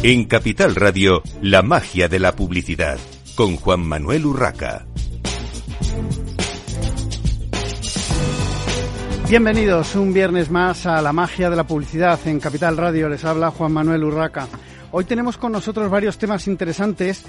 En 0.00 0.26
Capital 0.26 0.76
Radio, 0.76 1.22
la 1.42 1.62
magia 1.62 2.06
de 2.08 2.20
la 2.20 2.36
publicidad, 2.36 2.98
con 3.34 3.56
Juan 3.56 3.80
Manuel 3.80 4.26
Urraca. 4.26 4.86
Bienvenidos 9.28 9.96
un 9.96 10.12
viernes 10.12 10.52
más 10.52 10.86
a 10.86 11.02
la 11.02 11.12
magia 11.12 11.50
de 11.50 11.56
la 11.56 11.66
publicidad 11.66 12.20
en 12.28 12.38
Capital 12.38 12.76
Radio. 12.76 13.08
Les 13.08 13.24
habla 13.24 13.50
Juan 13.50 13.72
Manuel 13.72 14.04
Urraca. 14.04 14.46
Hoy 14.92 15.04
tenemos 15.04 15.36
con 15.36 15.50
nosotros 15.50 15.90
varios 15.90 16.16
temas 16.16 16.46
interesantes, 16.46 17.24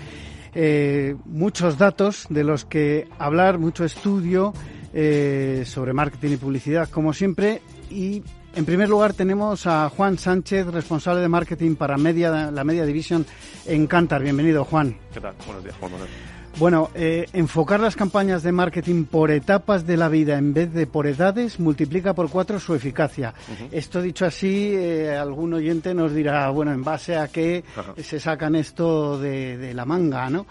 eh, 0.54 1.16
muchos 1.26 1.76
datos 1.76 2.28
de 2.30 2.44
los 2.44 2.66
que 2.66 3.08
hablar, 3.18 3.58
mucho 3.58 3.84
estudio 3.84 4.54
eh, 4.94 5.64
sobre 5.66 5.94
marketing 5.94 6.34
y 6.34 6.38
publicidad, 6.38 6.88
como 6.88 7.14
siempre. 7.14 7.64
Y 7.90 8.22
en 8.56 8.66
primer 8.66 8.90
lugar 8.90 9.14
tenemos 9.14 9.68
a 9.68 9.90
Juan 9.90 10.18
Sánchez, 10.18 10.68
responsable 10.68 11.22
de 11.22 11.30
marketing 11.30 11.76
para 11.76 11.98
media, 11.98 12.52
la 12.52 12.64
Media 12.64 12.86
Division 12.86 13.26
en 13.66 13.88
Cantar. 13.88 14.22
Bienvenido, 14.22 14.66
Juan. 14.66 14.98
¿Qué 15.14 15.22
tal? 15.22 15.34
Buenos 15.46 15.64
días, 15.64 15.76
Juan 15.80 15.92
Manuel. 15.92 16.10
Bueno, 16.58 16.90
eh, 16.94 17.26
enfocar 17.32 17.80
las 17.80 17.96
campañas 17.96 18.44
de 18.44 18.52
marketing 18.52 19.06
por 19.06 19.32
etapas 19.32 19.88
de 19.88 19.96
la 19.96 20.10
vida 20.10 20.38
en 20.38 20.54
vez 20.54 20.74
de 20.74 20.88
por 20.88 21.08
edades 21.08 21.58
multiplica 21.58 22.14
por 22.14 22.30
cuatro 22.30 22.60
su 22.60 22.76
eficacia. 22.76 23.34
Esto 23.72 24.02
dicho 24.02 24.26
así, 24.26 24.74
eh, 24.74 25.16
algún 25.16 25.54
oyente 25.54 25.94
nos 25.94 26.14
dirá, 26.14 26.50
bueno, 26.50 26.74
en 26.74 26.84
base 26.84 27.16
a 27.16 27.30
qué 27.30 27.64
se 28.04 28.20
sacan 28.20 28.56
esto 28.56 29.18
de, 29.20 29.58
de 29.58 29.74
la 29.74 29.86
manga, 29.86 30.30
¿no? 30.30 30.48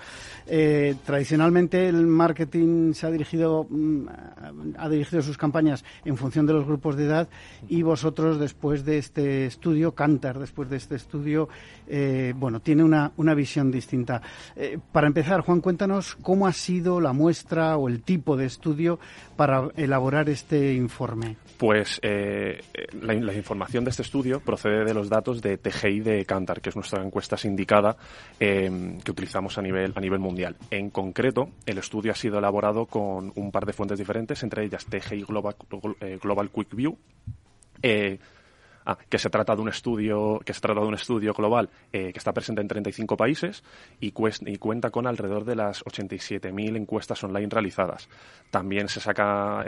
Eh, 0.50 0.94
tradicionalmente 1.04 1.88
el 1.88 2.06
marketing 2.06 2.94
se 2.94 3.06
ha 3.06 3.10
dirigido, 3.10 3.66
mm, 3.68 4.06
ha 4.78 4.88
dirigido 4.88 5.20
sus 5.20 5.36
campañas 5.36 5.84
en 6.06 6.16
función 6.16 6.46
de 6.46 6.54
los 6.54 6.66
grupos 6.66 6.96
de 6.96 7.04
edad 7.04 7.28
y 7.68 7.82
vosotros 7.82 8.40
después 8.40 8.84
de 8.86 8.96
este 8.96 9.44
estudio, 9.44 9.92
Cantar, 9.92 10.38
después 10.38 10.70
de 10.70 10.78
este 10.78 10.96
estudio, 10.96 11.50
eh, 11.88 12.32
bueno, 12.36 12.60
tiene 12.60 12.84
una, 12.84 13.12
una 13.16 13.34
visión 13.34 13.70
distinta. 13.70 14.22
Eh, 14.56 14.78
para 14.92 15.06
empezar, 15.06 15.40
Juan, 15.40 15.60
cuéntanos 15.60 16.16
cómo 16.16 16.46
ha 16.46 16.52
sido 16.52 17.00
la 17.00 17.12
muestra 17.12 17.76
o 17.76 17.88
el 17.88 18.02
tipo 18.02 18.36
de 18.36 18.46
estudio 18.46 18.98
para 19.36 19.68
elaborar 19.76 20.28
este 20.28 20.74
informe. 20.74 21.36
Pues 21.58 22.00
la, 22.02 23.14
la, 23.14 23.34
información 23.34 23.84
de 23.84 23.90
este 23.90 24.02
estudio 24.02 24.40
procede 24.40 24.84
de 24.84 24.94
los 24.94 25.08
datos 25.08 25.42
de 25.42 25.58
TGI 25.58 26.00
de 26.00 26.24
Cantar, 26.24 26.60
que 26.60 26.68
es 26.68 26.76
nuestra 26.76 27.02
encuesta 27.02 27.36
sindicada 27.36 27.96
que 28.38 29.10
utilizamos 29.10 29.58
a 29.58 29.62
nivel, 29.62 29.92
a 29.96 30.00
nivel 30.00 30.20
mundial. 30.20 30.56
En 30.70 30.90
concreto, 30.90 31.50
el 31.66 31.78
estudio 31.78 32.12
ha 32.12 32.14
sido 32.14 32.38
elaborado 32.38 32.86
con 32.86 33.32
un 33.34 33.50
par 33.50 33.66
de 33.66 33.72
fuentes 33.72 33.98
diferentes, 33.98 34.42
entre 34.42 34.64
ellas 34.64 34.86
TGI 34.86 35.22
Global, 35.22 35.56
eh, 36.00 36.18
Global 36.22 36.50
Quick 36.50 36.74
View, 36.74 36.96
eh, 37.82 38.18
ah, 38.88 38.98
que 39.08 39.18
se 39.18 39.30
trata 39.30 39.54
de 39.54 39.62
un 39.62 39.68
estudio 39.68 40.40
que 40.44 40.52
se 40.52 40.60
trata 40.60 40.80
de 40.80 40.86
un 40.86 40.94
estudio 40.94 41.32
global 41.32 41.70
eh, 41.92 42.12
que 42.12 42.18
está 42.18 42.32
presente 42.32 42.60
en 42.60 42.68
35 42.68 43.16
países 43.16 43.62
y, 44.00 44.12
y 44.46 44.56
cuenta 44.58 44.90
con 44.90 45.06
alrededor 45.06 45.44
de 45.44 45.56
las 45.56 45.84
87.000 45.84 46.76
encuestas 46.76 47.22
online 47.22 47.48
realizadas. 47.50 48.08
También 48.50 48.88
se 48.88 49.00
saca 49.00 49.64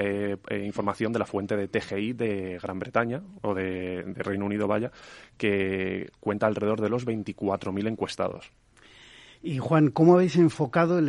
información 0.65 1.13
de 1.13 1.19
la 1.19 1.27
fuente 1.27 1.57
de 1.57 1.69
TGI 1.69 2.13
de 2.15 2.59
Gran 2.63 2.79
Bretaña 2.79 3.23
o 3.43 3.55
de, 3.55 4.03
de 4.03 4.23
Reino 4.23 4.47
Unido, 4.47 4.67
vaya, 4.67 4.91
que 5.37 6.11
cuenta 6.21 6.47
alrededor 6.47 6.81
de 6.81 6.89
los 6.89 7.07
24.000 7.07 7.89
encuestados. 7.89 8.53
Y 9.43 9.57
Juan, 9.57 9.91
¿cómo 9.91 10.15
habéis 10.15 10.37
enfocado 10.37 10.99
el, 10.99 11.09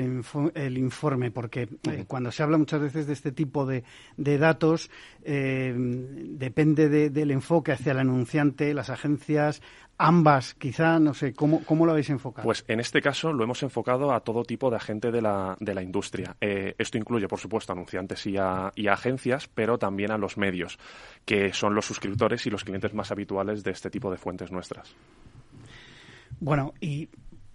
informe? 0.77 1.31
Porque 1.31 1.67
eh, 1.83 2.05
cuando 2.07 2.31
se 2.31 2.41
habla 2.41 2.57
muchas 2.57 2.79
veces 2.79 3.05
de 3.05 3.13
este 3.13 3.33
tipo 3.33 3.65
de, 3.65 3.83
datos, 4.17 4.89
eh, 5.23 5.73
depende 5.75 7.09
del 7.09 7.31
enfoque 7.31 7.73
hacia 7.73 7.91
el 7.91 7.99
anunciante, 7.99 8.73
las 8.73 8.89
agencias, 8.89 9.61
ambas, 9.97 10.53
quizá, 10.53 10.97
no 10.97 11.13
sé, 11.13 11.33
¿cómo, 11.33 11.63
¿cómo, 11.65 11.85
lo 11.85 11.91
habéis 11.91 12.09
enfocado? 12.09 12.45
Pues 12.45 12.63
en 12.69 12.79
este 12.79 13.01
caso 13.01 13.33
lo 13.33 13.43
hemos 13.43 13.63
enfocado 13.63 14.13
a 14.13 14.21
todo 14.21 14.43
tipo 14.43 14.69
de 14.69 14.77
agente 14.77 15.11
de 15.11 15.21
la, 15.21 15.57
de 15.59 15.73
la 15.73 15.83
industria. 15.83 16.37
Eh, 16.39 16.73
esto 16.77 16.97
incluye, 16.97 17.27
por 17.27 17.39
supuesto, 17.39 17.73
anunciantes 17.73 18.25
y 18.27 18.37
a, 18.37 18.71
y 18.75 18.87
a 18.87 18.93
agencias, 18.93 19.49
pero 19.53 19.77
también 19.77 20.09
a 20.09 20.17
los 20.17 20.37
medios, 20.37 20.79
que 21.25 21.51
son 21.51 21.75
los 21.75 21.85
suscriptores 21.85 22.47
y 22.47 22.49
los 22.49 22.63
clientes 22.63 22.93
más 22.93 23.11
habituales 23.11 23.61
de 23.61 23.71
este 23.71 23.89
tipo 23.89 24.09
de 24.09 24.17
fuentes 24.17 24.53
nuestras. 24.53 24.95
Bueno, 26.39 26.73
y 26.79 27.09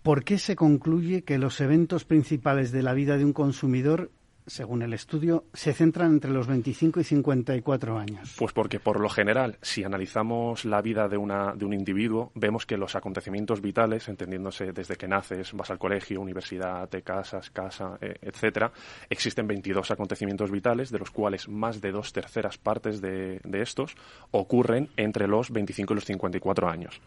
¿Por 0.07 0.23
qué 0.23 0.39
se 0.39 0.55
concluye 0.55 1.25
que 1.25 1.37
los 1.37 1.61
eventos 1.61 2.05
principales 2.05 2.71
de 2.71 2.81
la 2.81 2.95
vida 2.95 3.19
de 3.19 3.25
un 3.25 3.33
consumidor 3.33 4.13
según 4.47 4.83
el 4.83 4.93
estudio, 4.93 5.47
se 5.53 5.73
centran 5.73 6.13
entre 6.13 6.31
los 6.31 6.47
25 6.47 7.01
y 7.01 7.03
54 7.03 7.99
años. 7.99 8.37
Pues 8.39 8.53
porque, 8.53 8.79
por 8.79 9.01
lo 9.01 9.09
general, 9.09 9.59
si 9.61 9.83
analizamos 9.83 10.65
la 10.65 10.81
vida 10.81 11.09
de, 11.09 11.17
una, 11.17 11.57
de 11.57 11.65
un 11.65 11.73
individuo, 11.73 12.31
vemos 12.37 12.65
que 12.65 12.77
los 12.77 12.95
acontecimientos 12.95 13.61
vitales, 13.61 14.09
entendiéndose 14.09 14.71
desde 14.71 14.95
que 14.95 15.09
naces, 15.09 15.53
vas 15.53 15.73
al 15.73 15.81
colegio, 15.81 16.21
universidad, 16.21 16.89
te 16.89 17.03
casas, 17.03 17.51
casa, 17.51 17.99
eh, 18.01 18.15
etcétera, 18.23 18.71
existen 19.11 19.49
22 19.49 19.91
acontecimientos 19.91 20.53
vitales, 20.53 20.93
de 20.93 21.01
los 21.01 21.11
cuales 21.11 21.49
más 21.49 21.81
de 21.81 21.91
dos 21.91 22.13
terceras 22.13 22.57
partes 22.57 23.01
de, 23.01 23.41
de 23.43 23.63
estos 23.63 23.97
ocurren 24.31 24.89
entre 24.97 25.27
los 25.27 25.51
25 25.51 25.93
y 25.93 25.97
los 25.97 26.05
54 26.05 26.69
años 26.69 27.01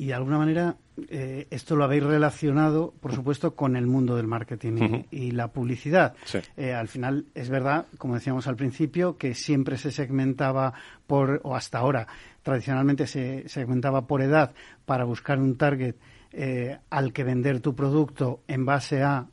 y 0.00 0.06
de 0.06 0.14
alguna 0.14 0.38
manera 0.38 0.76
eh, 1.10 1.46
esto 1.50 1.76
lo 1.76 1.84
habéis 1.84 2.02
relacionado, 2.02 2.94
por 3.00 3.14
supuesto, 3.14 3.54
con 3.54 3.76
el 3.76 3.86
mundo 3.86 4.16
del 4.16 4.26
marketing 4.26 5.04
y, 5.10 5.32
la 5.32 5.48
publicidad. 5.48 6.14
Eh, 6.56 6.72
al 6.72 6.88
final, 6.88 7.26
es 7.34 7.50
verdad, 7.50 7.84
como 7.98 8.14
decíamos 8.14 8.46
al 8.46 8.56
principio, 8.56 9.18
que 9.18 9.34
siempre 9.34 9.76
se 9.76 9.90
segmentaba 9.90 10.72
por, 11.06 11.42
o 11.44 11.54
hasta 11.54 11.80
ahora, 11.80 12.06
tradicionalmente 12.42 13.06
se 13.06 13.46
segmentaba 13.46 14.06
por 14.06 14.22
edad 14.22 14.54
para 14.86 15.04
buscar 15.04 15.38
un 15.38 15.58
target 15.58 15.96
eh, 16.32 16.78
al 16.88 17.12
que 17.12 17.22
vender 17.22 17.60
tu 17.60 17.74
producto 17.74 18.40
en 18.48 18.64
base 18.64 19.02
a 19.02 19.26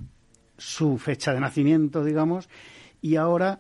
su 0.58 0.98
fecha 0.98 1.34
de 1.34 1.40
nacimiento, 1.40 2.04
digamos, 2.04 2.50
y 3.02 3.16
ahora 3.16 3.58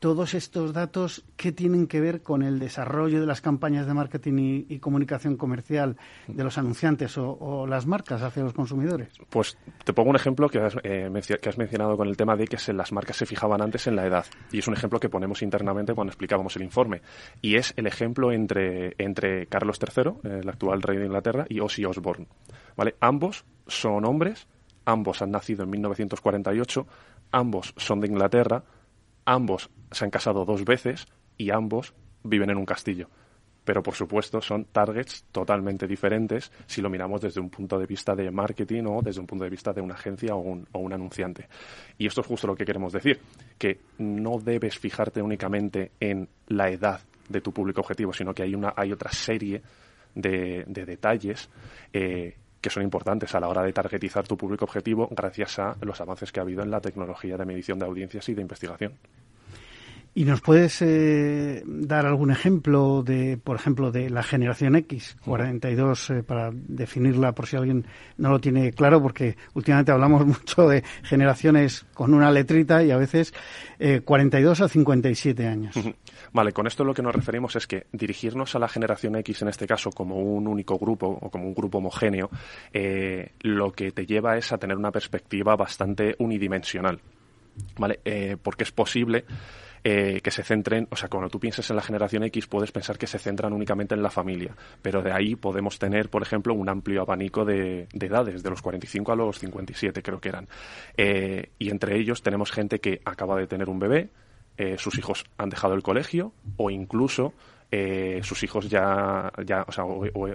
todos 0.00 0.32
estos 0.32 0.72
datos, 0.72 1.24
¿qué 1.36 1.52
tienen 1.52 1.86
que 1.86 2.00
ver 2.00 2.22
con 2.22 2.42
el 2.42 2.58
desarrollo 2.58 3.20
de 3.20 3.26
las 3.26 3.42
campañas 3.42 3.86
de 3.86 3.92
marketing 3.92 4.64
y, 4.66 4.78
comunicación 4.78 5.36
comercial 5.36 5.98
de 6.26 6.42
los 6.42 6.56
anunciantes 6.56 7.18
o, 7.18 7.66
las 7.68 7.86
marcas 7.86 8.22
hacia 8.22 8.42
los 8.42 8.54
consumidores? 8.54 9.08
Pues 9.28 9.58
te 9.84 9.92
pongo 9.92 10.08
un 10.08 10.16
ejemplo 10.16 10.48
que 10.48 10.58
has, 10.58 10.74
eh, 10.82 11.10
que 11.40 11.52
mencionado 11.58 11.98
con 11.98 12.08
el 12.08 12.16
tema 12.16 12.34
de 12.34 12.46
que 12.46 12.56
las 12.72 12.92
marcas 12.92 13.18
se 13.18 13.26
fijaban 13.26 13.60
antes 13.60 13.86
en 13.86 13.94
la 13.94 14.06
edad. 14.06 14.24
Y 14.50 14.60
es 14.60 14.68
un 14.68 14.74
ejemplo 14.74 14.98
que 14.98 15.10
ponemos 15.10 15.42
internamente 15.42 15.94
cuando 15.94 16.10
explicábamos 16.10 16.56
el 16.56 16.62
informe. 16.62 17.02
Y 17.42 17.56
es 17.56 17.74
el 17.76 17.86
ejemplo 17.86 18.32
entre, 18.32 18.94
entre 18.96 19.46
Carlos 19.48 19.78
III, 19.78 20.38
el 20.38 20.48
actual 20.48 20.80
rey 20.80 20.96
de 20.96 21.04
Inglaterra, 21.04 21.44
y 21.46 21.60
Ozzy 21.60 21.84
Osbourne. 21.84 22.26
¿Vale? 22.74 22.96
Ambos 23.00 23.44
son 23.66 24.06
hombres, 24.06 24.48
ambos 24.86 25.20
han 25.20 25.30
nacido 25.30 25.64
en 25.64 25.70
1948, 25.70 26.86
ambos 27.32 27.74
son 27.76 28.00
de 28.00 28.06
Inglaterra, 28.06 28.64
ambos 29.24 29.70
se 29.90 30.04
han 30.04 30.10
casado 30.10 30.44
dos 30.44 30.64
veces 30.64 31.06
y 31.36 31.50
ambos 31.50 31.94
viven 32.22 32.50
en 32.50 32.58
un 32.58 32.66
castillo. 32.66 33.08
Pero 33.64 33.82
por 33.82 33.94
supuesto 33.94 34.40
son 34.40 34.64
targets 34.66 35.24
totalmente 35.30 35.86
diferentes 35.86 36.50
si 36.66 36.80
lo 36.80 36.88
miramos 36.88 37.20
desde 37.20 37.40
un 37.40 37.50
punto 37.50 37.78
de 37.78 37.86
vista 37.86 38.14
de 38.14 38.30
marketing 38.30 38.84
o 38.86 39.02
desde 39.02 39.20
un 39.20 39.26
punto 39.26 39.44
de 39.44 39.50
vista 39.50 39.72
de 39.72 39.80
una 39.80 39.94
agencia 39.94 40.34
o 40.34 40.40
un, 40.40 40.92
anunciante. 40.92 41.48
Y 41.98 42.06
esto 42.06 42.22
es 42.22 42.26
justo 42.26 42.46
lo 42.46 42.54
que 42.54 42.64
queremos 42.64 42.92
decir, 42.92 43.20
que 43.58 43.80
no 43.98 44.38
debes 44.38 44.78
fijarte 44.78 45.22
únicamente 45.22 45.92
en 46.00 46.28
la 46.48 46.70
edad 46.70 47.00
de 47.28 47.40
tu 47.40 47.52
público 47.52 47.80
objetivo, 47.80 48.12
sino 48.12 48.34
que 48.34 48.42
hay, 48.42 48.54
una, 48.54 48.72
hay 48.76 48.92
otra 48.92 49.12
serie 49.12 49.62
de, 50.14 50.64
detalles 50.66 51.48
eh, 51.92 52.36
que 52.60 52.70
son 52.70 52.82
importantes 52.82 53.34
a 53.34 53.40
la 53.40 53.48
hora 53.48 53.62
de 53.62 53.72
targetizar 53.72 54.26
tu 54.26 54.36
público 54.36 54.64
objetivo 54.64 55.08
gracias 55.10 55.58
a 55.58 55.76
los 55.80 56.00
avances 56.00 56.32
que 56.32 56.40
ha 56.40 56.42
habido 56.42 56.62
en 56.62 56.70
la 56.70 56.80
tecnología 56.80 57.36
de 57.36 57.44
medición 57.44 57.78
de 57.78 57.86
audiencias 57.86 58.28
y 58.28 58.34
de 58.34 58.42
investigación. 58.42 58.92
¿Y 60.12 60.24
nos 60.24 60.40
puedes 60.40 60.82
eh, 60.82 61.62
dar 61.64 62.04
algún 62.04 62.32
ejemplo 62.32 63.04
de, 63.04 63.38
por 63.38 63.54
ejemplo, 63.54 63.92
de 63.92 64.10
la 64.10 64.24
generación 64.24 64.74
X, 64.74 65.16
42, 65.24 66.10
eh, 66.10 66.22
para 66.24 66.50
definirla 66.52 67.32
por 67.32 67.46
si 67.46 67.54
alguien 67.54 67.86
no 68.16 68.30
lo 68.30 68.40
tiene 68.40 68.72
claro, 68.72 69.00
porque 69.00 69.36
últimamente 69.54 69.92
hablamos 69.92 70.26
mucho 70.26 70.68
de 70.68 70.82
generaciones 71.04 71.86
con 71.94 72.12
una 72.12 72.28
letrita 72.32 72.82
y 72.82 72.90
a 72.90 72.96
veces 72.96 73.32
42 74.04 74.60
eh, 74.60 74.64
a 74.64 74.68
57 74.68 75.46
años. 75.46 75.76
Vale, 76.32 76.52
con 76.52 76.66
esto 76.66 76.82
lo 76.82 76.92
que 76.92 77.02
nos 77.02 77.14
referimos 77.14 77.54
es 77.54 77.68
que 77.68 77.86
dirigirnos 77.92 78.56
a 78.56 78.58
la 78.58 78.68
generación 78.68 79.14
X, 79.14 79.42
en 79.42 79.48
este 79.48 79.68
caso, 79.68 79.90
como 79.90 80.16
un 80.16 80.48
único 80.48 80.76
grupo 80.76 81.06
o 81.06 81.30
como 81.30 81.46
un 81.46 81.54
grupo 81.54 81.78
homogéneo, 81.78 82.30
lo 83.42 83.72
que 83.72 83.92
te 83.92 84.06
lleva 84.06 84.36
es 84.36 84.50
a 84.50 84.58
tener 84.58 84.76
una 84.76 84.90
perspectiva 84.90 85.54
bastante 85.54 86.16
unidimensional. 86.18 87.00
¿Vale? 87.76 88.00
porque 88.42 88.64
es 88.64 88.72
posible 88.72 89.24
eh, 89.82 90.20
que 90.22 90.30
se 90.30 90.42
centren, 90.42 90.86
o 90.90 90.96
sea, 90.96 91.08
cuando 91.08 91.30
tú 91.30 91.40
piensas 91.40 91.70
en 91.70 91.76
la 91.76 91.82
generación 91.82 92.22
X 92.24 92.46
puedes 92.46 92.70
pensar 92.70 92.98
que 92.98 93.06
se 93.06 93.18
centran 93.18 93.52
únicamente 93.52 93.94
en 93.94 94.02
la 94.02 94.10
familia, 94.10 94.54
pero 94.82 95.02
de 95.02 95.12
ahí 95.12 95.36
podemos 95.36 95.78
tener, 95.78 96.10
por 96.10 96.22
ejemplo, 96.22 96.52
un 96.52 96.68
amplio 96.68 97.02
abanico 97.02 97.44
de, 97.44 97.88
edades, 97.92 98.42
de 98.42 98.50
los 98.50 98.60
45 98.60 99.12
a 99.12 99.16
los 99.16 99.38
57 99.38 100.02
creo 100.02 100.20
que 100.20 100.28
eran. 100.28 100.48
Eh, 100.96 101.50
y 101.58 101.70
entre 101.70 101.98
ellos 101.98 102.22
tenemos 102.22 102.50
gente 102.52 102.80
que 102.80 103.00
acaba 103.04 103.36
de 103.36 103.46
tener 103.46 103.68
un 103.70 103.78
bebé, 103.78 104.10
eh, 104.58 104.76
sus 104.76 104.98
hijos 104.98 105.24
han 105.38 105.48
dejado 105.48 105.74
el 105.74 105.82
colegio 105.82 106.32
o 106.56 106.70
incluso 106.70 107.32
sus 108.22 108.42
hijos 108.42 108.68
ya, 108.68 109.32
ya 109.46 109.62
o 109.62 109.70
sea, 109.70 109.84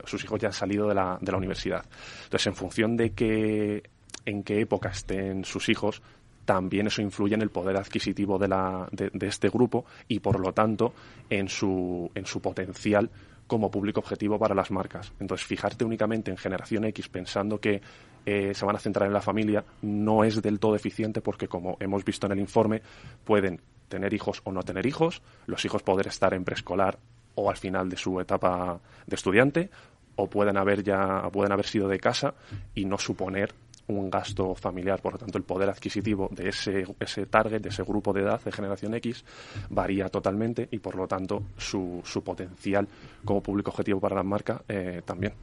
sus 0.05 0.23
hijos 0.23 0.39
ya 0.39 0.47
han 0.47 0.53
salido 0.53 0.87
de 0.87 0.95
la, 0.95 1.17
de 1.19 1.31
la 1.33 1.37
universidad. 1.37 1.83
Entonces, 2.23 2.47
en 2.47 2.55
función 2.55 2.95
de 2.95 3.11
que 3.11 3.83
en 4.25 4.43
qué 4.43 4.61
época 4.61 4.89
estén 4.89 5.45
sus 5.45 5.69
hijos, 5.69 6.01
también 6.45 6.87
eso 6.87 7.01
influye 7.01 7.35
en 7.35 7.41
el 7.41 7.49
poder 7.49 7.75
adquisitivo 7.75 8.37
de, 8.37 8.47
la, 8.47 8.87
de, 8.91 9.27
este 9.27 9.49
grupo 9.49 9.85
y, 10.07 10.19
por 10.19 10.39
lo 10.39 10.53
tanto, 10.53 10.93
en 11.29 11.49
su, 11.49 12.09
en 12.13 12.25
su 12.25 12.41
potencial 12.41 13.09
como 13.47 13.69
público 13.69 13.99
objetivo 13.99 14.39
para 14.39 14.55
las 14.55 14.71
marcas. 14.71 15.11
Entonces, 15.19 15.45
fijarte 15.45 15.83
únicamente 15.83 16.31
en 16.31 16.37
generación 16.37 16.85
X 16.85 17.09
pensando 17.09 17.59
que 17.59 17.81
eh, 18.25 18.53
se 18.53 18.65
van 18.65 18.75
a 18.75 18.79
centrar 18.79 19.07
en 19.07 19.13
la 19.13 19.21
familia 19.21 19.63
no 19.81 20.23
es 20.23 20.41
del 20.41 20.59
todo 20.59 20.75
eficiente 20.75 21.21
porque, 21.21 21.47
como 21.47 21.77
hemos 21.79 22.03
visto 22.05 22.25
en 22.25 22.33
el 22.33 22.39
informe, 22.39 22.81
pueden 23.23 23.61
tener 23.87 24.13
hijos 24.13 24.41
o 24.45 24.51
no 24.51 24.63
tener 24.63 24.85
hijos, 24.85 25.21
los 25.45 25.63
hijos 25.65 25.83
poder 25.83 26.07
estar 26.07 26.33
en 26.33 26.43
preescolar 26.43 26.97
o 27.35 27.49
al 27.49 27.57
final 27.57 27.89
de 27.89 27.97
su 27.97 28.19
etapa 28.19 28.79
de 29.05 29.15
estudiante, 29.15 29.69
o 30.15 30.29
pueden 30.29 30.57
haber 30.57 30.83
ya 30.83 31.29
pueden 31.31 31.51
haber 31.51 31.65
sido 31.67 31.87
de 31.87 31.99
casa 31.99 32.33
y 32.73 32.85
no 32.85 32.97
suponer 32.97 33.53
un 33.87 34.09
gasto 34.09 34.55
familiar. 34.55 35.01
Por 35.01 35.13
lo 35.13 35.19
tanto, 35.19 35.37
el 35.37 35.43
poder 35.43 35.69
adquisitivo 35.69 36.29
de 36.31 36.49
ese, 36.49 36.85
ese 36.99 37.25
target, 37.25 37.61
de 37.61 37.69
ese 37.69 37.83
grupo 37.83 38.13
de 38.13 38.21
edad 38.21 38.41
de 38.43 38.51
generación 38.51 38.93
X, 38.95 39.23
varía 39.69 40.09
totalmente 40.09 40.67
y, 40.71 40.79
por 40.79 40.95
lo 40.95 41.07
tanto, 41.07 41.43
su, 41.57 42.01
su 42.03 42.23
potencial 42.23 42.87
como 43.23 43.41
público 43.41 43.71
objetivo 43.71 43.99
para 43.99 44.15
la 44.15 44.23
marca 44.23 44.61
eh, 44.67 45.01
también. 45.05 45.33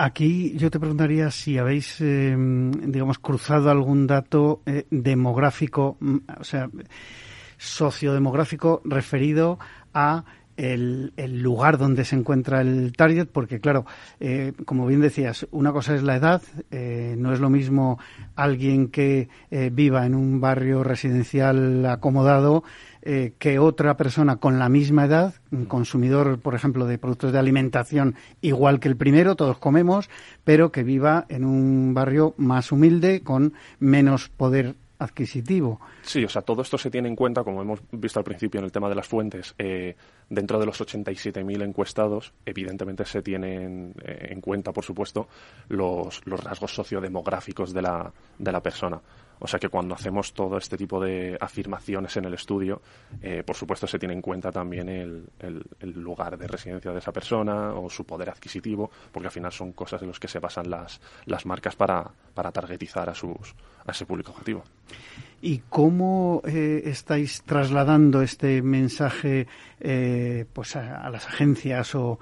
Aquí 0.00 0.56
yo 0.56 0.70
te 0.70 0.78
preguntaría 0.78 1.28
si 1.32 1.58
habéis, 1.58 2.00
eh, 2.00 2.36
digamos, 2.38 3.18
cruzado 3.18 3.68
algún 3.68 4.06
dato 4.06 4.62
eh, 4.64 4.86
demográfico, 4.90 5.96
mm, 5.98 6.16
o 6.38 6.44
sea, 6.44 6.70
sociodemográfico 7.56 8.80
referido 8.84 9.58
a 9.92 10.24
el, 10.58 11.12
lugar 11.42 11.78
donde 11.78 12.04
se 12.04 12.16
encuentra 12.16 12.60
el 12.60 12.92
target, 12.92 13.28
porque 13.32 13.60
claro, 13.60 13.86
eh, 14.20 14.52
como 14.64 14.86
bien 14.86 15.00
decías, 15.00 15.46
una 15.52 15.72
cosa 15.72 15.94
es 15.94 16.02
la 16.02 16.16
edad, 16.16 16.42
eh, 16.70 17.14
no 17.16 17.32
es 17.32 17.40
lo 17.40 17.48
mismo 17.48 17.98
alguien 18.34 18.88
que 18.88 19.28
eh, 19.50 19.70
viva 19.72 20.04
en 20.04 20.14
un 20.14 20.40
barrio 20.40 20.82
residencial 20.82 21.86
acomodado 21.86 22.64
que 23.38 23.58
otra 23.58 23.96
persona 23.96 24.36
con 24.36 24.58
la 24.58 24.68
misma 24.68 25.06
edad, 25.06 25.32
un 25.50 25.64
consumidor, 25.64 26.40
por 26.40 26.54
ejemplo, 26.54 26.84
de 26.84 26.98
productos 26.98 27.32
de 27.32 27.38
alimentación 27.38 28.16
igual 28.42 28.80
que 28.80 28.88
el 28.88 28.98
primero, 28.98 29.34
todos 29.34 29.56
comemos, 29.56 30.10
pero 30.44 30.72
que 30.72 30.82
viva 30.82 31.24
en 31.30 31.46
un 31.46 31.94
barrio 31.94 32.34
más 32.36 32.70
humilde, 32.70 33.22
con 33.22 33.54
menos 33.78 34.28
poder 34.28 34.74
adquisitivo. 34.98 35.80
Sí, 36.02 36.24
o 36.24 36.28
sea, 36.28 36.42
todo 36.42 36.62
esto 36.62 36.76
se 36.76 36.90
tiene 36.90 37.08
en 37.08 37.16
cuenta, 37.16 37.44
como 37.44 37.62
hemos 37.62 37.80
visto 37.92 38.18
al 38.18 38.24
principio 38.24 38.58
en 38.58 38.64
el 38.64 38.72
tema 38.72 38.88
de 38.88 38.94
las 38.94 39.06
fuentes, 39.06 39.54
eh, 39.58 39.96
dentro 40.28 40.58
de 40.58 40.66
los 40.66 40.80
87.000 40.80 41.62
encuestados, 41.62 42.32
evidentemente 42.44 43.04
se 43.04 43.22
tienen 43.22 43.94
eh, 44.02 44.28
en 44.30 44.40
cuenta, 44.40 44.72
por 44.72 44.84
supuesto, 44.84 45.28
los, 45.68 46.22
rasgos 46.24 46.74
sociodemográficos 46.74 47.72
de 47.72 47.82
la, 47.82 48.12
de 48.38 48.52
la 48.52 48.62
persona. 48.62 49.00
O 49.40 49.46
sea 49.46 49.60
que 49.60 49.68
cuando 49.68 49.94
hacemos 49.94 50.32
todo 50.32 50.58
este 50.58 50.76
tipo 50.76 51.00
de 51.00 51.38
afirmaciones 51.40 52.16
en 52.16 52.24
el 52.24 52.34
estudio, 52.34 52.82
eh, 53.22 53.42
por 53.46 53.54
supuesto 53.54 53.86
se 53.86 53.98
tiene 53.98 54.14
en 54.14 54.20
cuenta 54.20 54.50
también 54.50 54.88
el, 54.88 55.28
el, 55.38 55.92
lugar 55.92 56.36
de 56.36 56.48
residencia 56.48 56.90
de 56.90 56.98
esa 56.98 57.12
persona 57.12 57.72
o 57.74 57.88
su 57.88 58.04
poder 58.04 58.30
adquisitivo, 58.30 58.90
porque 59.12 59.28
al 59.28 59.32
final 59.32 59.52
son 59.52 59.72
cosas 59.72 60.02
en 60.02 60.08
las 60.08 60.18
que 60.18 60.26
se 60.26 60.40
basan 60.40 60.68
las, 60.68 61.00
las 61.26 61.46
marcas 61.46 61.76
para, 61.76 62.10
para 62.34 62.50
targetizar 62.50 63.08
a, 63.08 63.14
sus, 63.14 63.54
a 63.88 63.92
ese 63.92 64.06
público 64.06 64.32
objetivo. 64.32 64.62
¿Y 65.40 65.62
cómo 65.68 66.42
eh, 66.44 66.82
estáis 66.86 67.42
trasladando 67.42 68.22
este 68.22 68.60
mensaje 68.60 69.46
eh, 69.78 70.46
pues 70.52 70.74
a, 70.74 71.08
las 71.10 71.28
agencias 71.28 71.94
o, 71.94 72.18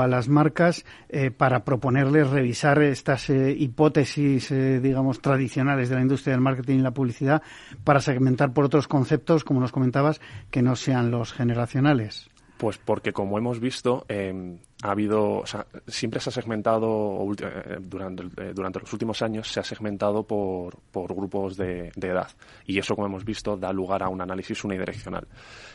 a 0.00 0.06
las 0.06 0.28
marcas 0.28 0.84
eh, 1.08 1.30
para 1.30 1.64
proponerles 1.64 2.28
revisar 2.28 2.82
estas 2.82 3.30
hipótesis, 3.30 4.50
digamos, 4.50 5.22
tradicionales 5.22 5.88
de 5.88 5.94
la 5.94 6.02
industria 6.02 6.34
del 6.34 6.42
marketing 6.42 6.80
y 6.80 6.82
la 6.82 6.90
publicidad 6.90 7.42
para 7.84 8.00
segmentar 8.00 8.52
por 8.52 8.66
otros 8.66 8.86
conceptos, 8.86 9.44
como 9.44 9.60
nos 9.60 9.72
comentabas, 9.72 10.20
que 10.50 10.60
no 10.60 10.76
sean 10.76 11.10
los 11.10 11.32
generacionales? 11.32 12.28
Pues 12.58 12.76
porque, 12.76 13.12
como 13.12 13.38
hemos 13.38 13.60
visto, 13.60 14.04
em, 14.08 14.58
ha 14.82 14.90
habido, 14.90 15.38
o 15.38 15.46
sea, 15.46 15.64
siempre 15.86 16.18
se 16.18 16.30
ha 16.30 16.32
segmentado, 16.32 17.24
eh, 17.40 17.78
durante, 17.80 18.24
eh, 18.24 18.52
durante 18.52 18.80
los 18.80 18.92
últimos 18.92 19.22
años, 19.22 19.46
se 19.46 19.60
ha 19.60 19.62
segmentado 19.62 20.24
por, 20.24 20.76
por 20.90 21.14
grupos 21.14 21.56
de, 21.56 21.92
edad. 21.94 22.28
Y 22.66 22.80
eso, 22.80 22.96
como 22.96 23.06
hemos 23.06 23.24
visto, 23.24 23.56
da 23.56 23.72
lugar 23.72 24.02
a 24.02 24.08
un 24.08 24.20
análisis 24.20 24.64
unidireccional 24.64 25.28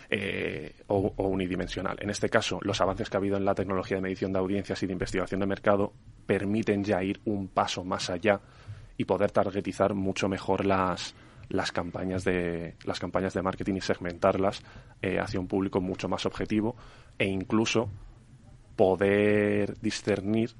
eh, 0.09 0.75
o, 0.87 1.13
unidimensional. 1.19 1.95
En 2.01 2.09
este 2.09 2.27
caso, 2.27 2.59
los 2.61 2.81
avances 2.81 3.09
que 3.09 3.15
ha 3.15 3.19
habido 3.19 3.37
en 3.37 3.45
la 3.45 3.55
tecnología 3.55 3.95
de 3.95 4.01
medición 4.01 4.33
de 4.33 4.39
audiencias 4.39 4.83
y 4.83 4.87
de 4.87 4.91
investigación 4.91 5.39
de 5.39 5.45
mercado 5.45 5.93
permiten 6.25 6.83
ya 6.83 7.01
ir 7.01 7.21
un 7.23 7.47
paso 7.47 7.85
más 7.85 8.09
allá 8.09 8.41
y 8.97 9.05
poder 9.05 9.31
targetizar 9.31 9.93
mucho 9.93 10.27
mejor 10.27 10.65
las, 10.65 11.15
las 11.49 11.71
campañas 11.71 12.23
de 12.23 12.75
las 12.85 12.99
campañas 12.99 13.33
de 13.33 13.41
marketing 13.41 13.75
y 13.75 13.81
segmentarlas 13.81 14.63
eh, 15.01 15.19
hacia 15.19 15.39
un 15.39 15.47
público 15.47 15.81
mucho 15.81 16.09
más 16.09 16.25
objetivo 16.25 16.75
e 17.17 17.27
incluso 17.27 17.89
poder 18.75 19.79
discernir 19.81 20.51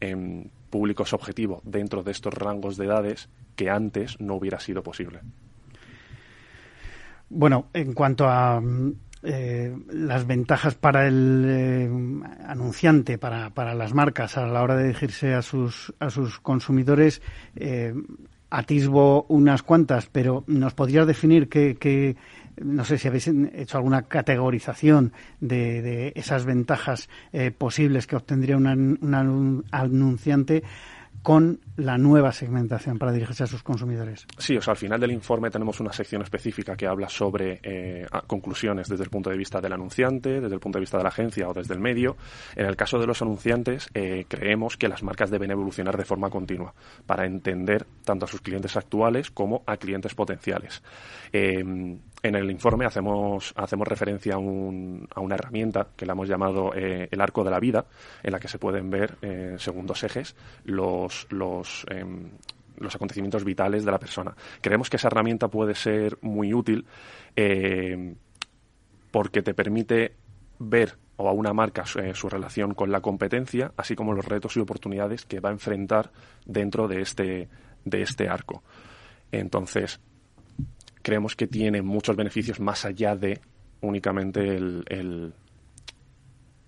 en 0.00 0.50
públicos 0.70 1.12
objetivos 1.12 1.60
dentro 1.64 2.02
de 2.02 2.12
estos 2.12 2.32
rangos 2.32 2.76
de 2.76 2.86
edades 2.86 3.28
que 3.56 3.70
antes 3.70 4.20
no 4.20 4.36
hubiera 4.36 4.60
sido 4.60 4.82
posible. 4.82 5.20
Bueno, 7.28 7.68
en 7.74 7.92
cuanto 7.92 8.28
a 8.28 8.62
eh, 9.22 9.76
las 9.88 10.26
ventajas 10.26 10.74
para 10.74 11.06
el 11.06 11.44
eh, 11.46 11.90
anunciante, 12.46 13.18
para, 13.18 13.50
para, 13.50 13.74
las 13.74 13.92
marcas 13.92 14.38
a 14.38 14.46
la 14.46 14.62
hora 14.62 14.76
de 14.76 14.84
dirigirse 14.84 15.34
a 15.34 15.42
sus, 15.42 15.92
a 16.00 16.10
sus 16.10 16.40
consumidores, 16.40 17.20
atisbo 18.50 19.24
unas 19.28 19.62
cuantas, 19.62 20.06
pero 20.10 20.44
¿nos 20.46 20.74
podrías 20.74 21.06
definir 21.06 21.48
qué, 21.48 22.16
no 22.60 22.84
sé 22.84 22.98
si 22.98 23.08
habéis 23.08 23.28
hecho 23.28 23.78
alguna 23.78 24.02
categorización 24.02 25.12
de, 25.40 26.12
esas 26.16 26.44
ventajas 26.44 27.08
eh, 27.32 27.50
posibles 27.50 28.06
que 28.06 28.16
obtendría 28.16 28.56
un 28.56 29.64
anunciante 29.70 30.62
con 31.22 31.60
la 31.76 31.98
nueva 31.98 32.32
segmentación 32.32 32.98
para 32.98 33.12
dirigirse 33.12 33.44
a 33.44 33.46
sus 33.46 33.62
consumidores. 33.62 34.26
Sí, 34.38 34.56
o 34.56 34.62
sea, 34.62 34.72
al 34.72 34.78
final 34.78 35.00
del 35.00 35.12
informe 35.12 35.50
tenemos 35.50 35.80
una 35.80 35.92
sección 35.92 36.22
específica 36.22 36.76
que 36.76 36.86
habla 36.86 37.08
sobre 37.08 37.60
eh, 37.62 38.06
conclusiones 38.26 38.88
desde 38.88 39.04
el 39.04 39.10
punto 39.10 39.30
de 39.30 39.36
vista 39.36 39.60
del 39.60 39.72
anunciante, 39.72 40.40
desde 40.40 40.54
el 40.54 40.60
punto 40.60 40.78
de 40.78 40.80
vista 40.80 40.96
de 40.96 41.02
la 41.02 41.10
agencia 41.10 41.48
o 41.48 41.52
desde 41.52 41.74
el 41.74 41.80
medio. 41.80 42.16
En 42.56 42.66
el 42.66 42.76
caso 42.76 42.98
de 42.98 43.06
los 43.06 43.20
anunciantes, 43.22 43.88
eh, 43.94 44.24
creemos 44.28 44.76
que 44.76 44.88
las 44.88 45.02
marcas 45.02 45.30
deben 45.30 45.50
evolucionar 45.50 45.96
de 45.96 46.04
forma 46.04 46.30
continua 46.30 46.74
para 47.06 47.26
entender 47.26 47.86
tanto 48.04 48.24
a 48.24 48.28
sus 48.28 48.40
clientes 48.40 48.76
actuales 48.76 49.30
como 49.30 49.62
a 49.66 49.76
clientes 49.76 50.14
potenciales. 50.14 50.82
Eh, 51.32 51.98
en 52.22 52.34
el 52.34 52.50
informe 52.50 52.84
hacemos, 52.84 53.52
hacemos 53.56 53.88
referencia 53.88 54.34
a, 54.34 54.38
un, 54.38 55.08
a, 55.14 55.20
una 55.20 55.36
herramienta 55.36 55.88
que 55.96 56.06
la 56.06 56.12
hemos 56.12 56.28
llamado 56.28 56.72
eh, 56.74 57.08
el 57.10 57.20
arco 57.20 57.44
de 57.44 57.50
la 57.50 57.60
vida, 57.60 57.86
en 58.22 58.32
la 58.32 58.40
que 58.40 58.48
se 58.48 58.58
pueden 58.58 58.90
ver, 58.90 59.16
eh, 59.22 59.56
según 59.58 59.86
dos 59.86 60.02
ejes, 60.04 60.36
los, 60.64 61.26
los, 61.30 61.86
em, 61.88 62.30
los 62.76 62.94
acontecimientos 62.94 63.44
vitales 63.44 63.84
de 63.84 63.92
la 63.92 63.98
persona. 63.98 64.34
Creemos 64.60 64.90
que 64.90 64.96
esa 64.96 65.08
herramienta 65.08 65.48
puede 65.48 65.74
ser 65.74 66.18
muy 66.20 66.52
útil 66.52 66.86
eh, 67.36 68.14
porque 69.10 69.42
te 69.42 69.54
permite 69.54 70.14
ver 70.58 70.96
o 71.16 71.28
a 71.28 71.32
una 71.32 71.52
marca 71.52 71.84
su, 71.84 72.28
relación 72.30 72.72
con 72.72 72.90
la 72.90 73.02
competencia, 73.02 73.72
así 73.76 73.94
como 73.94 74.14
los 74.14 74.24
retos 74.24 74.56
y 74.56 74.60
oportunidades 74.60 75.26
que 75.26 75.40
va 75.40 75.50
a 75.50 75.52
enfrentar 75.52 76.10
dentro 76.46 76.88
de 76.88 77.02
este, 77.02 77.48
de 77.84 78.02
este 78.02 78.28
arco. 78.28 78.62
Entonces, 79.30 80.00
creemos 81.02 81.36
que 81.36 81.46
tiene 81.46 81.82
muchos 81.82 82.16
beneficios 82.16 82.60
más 82.60 82.84
allá 82.84 83.16
de 83.16 83.40
únicamente 83.80 84.56
el, 84.56 84.84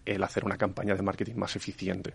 el, 0.05 0.23
hacer 0.23 0.45
una 0.45 0.57
campaña 0.57 0.95
de 0.95 1.03
marketing 1.03 1.35
más 1.35 1.57
eficiente. 1.57 2.15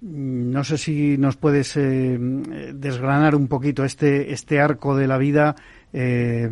No 0.00 0.64
sé 0.64 0.76
si 0.76 1.16
nos 1.16 1.36
puedes 1.36 1.76
eh, 1.76 2.18
desgranar 2.18 3.34
un 3.34 3.48
poquito 3.48 3.84
este, 3.84 4.32
este 4.32 4.60
arco 4.60 4.96
de 4.96 5.06
la 5.06 5.18
vida 5.18 5.56
eh, 5.96 6.50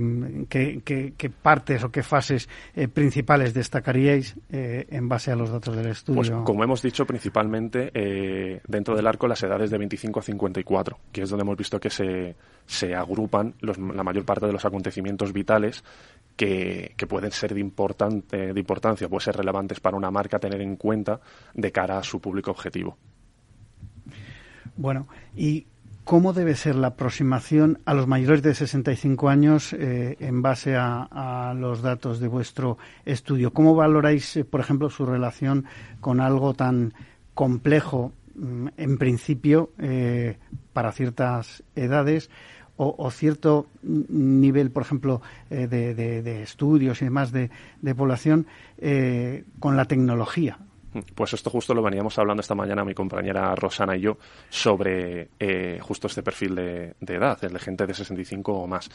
qué, 0.48 1.30
partes 1.42 1.82
o 1.82 1.90
qué 1.90 2.04
fases 2.04 2.48
eh, 2.76 2.86
principales 2.86 3.52
destacaríais 3.52 4.36
eh, 4.50 4.86
en 4.88 5.08
base 5.08 5.32
a 5.32 5.36
los 5.36 5.50
datos 5.50 5.74
del 5.74 5.88
estudio? 5.88 6.16
Pues 6.16 6.30
como 6.30 6.62
hemos 6.62 6.80
dicho, 6.80 7.04
principalmente 7.04 7.90
eh, 7.92 8.60
dentro 8.68 8.94
del 8.94 9.06
arco 9.06 9.26
las 9.26 9.42
edades 9.42 9.70
de 9.70 9.78
25 9.78 10.20
a 10.20 10.22
54, 10.22 10.98
que 11.10 11.22
es 11.22 11.30
donde 11.30 11.42
hemos 11.42 11.56
visto 11.56 11.80
que 11.80 11.90
se, 11.90 12.36
se 12.66 12.94
agrupan 12.94 13.54
la 13.60 14.04
mayor 14.04 14.24
parte 14.24 14.46
de 14.46 14.52
los 14.52 14.64
acontecimientos 14.64 15.32
vitales 15.32 15.82
que, 16.36 16.94
que, 16.96 17.06
pueden 17.08 17.32
ser 17.32 17.52
de, 17.52 17.60
importante, 17.60 18.52
de 18.52 18.60
importancia, 18.60 19.08
pueden 19.08 19.24
ser 19.24 19.36
relevantes 19.36 19.80
para 19.80 19.96
una 19.96 20.12
marca 20.12 20.38
tener 20.38 20.60
en 20.60 20.76
cuenta 20.76 21.20
de 21.52 21.72
cara 21.72 21.98
a 21.98 22.04
su 22.04 22.20
público 22.20 22.52
objetivo. 22.52 22.96
Bueno, 24.76 25.08
y 25.36 25.66
¿Cómo 26.04 26.32
debe 26.32 26.56
ser 26.56 26.74
la 26.74 26.88
aproximación 26.88 27.78
a 27.84 27.94
los 27.94 28.08
mayores 28.08 28.42
de 28.42 28.54
65 28.54 29.28
años 29.28 29.72
eh, 29.72 30.16
en 30.18 30.42
base 30.42 30.74
a, 30.76 31.54
los 31.56 31.80
datos 31.80 32.18
de 32.18 32.26
vuestro 32.26 32.76
estudio? 33.04 33.52
¿Cómo 33.52 33.76
valoráis, 33.76 34.36
eh, 34.36 34.44
por 34.44 34.60
ejemplo, 34.60 34.90
su 34.90 35.06
relación 35.06 35.64
con 36.00 36.20
algo 36.20 36.54
tan 36.54 36.92
complejo, 37.34 38.12
mm, 38.34 38.68
en 38.76 38.98
principio, 38.98 39.70
eh, 39.78 40.38
para 40.72 40.90
ciertas 40.90 41.62
edades? 41.76 42.30
O, 42.76 43.10
cierto 43.12 43.68
nivel, 43.82 44.72
por 44.72 44.82
ejemplo, 44.82 45.22
de, 45.50 46.42
estudios 46.42 47.00
y 47.00 47.04
demás 47.04 47.30
de, 47.30 47.48
población 47.94 48.46
con 49.60 49.76
la 49.76 49.84
tecnología. 49.84 50.58
Pues 51.14 51.32
esto 51.32 51.50
justo 51.50 51.74
lo 51.74 51.82
veníamos 51.82 52.18
hablando 52.18 52.42
esta 52.42 52.54
mañana 52.54 52.84
mi 52.84 52.94
compañera 52.94 53.54
Rosana 53.54 53.96
y 53.96 54.02
yo 54.02 54.18
sobre 54.50 55.28
eh, 55.38 55.78
justo 55.80 56.06
este 56.06 56.22
perfil 56.22 56.54
de, 56.54 56.94
edad, 57.00 57.42
el 57.42 57.52
de 57.52 57.58
gente 57.58 57.86
de 57.86 57.94
65 57.94 58.52
o 58.52 58.66
más. 58.66 58.90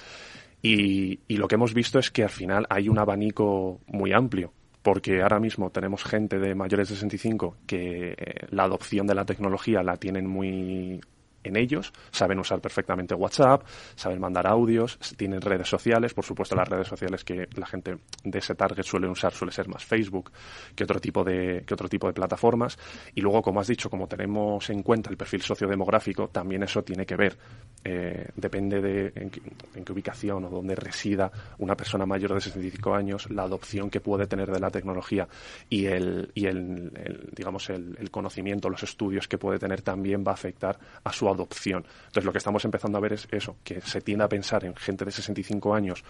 Y, 0.61 1.19
lo 1.29 1.47
que 1.47 1.55
hemos 1.55 1.73
visto 1.73 1.99
es 1.99 2.11
que 2.11 2.23
al 2.23 2.29
final 2.29 2.65
hay 2.69 2.89
un 2.89 2.99
abanico 2.99 3.81
muy 3.87 4.11
amplio 4.11 4.51
porque 4.81 5.21
ahora 5.21 5.39
mismo 5.39 5.69
tenemos 5.69 6.03
gente 6.03 6.39
de 6.39 6.55
mayores 6.55 6.89
de 6.89 6.95
65 6.95 7.57
que 7.65 8.13
eh, 8.17 8.47
la 8.51 8.63
adopción 8.63 9.05
de 9.05 9.15
la 9.15 9.25
tecnología 9.25 9.83
la 9.83 9.97
tienen 9.97 10.27
muy 10.27 11.01
en 11.47 11.57
ellos, 11.57 11.91
saben 12.11 12.39
usar 12.39 12.59
perfectamente 12.61 13.15
WhatsApp, 13.15 13.63
saben 13.95 14.19
mandar 14.19 14.47
audios, 14.47 14.97
tienen 15.17 15.41
redes 15.41 15.67
sociales, 15.67 16.13
por 16.13 16.25
supuesto 16.25 16.55
las 16.55 16.67
redes 16.67 16.87
sociales 16.87 17.23
que 17.23 17.47
la 17.55 17.65
gente 17.65 17.97
de 18.23 18.39
ese 18.39 18.55
target 18.55 18.83
suele 18.83 19.07
usar 19.07 19.33
suele 19.33 19.51
ser 19.51 19.67
más 19.67 19.83
Facebook 19.83 20.31
que 20.75 20.83
otro 20.83 20.99
tipo 20.99 21.23
de 21.23 21.63
que 21.65 21.73
otro 21.73 21.89
tipo 21.89 22.07
de 22.07 22.13
plataformas. 22.13 22.77
Y 23.15 23.21
luego 23.21 23.41
como 23.41 23.59
has 23.59 23.67
dicho 23.67 23.89
como 23.89 24.07
tenemos 24.07 24.69
en 24.69 24.83
cuenta 24.83 25.09
el 25.09 25.17
perfil 25.17 25.41
sociodemográfico 25.41 26.27
también 26.29 26.63
eso 26.63 26.83
tiene 26.83 27.05
que 27.05 27.15
ver 27.15 27.37
eh, 27.83 28.27
depende 28.35 28.81
de 28.81 29.11
en 29.15 29.29
qué, 29.29 29.91
ubicación 29.91 30.45
o 30.45 30.49
dónde 30.49 30.75
resida 30.75 31.31
una 31.59 31.75
persona 31.75 32.05
mayor 32.05 32.33
de 32.33 32.41
65 32.41 32.93
años 32.93 33.29
la 33.31 33.43
adopción 33.43 33.89
que 33.89 34.01
puede 34.01 34.27
tener 34.27 34.51
de 34.51 34.59
la 34.59 34.69
tecnología 34.69 35.27
y 35.69 35.85
el 35.85 36.31
y 36.33 36.45
el, 36.45 36.91
digamos 37.33 37.69
el, 37.69 37.95
el 37.99 38.11
conocimiento 38.11 38.69
los 38.69 38.83
estudios 38.83 39.27
que 39.27 39.37
puede 39.37 39.59
tener 39.59 39.81
también 39.81 40.23
va 40.25 40.31
a 40.31 40.35
afectar 40.35 40.77
a 41.03 41.13
su 41.13 41.29
adopción. 41.37 41.85
Entonces, 42.07 42.25
lo 42.25 42.31
que 42.31 42.39
estamos 42.39 42.65
empezando 42.65 42.97
a 42.97 43.01
ver 43.01 43.13
es 43.13 43.27
eso, 43.31 43.55
que 43.63 43.81
se 43.81 44.01
tiende 44.01 44.25
a 44.25 44.29
pensar 44.29 44.65
en 44.65 44.75
gente 44.75 45.05
de 45.05 45.11
65 45.11 45.73
años 45.73 46.03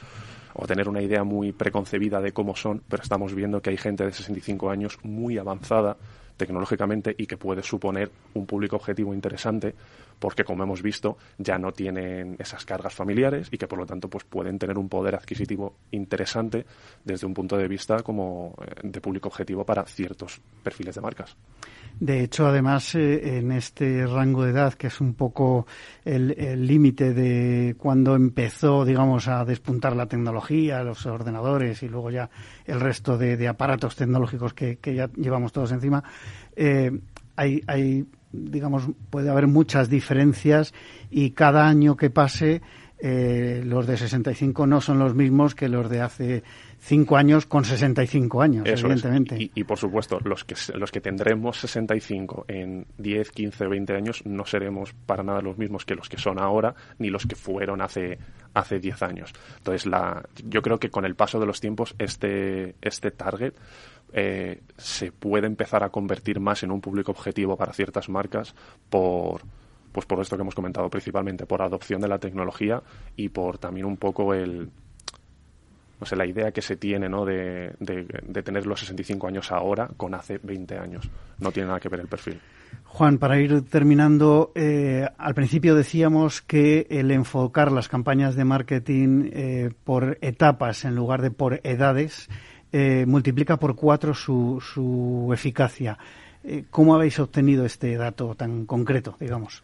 o 0.53 0.65
tener 0.65 0.89
una 0.89 1.01
idea 1.01 1.23
muy 1.23 1.51
preconcebida 1.51 2.19
de 2.19 2.31
cómo 2.31 2.55
son, 2.55 2.81
pero 2.87 3.03
estamos 3.03 3.33
viendo 3.33 3.61
que 3.61 3.69
hay 3.69 3.77
gente 3.77 4.05
de 4.05 4.11
65 4.11 4.69
años 4.69 4.97
muy 5.03 5.37
avanzada 5.37 5.97
tecnológicamente 6.37 7.15
y 7.17 7.25
que 7.25 7.37
puede 7.37 7.63
suponer 7.63 8.11
un 8.33 8.45
público 8.45 8.75
objetivo 8.75 9.13
interesante 9.13 9.75
porque 10.19 10.43
como 10.43 10.63
hemos 10.63 10.81
visto 10.81 11.17
ya 11.37 11.57
no 11.57 11.71
tienen 11.71 12.35
esas 12.39 12.65
cargas 12.65 12.93
familiares 12.93 13.49
y 13.51 13.57
que 13.57 13.67
por 13.67 13.79
lo 13.79 13.85
tanto 13.85 14.09
pues 14.09 14.23
pueden 14.23 14.57
tener 14.59 14.77
un 14.77 14.89
poder 14.89 15.15
adquisitivo 15.15 15.75
interesante 15.91 16.65
desde 17.03 17.27
un 17.27 17.33
punto 17.33 17.57
de 17.57 17.67
vista 17.67 18.01
como 18.03 18.55
eh, 18.61 18.81
de 18.83 19.01
público 19.01 19.29
objetivo 19.29 19.65
para 19.65 19.83
ciertos 19.83 20.41
perfiles 20.63 20.95
de 20.95 21.01
marcas. 21.01 21.35
De 21.99 22.23
hecho, 22.23 22.45
además, 22.45 22.93
eh, 22.93 23.39
en 23.39 23.51
este 23.51 24.05
rango 24.05 24.43
de 24.43 24.51
edad, 24.51 24.75
que 24.75 24.87
es 24.87 25.01
un 25.01 25.15
poco 25.15 25.65
el 26.05 26.67
límite 26.67 27.13
de 27.13 27.75
cuando 27.75 28.15
empezó, 28.15 28.85
digamos, 28.85 29.27
a 29.27 29.43
despuntar 29.45 29.95
la 29.95 30.05
tecnología, 30.05 30.83
los 30.83 31.05
ordenadores 31.05 31.81
y 31.83 31.89
luego 31.89 32.11
ya 32.11 32.29
el 32.65 32.79
resto 32.79 33.17
de, 33.17 33.47
aparatos 33.47 33.95
tecnológicos 33.95 34.53
que, 34.53 34.77
ya 34.83 35.09
llevamos 35.15 35.51
todos 35.51 35.71
encima, 35.71 36.03
eh, 36.55 36.91
hay, 37.35 37.61
hay, 37.67 38.05
digamos, 38.31 38.89
puede 39.09 39.29
haber 39.29 39.47
muchas 39.47 39.89
diferencias 39.89 40.73
y 41.09 41.31
cada 41.31 41.67
año 41.67 41.95
que 41.95 42.09
pase, 42.09 42.61
eh, 42.99 43.61
los 43.63 43.85
de 43.85 43.97
65 43.97 44.65
no 44.65 44.81
son 44.81 44.99
los 44.99 45.13
mismos 45.13 45.53
que 45.53 45.69
los 45.69 45.89
de 45.89 46.01
hace 46.01 46.43
cinco 46.79 47.17
años 47.17 47.45
con 47.45 47.63
65 47.63 48.41
años, 48.41 48.67
evidentemente. 48.67 49.51
Y, 49.53 49.63
por 49.63 49.77
supuesto, 49.77 50.19
los 50.23 50.43
que, 50.43 50.55
los 50.75 50.91
que 50.91 51.01
tendremos 51.01 51.57
65 51.57 52.45
en 52.47 52.85
10, 52.97 53.31
15, 53.31 53.67
20 53.67 53.93
años 53.93 54.25
no 54.25 54.45
seremos 54.45 54.93
para 55.05 55.23
nada 55.23 55.41
los 55.41 55.57
mismos 55.57 55.85
que 55.85 55.95
los 55.95 56.09
que 56.09 56.17
son 56.17 56.39
ahora 56.39 56.75
ni 56.99 57.09
los 57.09 57.25
que 57.25 57.35
fueron 57.35 57.81
hace, 57.81 58.17
hace 58.53 58.79
10 58.79 59.01
años. 59.03 59.33
Entonces, 59.57 59.85
la, 59.85 60.23
yo 60.47 60.61
creo 60.61 60.79
que 60.79 60.89
con 60.89 61.05
el 61.05 61.15
paso 61.15 61.39
de 61.39 61.45
los 61.45 61.59
tiempos, 61.59 61.95
este, 61.99 62.75
este 62.81 63.11
target 63.11 63.53
eh, 64.13 64.61
se 64.77 65.11
puede 65.11 65.47
empezar 65.47 65.83
a 65.83 65.89
convertir 65.89 66.39
más 66.39 66.63
en 66.63 66.71
un 66.71 66.81
público 66.81 67.11
objetivo 67.11 67.57
para 67.57 67.73
ciertas 67.73 68.09
marcas 68.09 68.55
por 68.89 69.41
pues 69.91 70.05
por 70.05 70.21
esto 70.21 70.35
que 70.35 70.43
hemos 70.43 70.53
comentado 70.53 70.89
principalmente, 70.91 71.47
por 71.47 71.61
adopción 71.61 71.99
de 72.01 72.07
la 72.07 72.19
tecnología 72.19 72.83
y 73.15 73.29
por 73.29 73.57
también 73.57 73.87
un 73.87 73.97
poco 73.97 74.33
el, 74.35 74.69
no 75.99 76.05
sé, 76.05 76.15
la 76.15 76.25
idea 76.25 76.51
que 76.51 76.61
se 76.61 76.75
tiene 76.75 77.09
¿no? 77.09 77.25
de, 77.25 77.73
de, 77.79 78.43
tener 78.43 78.67
los 78.67 78.79
65 78.81 79.27
años 79.27 79.51
ahora 79.51 79.89
con 79.97 80.13
hace 80.13 80.37
20 80.37 80.77
años. 80.77 81.09
No 81.39 81.51
tiene 81.51 81.67
nada 81.67 81.79
que 81.79 81.89
ver 81.89 82.01
el 82.01 82.07
perfil. 82.07 82.39
Juan, 82.83 83.17
para 83.17 83.39
ir 83.39 83.63
terminando, 83.69 84.51
eh, 84.53 85.07
al 85.17 85.33
principio 85.33 85.73
decíamos 85.73 86.41
que 86.41 86.85
el 86.89 87.11
enfocar 87.11 87.71
las 87.71 87.87
campañas 87.87 88.35
de 88.35 88.45
marketing 88.45 89.29
eh, 89.33 89.69
por 89.83 90.17
etapas 90.21 90.85
en 90.85 90.95
lugar 90.95 91.21
de 91.21 91.31
por 91.31 91.59
edades 91.63 92.29
eh, 92.71 93.05
multiplica 93.07 93.57
por 93.57 93.75
cuatro 93.75 94.13
su, 94.13 94.61
su 94.61 95.29
eficacia. 95.33 95.97
¿Cómo 96.69 96.95
habéis 96.95 97.19
obtenido 97.19 97.65
este 97.65 97.97
dato 97.97 98.33
tan 98.35 98.65
concreto, 98.65 99.17
digamos? 99.19 99.63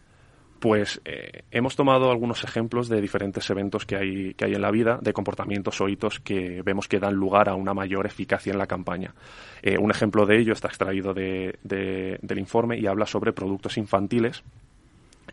pues 0.64 0.98
eh, 1.04 1.42
hemos 1.50 1.76
tomado 1.76 2.10
algunos 2.10 2.42
ejemplos 2.42 2.88
de 2.88 2.98
diferentes 3.02 3.50
eventos 3.50 3.84
que 3.84 3.96
hay, 3.96 4.32
que 4.32 4.46
hay 4.46 4.54
en 4.54 4.62
la 4.62 4.70
vida, 4.70 4.98
de 5.02 5.12
comportamientos 5.12 5.78
o 5.82 5.90
hitos 5.90 6.20
que 6.20 6.62
vemos 6.62 6.88
que 6.88 6.98
dan 6.98 7.12
lugar 7.12 7.50
a 7.50 7.54
una 7.54 7.74
mayor 7.74 8.06
eficacia 8.06 8.50
en 8.50 8.56
la 8.56 8.66
campaña. 8.66 9.12
Eh, 9.60 9.76
un 9.76 9.90
ejemplo 9.90 10.24
de 10.24 10.38
ello 10.38 10.54
está 10.54 10.68
extraído 10.68 11.12
de, 11.12 11.58
del 11.62 12.38
informe 12.38 12.78
y 12.78 12.86
habla 12.86 13.04
sobre 13.04 13.34
productos 13.34 13.76
infantiles 13.76 14.42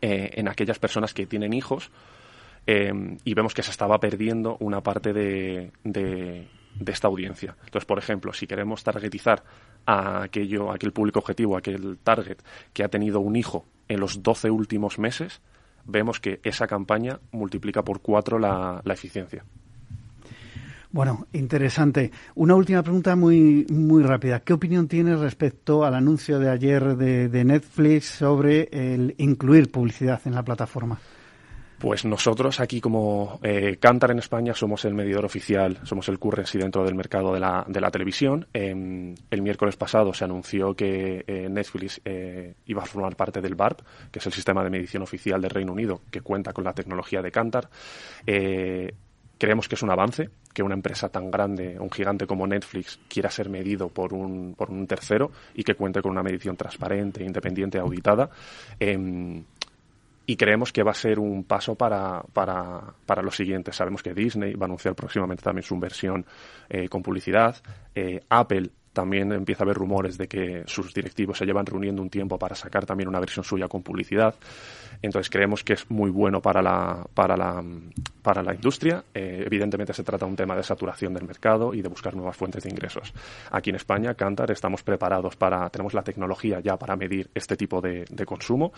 eh, 0.01 0.31
en 0.33 0.49
aquellas 0.49 0.79
personas 0.79 1.13
que 1.13 1.25
tienen 1.25 1.53
hijos 1.53 1.91
y 2.67 3.33
vemos 3.33 3.53
que 3.53 3.63
se 3.63 3.71
estaba 3.71 3.99
perdiendo 3.99 4.57
una 4.59 4.81
parte 4.81 5.13
de, 5.13 5.71
esta 6.85 7.07
audiencia. 7.07 7.55
Entonces, 7.65 7.85
por 7.85 7.99
ejemplo, 7.99 8.33
si 8.33 8.47
queremos 8.47 8.83
targetizar 8.83 9.43
a 9.85 10.23
aquello, 10.23 10.71
aquel 10.71 10.91
público 10.91 11.19
objetivo, 11.19 11.55
a 11.55 11.59
aquel 11.59 11.97
target 12.03 12.37
que 12.73 12.83
ha 12.83 12.89
tenido 12.89 13.19
un 13.19 13.35
hijo 13.35 13.65
en 13.87 13.99
los 13.99 14.23
12 14.23 14.49
últimos 14.49 14.99
meses, 14.99 15.41
vemos 15.85 16.19
que 16.19 16.39
esa 16.43 16.67
campaña 16.67 17.19
multiplica 17.31 17.83
por 17.83 18.01
cuatro 18.01 18.39
la, 18.39 18.81
eficiencia. 18.85 19.43
Bueno, 20.91 21.27
interesante. 21.31 22.11
Una 22.35 22.55
última 22.55 22.83
pregunta 22.83 23.15
muy, 23.15 23.65
muy 23.69 24.03
rápida. 24.03 24.41
¿Qué 24.41 24.51
opinión 24.51 24.89
tienes 24.89 25.19
respecto 25.19 25.85
al 25.85 25.95
anuncio 25.95 26.37
de 26.37 26.49
ayer 26.49 26.97
de, 26.97 27.29
de 27.29 27.43
Netflix 27.45 28.05
sobre 28.05 28.67
el 28.71 29.15
incluir 29.17 29.71
publicidad 29.71 30.19
en 30.25 30.35
la 30.35 30.43
plataforma? 30.43 30.99
Pues 31.81 32.05
nosotros 32.05 32.59
aquí 32.59 32.79
como 32.79 33.39
eh, 33.41 33.77
Cantar 33.79 34.11
en 34.11 34.19
España 34.19 34.53
somos 34.53 34.85
el 34.85 34.93
medidor 34.93 35.25
oficial, 35.25 35.79
somos 35.83 36.07
el 36.09 36.19
currency 36.19 36.59
dentro 36.59 36.83
del 36.83 36.93
mercado 36.93 37.33
de 37.33 37.39
la, 37.39 37.65
de 37.67 37.81
la 37.81 37.89
televisión. 37.89 38.45
Em, 38.53 39.15
el 39.31 39.41
miércoles 39.41 39.77
pasado 39.77 40.13
se 40.13 40.23
anunció 40.23 40.75
que 40.75 41.23
eh, 41.25 41.49
Netflix 41.49 41.99
eh, 42.05 42.53
iba 42.67 42.83
a 42.83 42.85
formar 42.85 43.15
parte 43.15 43.41
del 43.41 43.55
BARP, 43.55 43.79
que 44.11 44.19
es 44.19 44.25
el 44.27 44.31
sistema 44.31 44.63
de 44.63 44.69
medición 44.69 45.01
oficial 45.01 45.41
del 45.41 45.49
Reino 45.49 45.71
Unido, 45.71 46.01
que 46.11 46.21
cuenta 46.21 46.53
con 46.53 46.65
la 46.65 46.73
tecnología 46.73 47.23
de 47.23 47.31
Cantar. 47.31 47.67
creemos 48.23 49.67
que 49.67 49.73
es 49.73 49.81
un 49.81 49.89
avance 49.89 50.29
que 50.53 50.61
una 50.61 50.75
empresa 50.75 51.09
tan 51.09 51.31
grande, 51.31 51.79
un 51.79 51.89
gigante 51.89 52.27
como 52.27 52.45
Netflix, 52.45 52.99
quiera 53.07 53.31
ser 53.31 53.49
medido 53.49 53.89
por 53.89 54.13
un, 54.13 54.53
por 54.53 54.69
un 54.69 54.85
tercero 54.85 55.31
y 55.55 55.63
que 55.63 55.73
cuente 55.73 55.99
con 56.03 56.11
una 56.11 56.21
medición 56.21 56.55
transparente, 56.55 57.23
independiente, 57.23 57.79
auditada. 57.79 58.29
Y 60.25 60.35
creemos 60.35 60.71
que 60.71 60.83
va 60.83 60.91
a 60.91 60.95
ser 60.95 61.19
un 61.19 61.43
paso 61.43 61.75
para, 61.75 62.23
para, 62.33 62.93
para 63.05 63.21
lo 63.21 63.31
siguiente. 63.31 63.73
Sabemos 63.73 64.03
que 64.03 64.13
Disney 64.13 64.53
va 64.53 64.65
a 64.65 64.67
anunciar 64.67 64.95
próximamente 64.95 65.43
también 65.43 65.63
su 65.63 65.77
versión 65.79 66.25
eh, 66.69 66.87
con 66.87 67.01
publicidad. 67.01 67.55
Eh, 67.95 68.21
Apple 68.29 68.69
también 68.93 69.31
empieza 69.31 69.63
a 69.63 69.65
haber 69.65 69.77
rumores 69.77 70.17
de 70.17 70.27
que 70.27 70.63
sus 70.65 70.93
directivos 70.93 71.37
se 71.37 71.45
llevan 71.45 71.65
reuniendo 71.65 72.01
un 72.01 72.09
tiempo 72.09 72.37
para 72.37 72.55
sacar 72.55 72.85
también 72.85 73.07
una 73.07 73.19
versión 73.19 73.43
suya 73.43 73.67
con 73.67 73.83
publicidad. 73.83 74.35
Entonces 75.01 75.29
creemos 75.29 75.63
que 75.63 75.73
es 75.73 75.89
muy 75.89 76.11
bueno 76.11 76.41
para 76.41 76.61
la, 76.61 77.05
para 77.13 77.35
la, 77.35 77.63
para 78.21 78.43
la 78.43 78.53
industria. 78.53 79.03
Eh, 79.13 79.43
evidentemente 79.45 79.93
se 79.93 80.03
trata 80.03 80.25
de 80.25 80.31
un 80.31 80.35
tema 80.35 80.55
de 80.55 80.63
saturación 80.63 81.13
del 81.13 81.25
mercado 81.25 81.73
y 81.73 81.81
de 81.81 81.89
buscar 81.89 82.15
nuevas 82.15 82.35
fuentes 82.35 82.63
de 82.63 82.69
ingresos. 82.69 83.13
Aquí 83.51 83.69
en 83.69 83.77
España, 83.77 84.13
Cantar, 84.13 84.51
estamos 84.51 84.83
preparados 84.83 85.35
para, 85.35 85.69
tenemos 85.69 85.93
la 85.93 86.03
tecnología 86.03 86.59
ya 86.59 86.77
para 86.77 86.95
medir 86.95 87.29
este 87.33 87.55
tipo 87.55 87.81
de, 87.81 88.05
consumo. 88.25 88.71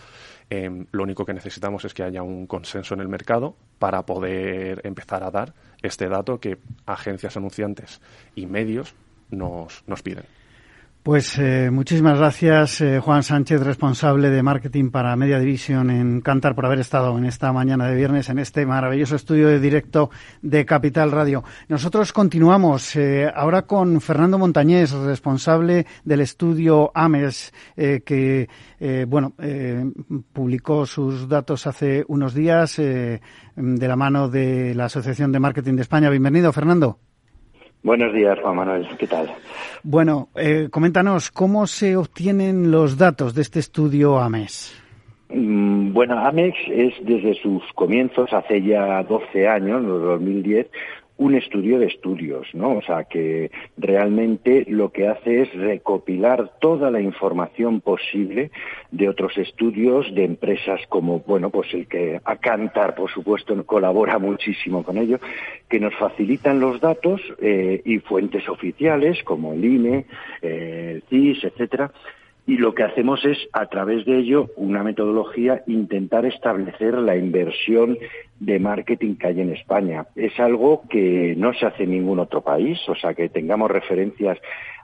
Eh, 0.48 0.86
lo 0.90 1.02
único 1.02 1.26
que 1.26 1.34
necesitamos 1.34 1.84
es 1.84 1.92
que 1.92 2.02
haya 2.02 2.22
un 2.22 2.46
consenso 2.46 2.94
en 2.94 3.00
el 3.00 3.08
mercado 3.08 3.56
para 3.78 4.06
poder 4.06 4.80
empezar 4.84 5.22
a 5.22 5.30
dar 5.30 5.52
este 5.82 6.08
dato 6.08 6.40
que 6.40 6.56
agencias 6.86 7.36
anunciantes 7.36 8.00
y 8.34 8.46
medios 8.46 8.94
nos, 9.30 10.02
piden. 10.02 10.24
Pues 11.02 11.38
eh, 11.38 11.70
muchísimas 11.70 12.16
gracias, 12.18 12.80
eh, 12.80 12.98
Juan 12.98 13.22
Sánchez, 13.22 13.60
responsable 13.60 14.30
de 14.30 14.42
marketing 14.42 14.90
para 14.90 15.14
Media 15.16 15.38
División 15.38 15.90
en 15.90 16.22
Cantar, 16.22 16.54
por 16.54 16.64
haber 16.64 16.78
estado 16.78 17.18
en 17.18 17.26
esta 17.26 17.52
mañana 17.52 17.86
de 17.86 17.94
viernes 17.94 18.30
en 18.30 18.38
este 18.38 18.64
maravilloso 18.64 19.14
estudio 19.14 19.48
de 19.48 19.60
directo 19.60 20.08
de 20.40 20.64
Capital 20.64 21.10
Radio. 21.10 21.44
Nosotros 21.68 22.14
continuamos 22.14 22.96
eh, 22.96 23.30
ahora 23.34 23.66
con 23.66 24.00
Fernando 24.00 24.38
Montañés, 24.38 24.92
responsable 24.92 25.84
del 26.04 26.22
estudio 26.22 26.90
AMES, 26.94 27.52
que 27.76 28.48
bueno 29.06 29.34
publicó 30.32 30.86
sus 30.86 31.28
datos 31.28 31.66
hace 31.66 32.02
unos 32.08 32.32
días 32.32 32.76
de 32.76 33.20
la 33.56 33.96
mano 33.96 34.30
de 34.30 34.74
la 34.74 34.86
Asociación 34.86 35.32
de 35.32 35.40
Marketing 35.40 35.74
de 35.74 35.82
España. 35.82 36.08
Bienvenido, 36.08 36.50
Fernando. 36.50 36.98
Buenos 37.84 38.14
días, 38.14 38.38
Juan 38.40 38.56
Manuel. 38.56 38.88
¿Qué 38.98 39.06
tal? 39.06 39.30
Bueno, 39.82 40.28
eh, 40.34 40.68
coméntanos, 40.70 41.30
¿cómo 41.30 41.66
se 41.66 41.98
obtienen 41.98 42.70
los 42.70 42.96
datos 42.96 43.34
de 43.34 43.42
este 43.42 43.58
estudio 43.58 44.18
AMES? 44.18 44.74
Mm, 45.28 45.92
bueno, 45.92 46.18
AMEX 46.18 46.56
es 46.68 46.94
desde 47.02 47.34
sus 47.34 47.62
comienzos, 47.74 48.32
hace 48.32 48.62
ya 48.62 49.02
12 49.02 49.46
años, 49.46 49.82
en 49.82 49.88
2010, 49.88 50.66
un 51.16 51.34
estudio 51.36 51.78
de 51.78 51.86
estudios, 51.86 52.48
¿no? 52.54 52.72
O 52.78 52.82
sea, 52.82 53.04
que 53.04 53.50
realmente 53.76 54.64
lo 54.68 54.90
que 54.90 55.06
hace 55.06 55.42
es 55.42 55.54
recopilar 55.54 56.58
toda 56.60 56.90
la 56.90 57.00
información 57.00 57.80
posible 57.80 58.50
de 58.90 59.08
otros 59.08 59.38
estudios 59.38 60.12
de 60.14 60.24
empresas 60.24 60.80
como, 60.88 61.20
bueno, 61.20 61.50
pues 61.50 61.72
el 61.72 61.86
que 61.86 62.20
a 62.24 62.36
Cantar, 62.36 62.96
por 62.96 63.10
supuesto, 63.10 63.54
colabora 63.64 64.18
muchísimo 64.18 64.82
con 64.82 64.98
ello, 64.98 65.20
que 65.68 65.78
nos 65.78 65.94
facilitan 65.94 66.58
los 66.58 66.80
datos 66.80 67.20
eh, 67.40 67.80
y 67.84 67.98
fuentes 68.00 68.48
oficiales 68.48 69.22
como 69.22 69.52
el 69.52 69.64
INE, 69.64 70.06
eh, 70.42 71.00
CIS, 71.08 71.44
etcétera, 71.44 71.92
y 72.46 72.58
lo 72.58 72.74
que 72.74 72.82
hacemos 72.82 73.24
es, 73.24 73.38
a 73.52 73.66
través 73.66 74.04
de 74.04 74.18
ello, 74.18 74.50
una 74.56 74.82
metodología, 74.82 75.62
intentar 75.66 76.26
establecer 76.26 76.94
la 76.94 77.16
inversión 77.16 77.96
de 78.38 78.58
marketing 78.58 79.14
que 79.16 79.28
hay 79.28 79.40
en 79.40 79.52
España. 79.52 80.06
Es 80.14 80.38
algo 80.38 80.82
que 80.90 81.34
no 81.38 81.54
se 81.54 81.66
hace 81.66 81.84
en 81.84 81.92
ningún 81.92 82.18
otro 82.18 82.42
país, 82.42 82.78
o 82.88 82.94
sea, 82.94 83.14
que 83.14 83.30
tengamos 83.30 83.70
referencias. 83.70 84.38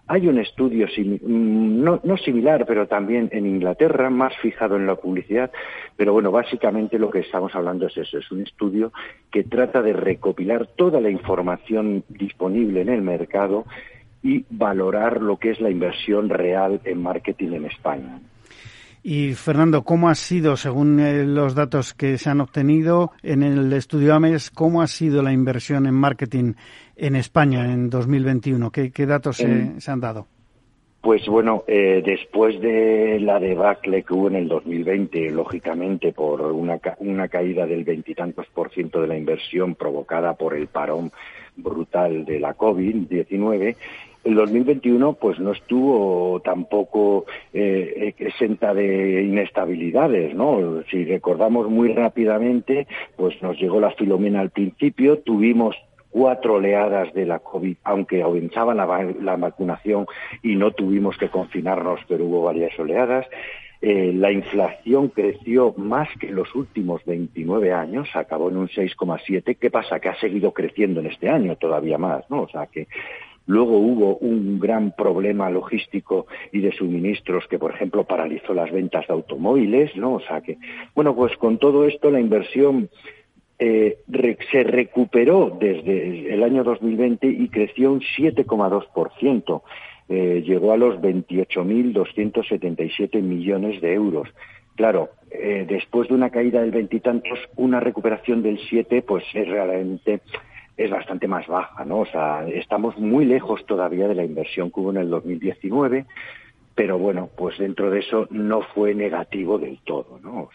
Hay 0.07 0.27
un 0.27 0.39
estudio 0.39 0.87
mm, 0.87 1.83
no, 1.85 2.01
no 2.03 2.17
similar, 2.17 2.65
pero 2.67 2.89
también 2.89 3.29
en 3.31 3.47
Inglaterra, 3.47 4.09
más 4.09 4.35
fijado 4.39 4.77
en 4.77 4.87
la 4.87 4.95
publicidad, 4.95 5.51
pero 5.97 6.15
bueno, 6.15 6.31
básicamente 6.31 6.99
lo 6.99 7.11
que 7.11 7.21
estamos 7.21 7.55
hablando 7.55 7.87
es 7.87 7.97
eso, 7.99 8.19
es 8.19 8.31
un 8.33 8.41
estudio 8.41 8.91
que 9.31 9.45
trata 9.45 9.83
de 9.83 9.93
recopilar 9.93 10.67
toda 10.67 10.99
la 11.01 11.11
información 11.11 12.05
disponible 12.09 12.81
en 12.81 12.89
el 12.89 13.03
mercado 13.03 13.67
y 14.23 14.45
valorar 14.51 15.21
lo 15.23 15.39
que 15.39 15.51
es 15.51 15.61
la 15.61 15.71
inversión 15.71 16.29
real 16.29 16.81
en 16.85 17.03
marketing 17.03 17.53
en 17.53 17.65
España. 17.67 18.21
Y 19.03 19.33
Fernando, 19.33 19.83
¿cómo 19.83 20.11
ha 20.11 20.15
sido, 20.15 20.57
según 20.57 21.01
eh, 21.01 21.25
los 21.25 21.55
datos 21.55 21.95
que 21.95 22.19
se 22.19 22.29
han 22.29 22.43
obtenido 22.43 23.13
en 23.23 23.43
el 23.43 23.73
estudio 23.73 24.15
AMES, 24.15 24.51
cómo 24.51 24.83
ha 24.83 24.87
sido 24.87 25.23
la 25.23 25.33
inversión 25.33 25.87
en 25.87 25.95
marketing 25.95 26.53
en 26.97 27.17
España 27.17 27.73
en 27.73 27.89
2021? 27.89 28.71
¿Qué, 28.71 29.07
datos 29.07 29.39
se, 29.39 29.91
han 29.91 30.01
dado? 30.01 30.27
Pues 31.01 31.27
bueno, 31.27 31.65
eh, 31.67 32.03
después 32.05 32.61
de 32.61 33.19
la 33.21 33.41
debacle 33.41 34.03
que 34.03 34.13
hubo 34.13 34.29
en 34.29 34.37
el 34.37 34.49
2020, 34.49 35.31
lógicamente 35.31 36.13
por 36.13 36.43
una, 36.43 36.79
una 36.99 37.29
caída 37.29 37.67
del 37.67 37.85
veintitantos 37.85 38.49
por 38.49 38.71
ciento 38.71 39.01
de 39.01 39.09
la 39.09 39.17
inversión 39.17 39.77
provocada 39.77 40.35
por 40.35 40.55
el 40.55 40.67
parón 40.67 41.11
brutal 41.57 42.27
de 42.27 42.39
la 42.39 42.55
COVID-19, 42.55 43.77
el 44.25 44.35
2021 44.35 45.15
pues 45.15 45.39
no 45.39 45.53
estuvo 45.53 46.41
tampoco 46.41 47.25
eh, 47.53 48.15
exenta 48.19 48.75
de 48.75 49.23
inestabilidades, 49.23 50.35
¿no? 50.35 50.83
Si 50.91 51.05
recordamos 51.05 51.69
muy 51.71 51.93
rápidamente, 51.93 52.87
pues 53.17 53.41
nos 53.43 53.59
llegó 53.59 53.81
la 53.81 53.93
filomena 53.93 54.41
al 54.41 54.51
principio, 54.51 55.19
tuvimos 55.21 55.77
cuatro 56.11 56.55
oleadas 56.55 57.13
de 57.15 57.25
la 57.25 57.39
COVID, 57.39 57.77
aunque 57.85 58.23
avanzaba 58.23 58.75
la, 58.75 58.87
la 59.21 59.37
vacunación 59.37 60.07
y 60.43 60.57
no 60.57 60.73
tuvimos 60.73 61.17
que 61.17 61.29
confinarnos, 61.29 62.01
pero 62.09 62.25
hubo 62.25 62.43
varias 62.43 62.79
oleadas. 62.79 63.27
Eh, 63.83 64.13
la 64.15 64.31
inflación 64.31 65.09
creció 65.09 65.73
más 65.79 66.07
que 66.19 66.27
en 66.29 66.35
los 66.35 66.55
últimos 66.55 67.03
29 67.07 67.73
años, 67.73 68.09
acabó 68.13 68.51
en 68.51 68.59
un 68.59 68.69
6,7. 68.69 69.57
¿Qué 69.59 69.71
pasa? 69.71 70.01
Que 70.01 70.11
ha 70.11 70.21
seguido 70.21 70.53
creciendo 70.53 71.01
en 71.01 71.07
este 71.07 71.31
año 71.31 71.57
todavía 71.57 71.97
más, 71.97 72.29
¿no? 72.29 72.43
O 72.43 72.49
sea 72.49 72.67
que 72.67 72.89
Luego 73.51 73.77
hubo 73.79 74.17
un 74.19 74.61
gran 74.61 74.93
problema 74.93 75.51
logístico 75.51 76.29
y 76.53 76.61
de 76.61 76.71
suministros 76.71 77.49
que, 77.49 77.59
por 77.59 77.75
ejemplo, 77.75 78.05
paralizó 78.05 78.55
las 78.55 78.71
ventas 78.71 79.09
de 79.09 79.15
automóviles, 79.15 79.97
¿no? 79.97 80.15
O 80.15 80.21
sea 80.21 80.41
que, 80.41 80.59
bueno, 80.95 81.17
pues 81.17 81.37
con 81.37 81.59
todo 81.59 81.85
esto 81.85 82.13
la 82.13 82.21
inversión 82.21 82.91
eh, 83.59 83.99
se 84.53 84.63
recuperó 84.63 85.59
desde 85.59 86.33
el 86.33 86.45
año 86.45 86.63
2020 86.63 87.27
y 87.27 87.49
creció 87.49 87.93
un 87.93 88.03
7,2%. 88.03 89.63
Eh, 90.09 90.45
llegó 90.47 90.73
a 90.73 90.77
los 90.77 91.01
28.277 91.01 93.21
millones 93.21 93.81
de 93.81 93.95
euros. 93.95 94.29
Claro, 94.77 95.09
eh, 95.33 95.67
después 95.69 96.09
de 96.09 96.15
una 96.15 96.31
caída 96.31 96.61
del 96.61 96.71
veintitantos, 96.71 97.41
una 97.57 97.81
recuperación 97.81 98.45
del 98.45 98.61
7, 98.69 99.03
pues 99.03 99.25
es 99.35 99.49
realmente 99.49 100.21
es 100.81 100.91
bastante 100.91 101.29
más 101.29 101.47
baja, 101.47 101.85
¿no? 101.85 102.01
O 102.01 102.07
sea, 102.07 102.49
estamos 102.49 102.97
muy 102.97 103.27
lejos 103.27 103.67
todavía 103.67 104.09
de 104.09 104.15
la 104.15 104.25
inversión 104.25 104.71
que 104.71 104.81
hubo 104.81 104.91
en 104.91 104.97
el 104.97 105.11
2019, 105.11 106.07
pero 106.75 106.99
bueno, 106.99 107.29
pues 107.37 107.59
dentro 107.59 107.91
de 107.91 107.99
eso 107.99 108.27
no 108.31 108.63
fue 108.63 108.95
negativo 108.95 109.59
del 109.59 109.79
todo, 109.85 110.19
¿no? 110.23 110.49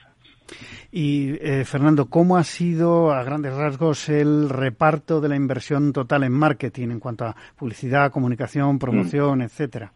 y 0.91 1.35
eh, 1.41 1.63
Fernando, 1.65 2.05
¿cómo 2.05 2.37
ha 2.37 2.43
sido 2.43 3.11
a 3.11 3.23
grandes 3.23 3.53
rasgos 3.53 4.09
el 4.09 4.49
reparto 4.49 5.19
de 5.19 5.29
la 5.29 5.35
inversión 5.35 5.91
total 5.91 6.23
en 6.23 6.33
marketing 6.33 6.89
en 6.89 6.99
cuanto 6.99 7.25
a 7.25 7.35
publicidad, 7.55 8.11
comunicación, 8.11 8.79
promoción, 8.79 9.39
mm. 9.39 9.41
etcétera? 9.41 9.91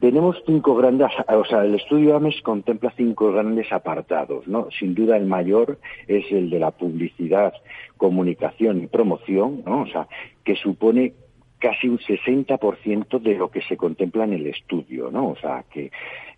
Tenemos 0.00 0.36
cinco 0.44 0.74
grandes, 0.76 1.08
o 1.28 1.44
sea, 1.46 1.64
el 1.64 1.74
estudio 1.74 2.16
AMES 2.16 2.42
contempla 2.42 2.92
cinco 2.96 3.32
grandes 3.32 3.72
apartados, 3.72 4.46
¿no? 4.46 4.68
Sin 4.78 4.94
duda 4.94 5.16
el 5.16 5.24
mayor 5.24 5.78
es 6.06 6.30
el 6.30 6.50
de 6.50 6.58
la 6.58 6.70
publicidad, 6.70 7.54
comunicación 7.96 8.82
y 8.82 8.86
promoción, 8.88 9.62
¿no? 9.64 9.82
O 9.82 9.86
sea, 9.86 10.06
que 10.44 10.54
supone 10.56 11.14
casi 11.58 11.88
un 11.88 11.98
60% 11.98 13.18
de 13.18 13.34
lo 13.34 13.50
que 13.50 13.62
se 13.62 13.78
contempla 13.78 14.24
en 14.24 14.34
el 14.34 14.46
estudio, 14.46 15.10
¿no? 15.10 15.28
O 15.28 15.36
sea, 15.36 15.64
que 15.72 15.90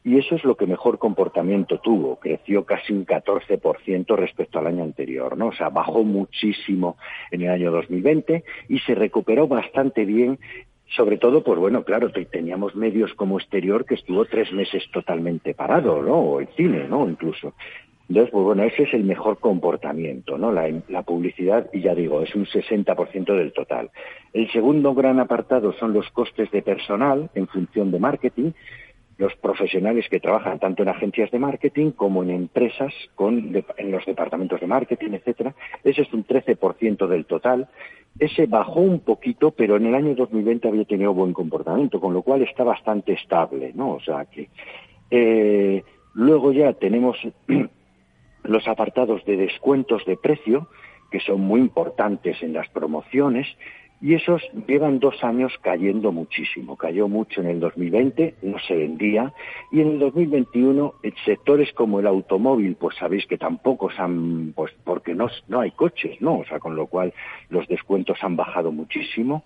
y 0.04 0.16
eso 0.16 0.36
es 0.36 0.44
lo 0.44 0.56
que 0.56 0.66
mejor 0.66 0.98
comportamiento 0.98 1.80
tuvo, 1.80 2.16
creció 2.16 2.64
casi 2.64 2.92
un 2.92 3.04
14% 3.04 4.16
respecto 4.16 4.58
al 4.58 4.68
año 4.68 4.84
anterior, 4.84 5.36
¿no? 5.36 5.48
O 5.48 5.52
sea, 5.52 5.68
bajó 5.68 6.04
muchísimo 6.04 6.96
en 7.30 7.42
el 7.42 7.50
año 7.50 7.72
2020 7.72 8.44
y 8.68 8.78
se 8.78 8.94
recuperó 8.94 9.48
bastante 9.48 10.04
bien 10.04 10.38
sobre 10.96 11.18
todo, 11.18 11.42
pues 11.42 11.58
bueno, 11.58 11.84
claro, 11.84 12.10
teníamos 12.10 12.74
medios 12.74 13.12
como 13.14 13.38
exterior 13.38 13.84
que 13.84 13.94
estuvo 13.94 14.24
tres 14.24 14.52
meses 14.52 14.84
totalmente 14.92 15.54
parado, 15.54 16.02
¿no? 16.02 16.14
O 16.14 16.40
el 16.40 16.48
cine, 16.56 16.86
¿no? 16.88 17.08
Incluso. 17.08 17.54
Entonces, 18.08 18.32
pues 18.32 18.44
bueno, 18.44 18.62
ese 18.62 18.84
es 18.84 18.94
el 18.94 19.04
mejor 19.04 19.38
comportamiento, 19.38 20.38
¿no? 20.38 20.50
La, 20.50 20.66
la 20.88 21.02
publicidad, 21.02 21.68
y 21.74 21.82
ya 21.82 21.94
digo, 21.94 22.22
es 22.22 22.34
un 22.34 22.46
60% 22.46 23.36
del 23.36 23.52
total. 23.52 23.90
El 24.32 24.50
segundo 24.50 24.94
gran 24.94 25.20
apartado 25.20 25.74
son 25.74 25.92
los 25.92 26.08
costes 26.10 26.50
de 26.50 26.62
personal 26.62 27.28
en 27.34 27.46
función 27.48 27.90
de 27.90 27.98
marketing, 27.98 28.52
los 29.18 29.34
profesionales 29.36 30.08
que 30.08 30.20
trabajan 30.20 30.60
tanto 30.60 30.84
en 30.84 30.88
agencias 30.88 31.30
de 31.32 31.40
marketing 31.40 31.90
como 31.90 32.22
en 32.22 32.30
empresas 32.30 32.94
con, 33.16 33.52
en 33.76 33.90
los 33.90 34.06
departamentos 34.06 34.60
de 34.60 34.68
marketing, 34.68 35.10
etcétera. 35.12 35.54
Ese 35.82 36.02
es 36.02 36.12
un 36.12 36.24
13% 36.24 37.06
del 37.08 37.26
total. 37.26 37.68
Ese 38.18 38.46
bajó 38.46 38.80
un 38.80 39.00
poquito, 39.00 39.50
pero 39.50 39.76
en 39.76 39.86
el 39.86 39.94
año 39.96 40.14
2020 40.14 40.68
había 40.68 40.84
tenido 40.84 41.12
buen 41.12 41.32
comportamiento, 41.32 42.00
con 42.00 42.14
lo 42.14 42.22
cual 42.22 42.42
está 42.42 42.62
bastante 42.62 43.12
estable, 43.12 43.72
¿no? 43.74 43.90
O 43.94 44.00
sea 44.00 44.24
que 44.26 44.48
eh, 45.10 45.82
luego 46.14 46.52
ya 46.52 46.72
tenemos 46.74 47.18
los 48.44 48.68
apartados 48.68 49.24
de 49.24 49.36
descuentos 49.36 50.04
de 50.06 50.16
precio, 50.16 50.68
que 51.10 51.18
son 51.20 51.40
muy 51.40 51.60
importantes 51.60 52.40
en 52.42 52.52
las 52.52 52.68
promociones, 52.68 53.48
y 54.00 54.14
esos 54.14 54.42
llevan 54.66 55.00
dos 55.00 55.22
años 55.24 55.52
cayendo 55.60 56.12
muchísimo. 56.12 56.76
Cayó 56.76 57.08
mucho 57.08 57.40
en 57.40 57.48
el 57.48 57.60
2020, 57.60 58.36
no 58.42 58.58
se 58.60 58.74
vendía, 58.74 59.32
y 59.72 59.80
en 59.80 59.88
el 59.88 59.98
2021 59.98 60.94
en 61.02 61.14
sectores 61.24 61.72
como 61.72 61.98
el 61.98 62.06
automóvil, 62.06 62.76
pues 62.76 62.96
sabéis 62.96 63.26
que 63.26 63.38
tampoco 63.38 63.90
se 63.90 64.00
han, 64.00 64.52
pues 64.54 64.72
porque 64.84 65.14
no, 65.14 65.28
no 65.48 65.60
hay 65.60 65.72
coches, 65.72 66.20
¿no? 66.20 66.38
O 66.38 66.44
sea, 66.44 66.60
con 66.60 66.76
lo 66.76 66.86
cual 66.86 67.12
los 67.50 67.66
descuentos 67.66 68.18
han 68.22 68.36
bajado 68.36 68.70
muchísimo. 68.70 69.44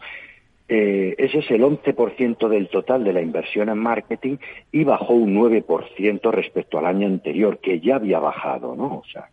Eh, 0.68 1.14
ese 1.18 1.38
es 1.40 1.50
el 1.50 1.62
11% 1.62 2.48
del 2.48 2.68
total 2.68 3.04
de 3.04 3.12
la 3.12 3.20
inversión 3.20 3.68
en 3.68 3.78
marketing 3.78 4.36
y 4.70 4.84
bajó 4.84 5.14
un 5.14 5.34
9% 5.34 6.30
respecto 6.30 6.78
al 6.78 6.86
año 6.86 7.06
anterior, 7.06 7.58
que 7.58 7.80
ya 7.80 7.96
había 7.96 8.18
bajado, 8.18 8.74
¿no? 8.76 8.98
O 8.98 9.04
sea, 9.10 9.28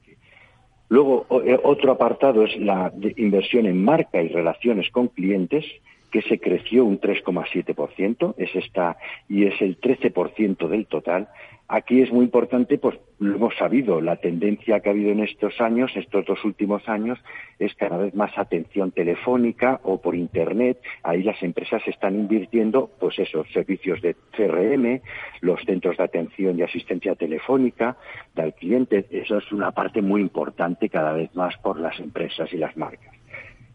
Luego, 0.90 1.26
eh, 1.46 1.58
otro 1.64 1.92
apartado 1.92 2.44
es 2.44 2.58
la 2.58 2.92
inversión 3.16 3.68
en 3.68 3.84
marca 3.84 4.22
y 4.22 4.28
relaciones 4.28 4.90
con 4.90 5.08
clientes, 5.08 5.66
que 6.12 6.24
se 6.24 6.40
creció 6.40 6.84
un 6.86 7.00
3,7%, 7.00 8.34
es 8.38 8.56
esta, 8.56 8.98
y 9.28 9.46
es 9.46 9.62
el 9.62 9.80
13% 9.80 10.68
del 10.68 10.88
total. 10.88 11.30
Aquí 11.72 12.02
es 12.02 12.12
muy 12.12 12.26
importante, 12.26 12.80
pues 12.80 12.98
lo 13.20 13.36
hemos 13.36 13.56
sabido, 13.56 14.02
la 14.02 14.16
tendencia 14.16 14.80
que 14.80 14.90
ha 14.90 14.92
habido 14.92 15.12
en 15.12 15.20
estos 15.20 15.62
años, 15.62 15.92
estos 15.96 16.26
dos 16.26 16.44
últimos 16.44 16.90
años, 16.90 17.20
es 17.60 17.76
cada 17.76 17.98
vez 17.98 18.16
más 18.16 18.36
atención 18.40 18.90
telefónica 18.90 19.80
o 19.84 20.02
por 20.02 20.16
Internet. 20.16 20.82
Ahí 21.04 21.22
las 21.22 21.44
empresas 21.44 21.84
están 21.86 22.16
invirtiendo, 22.16 22.90
pues 23.00 23.20
esos 23.20 23.48
servicios 23.52 24.02
de 24.02 24.16
CRM, 24.36 25.02
los 25.42 25.62
centros 25.64 25.96
de 25.98 26.06
atención 26.06 26.58
y 26.58 26.64
asistencia 26.64 27.14
telefónica 27.14 27.98
del 28.34 28.52
cliente. 28.56 29.06
Eso 29.12 29.38
es 29.38 29.52
una 29.52 29.70
parte 29.70 30.02
muy 30.02 30.22
importante 30.22 30.90
cada 30.90 31.14
vez 31.14 31.36
más 31.36 31.56
por 31.58 31.80
las 31.80 32.00
empresas 32.00 32.52
y 32.52 32.58
las 32.58 32.76
marcas. 32.78 33.14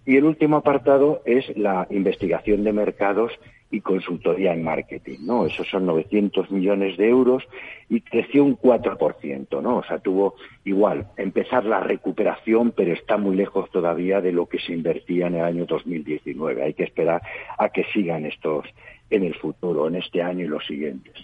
Y 0.04 0.16
el 0.16 0.24
último 0.24 0.56
apartado 0.56 1.22
es 1.24 1.56
la 1.56 1.86
investigación 1.90 2.64
de 2.64 2.72
mercados 2.72 3.30
y 3.70 3.80
consultoría 3.80 4.52
en 4.52 4.62
marketing, 4.62 5.18
¿no? 5.22 5.46
Esos 5.46 5.68
son 5.68 5.86
900 5.86 6.50
millones 6.50 6.96
de 6.96 7.08
euros 7.08 7.42
y 7.88 8.00
creció 8.00 8.44
un 8.44 8.56
4%, 8.56 9.62
¿no? 9.62 9.78
O 9.78 9.84
sea, 9.84 9.98
tuvo 9.98 10.34
igual 10.64 11.08
empezar 11.16 11.64
la 11.64 11.80
recuperación, 11.80 12.72
pero 12.76 12.92
está 12.92 13.16
muy 13.16 13.36
lejos 13.36 13.70
todavía 13.70 14.20
de 14.20 14.32
lo 14.32 14.46
que 14.46 14.60
se 14.60 14.72
invertía 14.72 15.26
en 15.26 15.36
el 15.36 15.44
año 15.44 15.66
2019. 15.66 16.62
Hay 16.62 16.74
que 16.74 16.84
esperar 16.84 17.22
a 17.58 17.68
que 17.70 17.84
sigan 17.92 18.26
estos 18.26 18.66
en 19.10 19.24
el 19.24 19.34
futuro, 19.34 19.88
en 19.88 19.96
este 19.96 20.22
año 20.22 20.44
y 20.44 20.48
los 20.48 20.64
siguientes. 20.66 21.14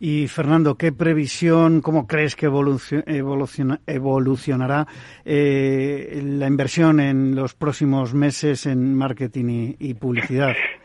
Y 0.00 0.26
Fernando, 0.28 0.76
¿qué 0.76 0.92
previsión, 0.92 1.80
cómo 1.80 2.06
crees 2.06 2.36
que 2.36 2.46
evolucionará 2.46 4.86
eh, 5.24 6.20
la 6.22 6.46
inversión 6.46 7.00
en 7.00 7.34
los 7.34 7.54
próximos 7.54 8.12
meses 8.12 8.66
en 8.66 8.94
marketing 8.94 9.76
y, 9.78 9.94
publicidad? 9.94 10.54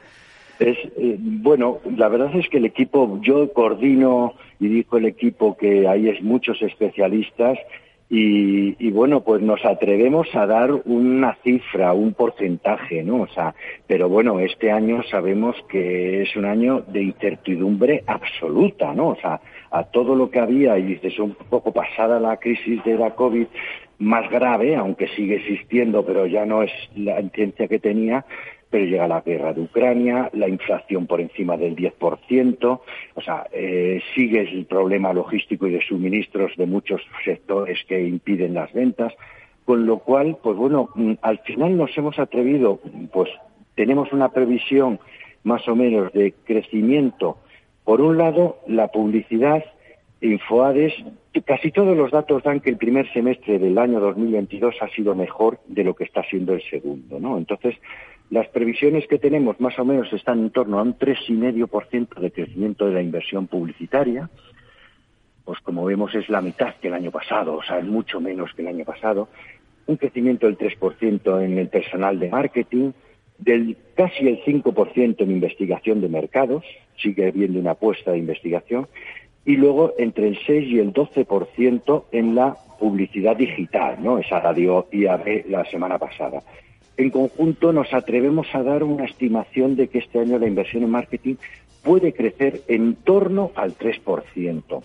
Es, 0.60 0.78
eh, 0.98 1.16
bueno, 1.20 1.80
la 1.96 2.10
verdad 2.10 2.36
es 2.36 2.50
que 2.50 2.58
el 2.58 2.66
equipo, 2.66 3.20
yo 3.22 3.52
coordino 3.54 4.34
y 4.60 4.68
dijo 4.68 4.98
el 4.98 5.06
equipo 5.06 5.56
que 5.58 5.88
hay 5.88 6.10
es 6.10 6.22
muchos 6.22 6.62
especialistas 6.62 7.58
y, 8.12 8.90
bueno, 8.90 9.22
pues 9.22 9.40
nos 9.44 9.64
atrevemos 9.64 10.28
a 10.34 10.48
dar 10.48 10.72
una 10.72 11.36
cifra, 11.44 11.94
un 11.94 12.14
porcentaje, 12.14 13.04
¿no? 13.04 13.22
O 13.22 13.28
sea, 13.28 13.54
pero 13.86 14.10
bueno, 14.10 14.40
este 14.40 14.72
año 14.72 15.04
sabemos 15.04 15.56
que 15.70 16.24
es 16.24 16.36
un 16.36 16.46
año 16.46 16.82
de 16.88 17.04
incertidumbre 17.04 18.04
absoluta, 18.08 18.96
¿no? 18.96 19.10
O 19.10 19.16
sea, 19.18 19.40
a 19.70 19.84
todo 19.84 20.16
lo 20.16 20.32
que 20.32 20.40
había, 20.40 20.80
y 20.80 20.84
dices, 20.84 21.20
un 21.20 21.36
poco 21.36 21.72
pasada 21.72 22.20
la 22.20 22.38
crisis 22.38 22.84
de 22.84 22.96
la 22.96 23.12
COVID, 23.12 23.46
más 24.00 24.28
grave, 24.32 24.76
aunque 24.76 25.08
sigue 25.10 25.36
existiendo, 25.36 26.04
pero 26.04 26.26
ya 26.26 26.46
no 26.46 26.64
es 26.64 26.72
la 26.96 27.22
intensidad 27.22 27.70
que 27.70 27.80
tenía, 27.80 28.26
pero 28.70 28.86
llega 28.86 29.08
la 29.08 29.22
guerra 29.22 29.54
de 29.54 29.62
Ucrania, 29.62 30.30
la 30.34 30.48
inflación 30.48 31.08
por 31.08 31.22
encima 31.22 31.58
del 31.58 31.76
10%, 31.76 32.82
o 33.16 33.22
sea, 33.22 33.48
eh, 33.52 34.00
sigue 34.14 34.42
el 34.42 34.66
problema 34.66 35.12
logístico 35.12 35.68
y 35.68 35.72
de 35.72 35.82
suministros 35.82 36.52
de 36.56 36.68
muchos 36.68 37.02
sectores 37.26 37.80
que 37.88 38.02
impiden 38.02 38.54
las 38.54 38.72
ventas, 38.74 39.14
con 39.66 39.86
lo 39.86 40.00
cual, 40.00 40.38
pues 40.42 40.56
bueno, 40.56 40.90
mm, 40.96 41.14
al 41.22 41.40
final 41.40 41.78
nos 41.78 41.98
hemos 41.98 42.20
atrevido, 42.20 42.80
pues 43.12 43.30
tenemos 43.76 44.12
una 44.14 44.30
previsión 44.30 45.00
más 45.44 45.68
o 45.68 45.76
menos 45.76 46.12
de 46.14 46.34
crecimiento. 46.44 47.38
Por 47.84 48.02
un 48.02 48.18
lado, 48.18 48.60
la 48.68 48.90
publicidad, 48.90 49.64
Infoades, 50.22 50.94
casi 51.46 51.72
todos 51.72 51.96
los 51.96 52.12
datos 52.12 52.44
dan 52.44 52.60
que 52.60 52.70
el 52.70 52.78
primer 52.78 53.12
semestre 53.14 53.58
del 53.58 53.78
año 53.78 54.02
2022 54.02 54.76
ha 54.82 54.90
sido 54.90 55.16
mejor 55.16 55.60
de 55.68 55.86
lo 55.86 55.96
que 55.96 56.04
está 56.04 56.24
siendo 56.24 56.54
el 56.54 56.62
segundo, 56.70 57.22
¿no? 57.22 57.38
Entonces, 57.38 57.76
las 58.30 58.48
previsiones 58.50 59.08
que 59.08 59.18
tenemos 59.18 59.60
más 59.60 59.78
o 59.80 59.86
menos 59.86 60.12
están 60.14 60.40
en 60.40 60.50
torno 60.52 60.80
a 60.80 60.84
un 60.84 60.96
3,5% 60.96 62.20
de 62.20 62.32
crecimiento 62.32 62.86
de 62.86 62.94
la 62.94 63.02
inversión 63.02 63.48
publicitaria. 63.48 64.30
Pues 65.46 65.60
como 65.62 65.86
vemos 65.86 66.14
es 66.14 66.30
la 66.30 66.42
mitad 66.42 66.76
que 66.76 66.90
el 66.90 66.94
año 66.94 67.10
pasado, 67.10 67.56
o 67.56 67.64
sea, 67.64 67.80
es 67.80 67.86
mucho 67.86 68.22
menos 68.22 68.54
que 68.54 68.62
el 68.62 68.68
año 68.68 68.86
pasado. 68.86 69.30
Un 69.88 69.98
crecimiento 69.98 70.46
del 70.46 70.60
3% 70.60 71.44
en 71.44 71.58
el 71.58 71.70
personal 71.70 72.20
de 72.20 72.30
marketing, 72.30 72.92
del 73.40 73.76
casi 73.96 74.28
el 74.28 74.44
5% 74.44 75.22
en 75.22 75.32
investigación 75.32 76.02
de 76.02 76.10
mercados, 76.10 76.64
sigue 76.98 77.30
habiendo 77.30 77.60
una 77.60 77.72
apuesta 77.72 78.12
de 78.12 78.20
investigación, 78.20 78.88
y 79.44 79.56
luego 79.56 79.94
entre 79.98 80.28
el 80.28 80.38
6 80.46 80.70
y 80.70 80.78
el 80.78 80.94
12% 80.94 82.04
en 82.12 82.36
la 82.36 82.56
publicidad 82.78 83.36
digital, 83.36 83.98
¿no? 84.04 84.20
Esa 84.20 84.40
radio 84.40 84.88
IAB 84.92 85.48
la 85.50 85.66
semana 85.66 85.98
pasada 85.98 86.44
en 87.00 87.12
conjunto 87.12 87.72
nos 87.72 87.94
atrevemos 87.94 88.48
a 88.54 88.62
dar 88.62 88.84
una 88.84 89.06
estimación 89.06 89.78
de 89.78 89.88
que 89.88 90.00
este 90.00 90.20
año 90.20 90.38
la 90.38 90.48
inversión 90.48 90.84
en 90.84 90.90
marketing 90.90 91.36
puede 91.82 92.12
crecer 92.12 92.62
en 92.68 92.96
torno 92.96 93.52
al 93.56 93.78
3% 93.78 94.84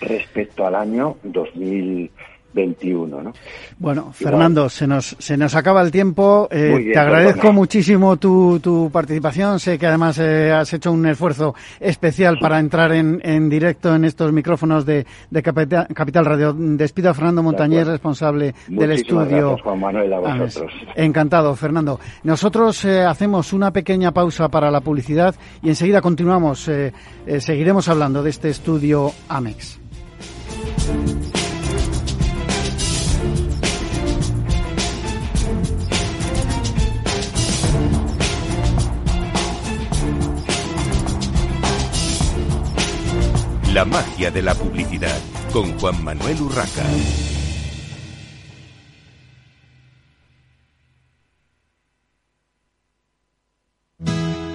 respecto 0.00 0.66
al 0.66 0.74
año 0.74 1.16
2000. 1.22 2.10
21. 2.52 3.22
¿no? 3.22 3.32
Bueno, 3.78 4.12
Fernando, 4.12 4.68
se 4.68 4.86
nos, 4.86 5.16
se 5.18 5.36
nos 5.36 5.54
acaba 5.54 5.82
el 5.82 5.90
tiempo. 5.90 6.48
Eh, 6.50 6.90
te 6.92 6.98
agradezco 6.98 7.52
muchísimo 7.52 8.16
tu, 8.16 8.60
tu 8.60 8.90
participación. 8.90 9.58
Sé 9.58 9.78
que 9.78 9.86
además 9.86 10.18
eh, 10.18 10.52
has 10.52 10.72
hecho 10.72 10.92
un 10.92 11.06
esfuerzo 11.06 11.54
especial 11.80 12.38
para 12.40 12.58
entrar 12.58 12.92
en, 12.92 13.20
en 13.24 13.48
directo 13.48 13.94
en 13.94 14.04
estos 14.04 14.32
micrófonos 14.32 14.84
de, 14.84 15.06
de 15.30 15.42
Capital, 15.42 16.24
Radio. 16.24 16.54
Despido 16.56 17.10
a 17.10 17.14
Fernando 17.14 17.42
Montañez, 17.42 17.86
responsable 17.86 18.54
del 18.68 18.92
estudio. 18.92 19.56
Juan 19.62 19.80
Manuel, 19.80 20.12
a 20.12 20.18
vosotros. 20.18 20.72
Encantado, 20.94 21.54
Fernando. 21.56 21.98
Nosotros 22.24 22.84
eh, 22.84 23.02
hacemos 23.02 23.52
una 23.52 23.72
pequeña 23.72 24.12
pausa 24.12 24.48
para 24.48 24.70
la 24.70 24.80
publicidad 24.80 25.34
y 25.62 25.68
enseguida 25.68 26.00
continuamos. 26.00 26.70
seguiremos 27.38 27.88
hablando 27.88 28.22
de 28.22 28.30
este 28.30 28.50
estudio 28.50 29.12
Amex. 29.28 29.80
La 43.72 43.86
magia 43.86 44.30
de 44.30 44.42
la 44.42 44.54
publicidad 44.54 45.18
con 45.50 45.78
Juan 45.78 46.04
Manuel 46.04 46.42
Urraca. 46.42 46.84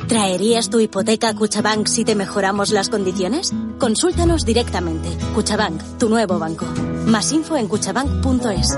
¿Traerías 0.08 0.70
tu 0.70 0.80
hipoteca 0.80 1.30
a 1.30 1.36
Cuchabank 1.36 1.88
si 1.88 2.06
te 2.06 2.14
mejoramos 2.14 2.70
las 2.70 2.90
condiciones? 2.90 3.54
Consúltanos 3.80 4.46
directamente. 4.46 5.10
Cuchabank, 5.34 5.82
tu 5.98 6.10
nuevo 6.10 6.38
banco. 6.38 6.68
Más 7.08 7.32
info 7.32 7.58
en 7.58 7.68
cuchabank.es. 7.68 8.78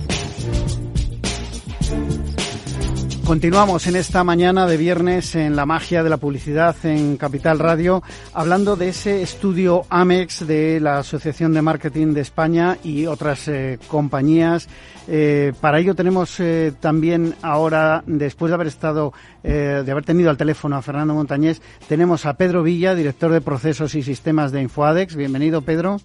Continuamos 3.31 3.87
en 3.87 3.95
esta 3.95 4.25
mañana 4.25 4.67
de 4.67 4.75
viernes 4.75 5.35
en 5.35 5.55
la 5.55 5.65
magia 5.65 6.03
de 6.03 6.09
la 6.09 6.17
publicidad 6.17 6.75
en 6.83 7.15
Capital 7.15 7.59
Radio, 7.59 8.03
hablando 8.33 8.75
de 8.75 8.89
ese 8.89 9.21
estudio 9.21 9.85
AMEX 9.89 10.45
de 10.45 10.81
la 10.81 10.97
Asociación 10.97 11.53
de 11.53 11.61
Marketing 11.61 12.07
de 12.07 12.19
España 12.19 12.77
y 12.83 13.05
otras 13.05 13.47
eh, 13.47 13.79
compañías. 13.87 14.67
Eh, 15.07 15.53
para 15.61 15.79
ello 15.79 15.95
tenemos 15.95 16.41
eh, 16.41 16.73
también 16.77 17.33
ahora, 17.41 18.03
después 18.05 18.49
de 18.49 18.55
haber 18.55 18.67
estado, 18.67 19.13
de 19.43 19.89
haber 19.89 20.03
tenido 20.03 20.29
al 20.29 20.35
teléfono 20.35 20.75
a 20.75 20.81
Fernando 20.81 21.13
Montañés, 21.13 21.61
tenemos 21.87 22.25
a 22.25 22.33
Pedro 22.33 22.63
Villa, 22.63 22.95
director 22.95 23.31
de 23.31 23.39
procesos 23.39 23.95
y 23.95 24.03
sistemas 24.03 24.51
de 24.51 24.61
Infoadex. 24.61 25.15
Bienvenido, 25.15 25.61
Pedro. 25.61 26.01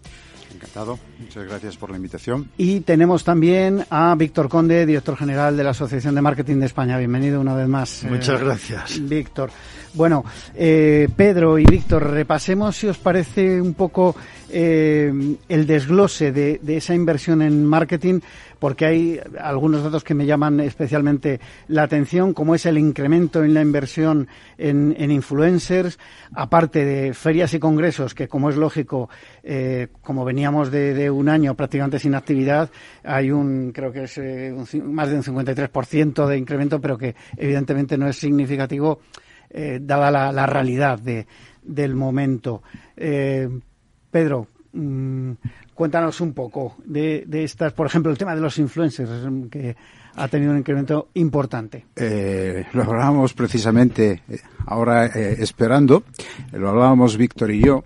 Encantado, 0.67 0.99
muchas 1.21 1.47
gracias 1.47 1.77
por 1.77 1.91
la 1.91 1.97
invitación. 1.97 2.51
Y 2.59 2.81
tenemos 2.81 3.23
también 3.23 3.85
a 3.89 4.15
Víctor 4.17 4.49
Conde, 4.49 4.85
director 4.85 5.17
general 5.17 5.57
de 5.57 5.63
la 5.63 5.71
Asociación 5.71 6.15
de 6.17 6.23
Marketing 6.23 6.57
de 6.57 6.67
España. 6.67 6.99
Bienvenido 6.99 7.41
una 7.41 7.55
vez 7.55 7.69
más. 7.69 8.05
Muchas 8.09 8.41
gracias. 8.41 9.01
Víctor. 9.09 9.51
Bueno, 9.95 10.25
eh, 10.55 11.09
Pedro 11.15 11.59
y 11.59 11.65
Víctor, 11.65 12.11
repasemos 12.11 12.77
si 12.77 12.89
os 12.89 12.99
parece 12.99 13.61
un 13.61 13.75
poco 13.75 14.17
eh, 14.51 15.37
el 15.49 15.67
desglose 15.67 16.33
de, 16.33 16.61
esa 16.67 16.95
inversión 16.95 17.43
en 17.43 17.65
marketing, 17.65 18.21
porque 18.59 18.87
hay 18.87 19.21
algunos 19.41 19.83
datos 19.83 20.05
que 20.05 20.15
me 20.15 20.27
llaman 20.27 20.61
especialmente 20.61 21.41
la 21.69 21.83
atención, 21.83 22.33
como 22.33 22.55
es 22.55 22.67
el 22.67 22.79
incremento 22.79 23.45
en 23.45 23.55
la 23.55 23.63
inversión 23.63 24.29
en, 24.59 24.95
influencers, 25.11 25.99
aparte 26.35 26.85
de 26.85 27.15
ferias 27.15 27.55
y 27.55 27.59
congresos, 27.59 28.15
que 28.15 28.29
como 28.29 28.51
es 28.51 28.57
lógico, 28.57 29.09
eh, 29.43 29.89
como 30.03 30.25
veníamos 30.25 30.71
de, 30.71 31.11
un 31.11 31.29
año 31.29 31.55
prácticamente 31.55 31.99
sin 31.99 32.15
actividad, 32.15 32.71
hay 33.05 33.31
un, 33.31 33.73
creo 33.73 33.93
que 33.93 34.05
es 34.05 34.19
más 34.83 35.11
de 35.11 35.17
un 35.17 35.23
53% 35.23 36.27
de 36.27 36.39
incremento, 36.39 36.81
pero 36.81 36.97
que 36.97 37.15
evidentemente 37.37 37.99
no 37.99 38.09
es 38.09 38.17
significativo 38.17 39.01
eh, 39.51 39.79
dada 39.81 40.33
la, 40.33 40.47
realidad 40.47 40.99
de, 40.99 41.27
del 41.63 41.95
momento. 41.95 42.63
Eh, 42.97 43.49
Pedro, 44.17 44.47
mm, 44.73 45.33
cuéntanos 45.75 46.23
un 46.23 46.33
poco 46.33 46.77
de, 46.87 47.27
estas, 47.45 47.75
por 47.75 47.87
ejemplo, 47.87 48.11
el 48.11 48.17
tema 48.17 48.35
de 48.35 48.41
los 48.41 48.57
influencers, 48.57 49.11
que 49.51 49.77
ha 50.15 50.29
tenido 50.29 50.53
un 50.53 50.57
incremento 50.57 51.09
importante. 51.13 51.85
Eh, 51.95 52.65
lo 52.73 52.85
hablábamos 52.85 53.35
precisamente 53.35 54.23
ahora 54.65 55.05
esperando, 55.05 56.05
lo 56.53 56.71
hablábamos 56.71 57.19
Víctor 57.19 57.51
y 57.51 57.61
yo, 57.61 57.85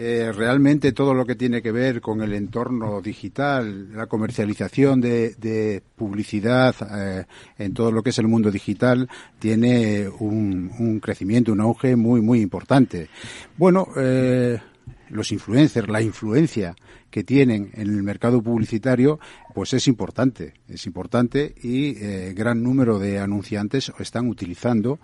eh, 0.00 0.30
realmente 0.30 0.92
todo 0.92 1.12
lo 1.12 1.26
que 1.26 1.34
tiene 1.34 1.60
que 1.60 1.72
ver 1.72 2.00
con 2.00 2.22
el 2.22 2.32
entorno 2.32 3.02
digital, 3.02 3.92
la 3.92 4.06
comercialización 4.06 5.00
de, 5.00 5.82
publicidad 5.96 6.72
eh, 6.94 7.24
en 7.58 7.74
todo 7.74 7.90
lo 7.90 8.00
que 8.00 8.10
es 8.10 8.18
el 8.20 8.28
mundo 8.28 8.52
digital, 8.52 9.08
tiene 9.40 10.08
un, 10.20 11.00
crecimiento, 11.02 11.50
un 11.50 11.60
auge 11.60 11.96
muy, 11.96 12.20
muy 12.20 12.40
importante. 12.40 13.08
Bueno, 13.56 13.88
eh, 13.96 14.60
los 15.10 15.32
influencers, 15.32 15.88
la 15.88 16.02
influencia 16.02 16.76
que 17.10 17.24
tienen 17.24 17.70
en 17.74 17.82
el 17.82 18.02
mercado 18.02 18.42
publicitario, 18.42 19.18
pues 19.54 19.72
es 19.72 19.88
importante, 19.88 20.54
es 20.68 20.86
importante 20.86 21.54
y 21.62 21.94
gran 22.34 22.62
número 22.62 22.98
de 22.98 23.18
anunciantes 23.18 23.92
están 23.98 24.28
utilizando 24.28 24.98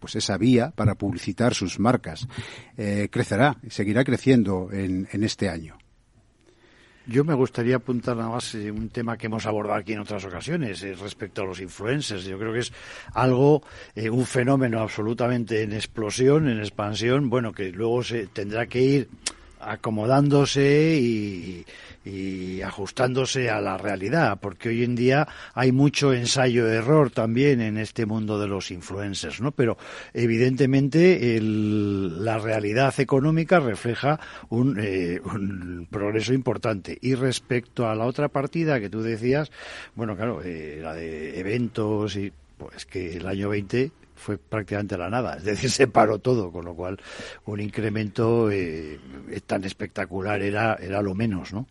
pues 0.00 0.16
esa 0.16 0.36
vía 0.38 0.72
para 0.74 0.96
publicitar 0.96 1.54
sus 1.54 1.78
marcas. 1.78 2.26
Eh, 2.76 3.08
crecerá, 3.12 3.58
seguirá 3.68 4.02
creciendo 4.02 4.70
en, 4.72 5.06
este 5.22 5.48
año. 5.48 5.76
Yo 7.10 7.24
me 7.24 7.34
gustaría 7.34 7.74
apuntar 7.74 8.16
nada 8.16 8.28
más 8.28 8.54
eh, 8.54 8.70
un 8.70 8.88
tema 8.88 9.18
que 9.18 9.26
hemos 9.26 9.44
abordado 9.44 9.80
aquí 9.80 9.94
en 9.94 9.98
otras 9.98 10.24
ocasiones 10.24 10.80
eh, 10.84 10.94
respecto 10.94 11.42
a 11.42 11.44
los 11.44 11.60
influencers. 11.60 12.22
Yo 12.24 12.38
creo 12.38 12.52
que 12.52 12.60
es 12.60 12.72
algo, 13.14 13.64
un 13.96 14.26
fenómeno 14.26 14.78
absolutamente 14.78 15.64
en 15.64 15.72
explosión, 15.72 16.48
en 16.48 16.60
expansión, 16.60 17.28
bueno, 17.28 17.50
que 17.50 17.72
luego 17.72 18.04
se 18.04 18.28
tendrá 18.28 18.66
que 18.66 18.80
ir 18.80 19.08
acomodándose 19.60 20.98
y, 20.98 21.64
ajustándose 22.64 23.50
a 23.50 23.60
la 23.60 23.78
realidad, 23.78 24.38
porque 24.40 24.70
hoy 24.70 24.84
en 24.84 24.94
día 24.94 25.28
hay 25.54 25.70
mucho 25.72 26.12
ensayo-error 26.12 27.10
también 27.10 27.60
en 27.60 27.78
este 27.78 28.04
mundo 28.04 28.38
de 28.38 28.48
los 28.48 28.70
influencers, 28.70 29.40
¿no? 29.40 29.52
Pero 29.52 29.78
evidentemente 30.12 31.38
la 31.40 32.38
realidad 32.38 32.98
económica 32.98 33.60
refleja 33.60 34.18
un, 34.48 34.78
eh, 34.80 35.20
progreso 35.90 36.32
importante. 36.32 36.98
Y 37.00 37.14
respecto 37.14 37.88
a 37.88 37.94
la 37.94 38.06
otra 38.06 38.28
partida 38.28 38.80
que 38.80 38.90
tú 38.90 39.02
decías, 39.02 39.50
bueno, 39.94 40.16
claro, 40.16 40.42
eh, 40.42 40.80
la 40.82 40.94
de 40.94 41.38
eventos 41.38 42.16
y 42.16 42.32
pues 42.58 42.84
que 42.84 43.16
el 43.16 43.26
año 43.26 43.48
20 43.48 43.90
fue 44.20 44.38
prácticamente 44.38 44.96
la 44.98 45.08
nada, 45.08 45.36
es 45.36 45.44
decir, 45.44 45.70
se 45.70 45.88
paró 45.88 46.18
todo, 46.18 46.52
con 46.52 46.64
lo 46.64 46.74
cual 46.74 47.00
un 47.46 47.60
incremento 47.60 48.50
eh, 48.50 49.00
tan 49.46 49.64
espectacular 49.64 50.42
era, 50.42 50.74
era 50.74 51.02
lo 51.02 51.14
menos, 51.14 51.52
¿no? 51.52 51.66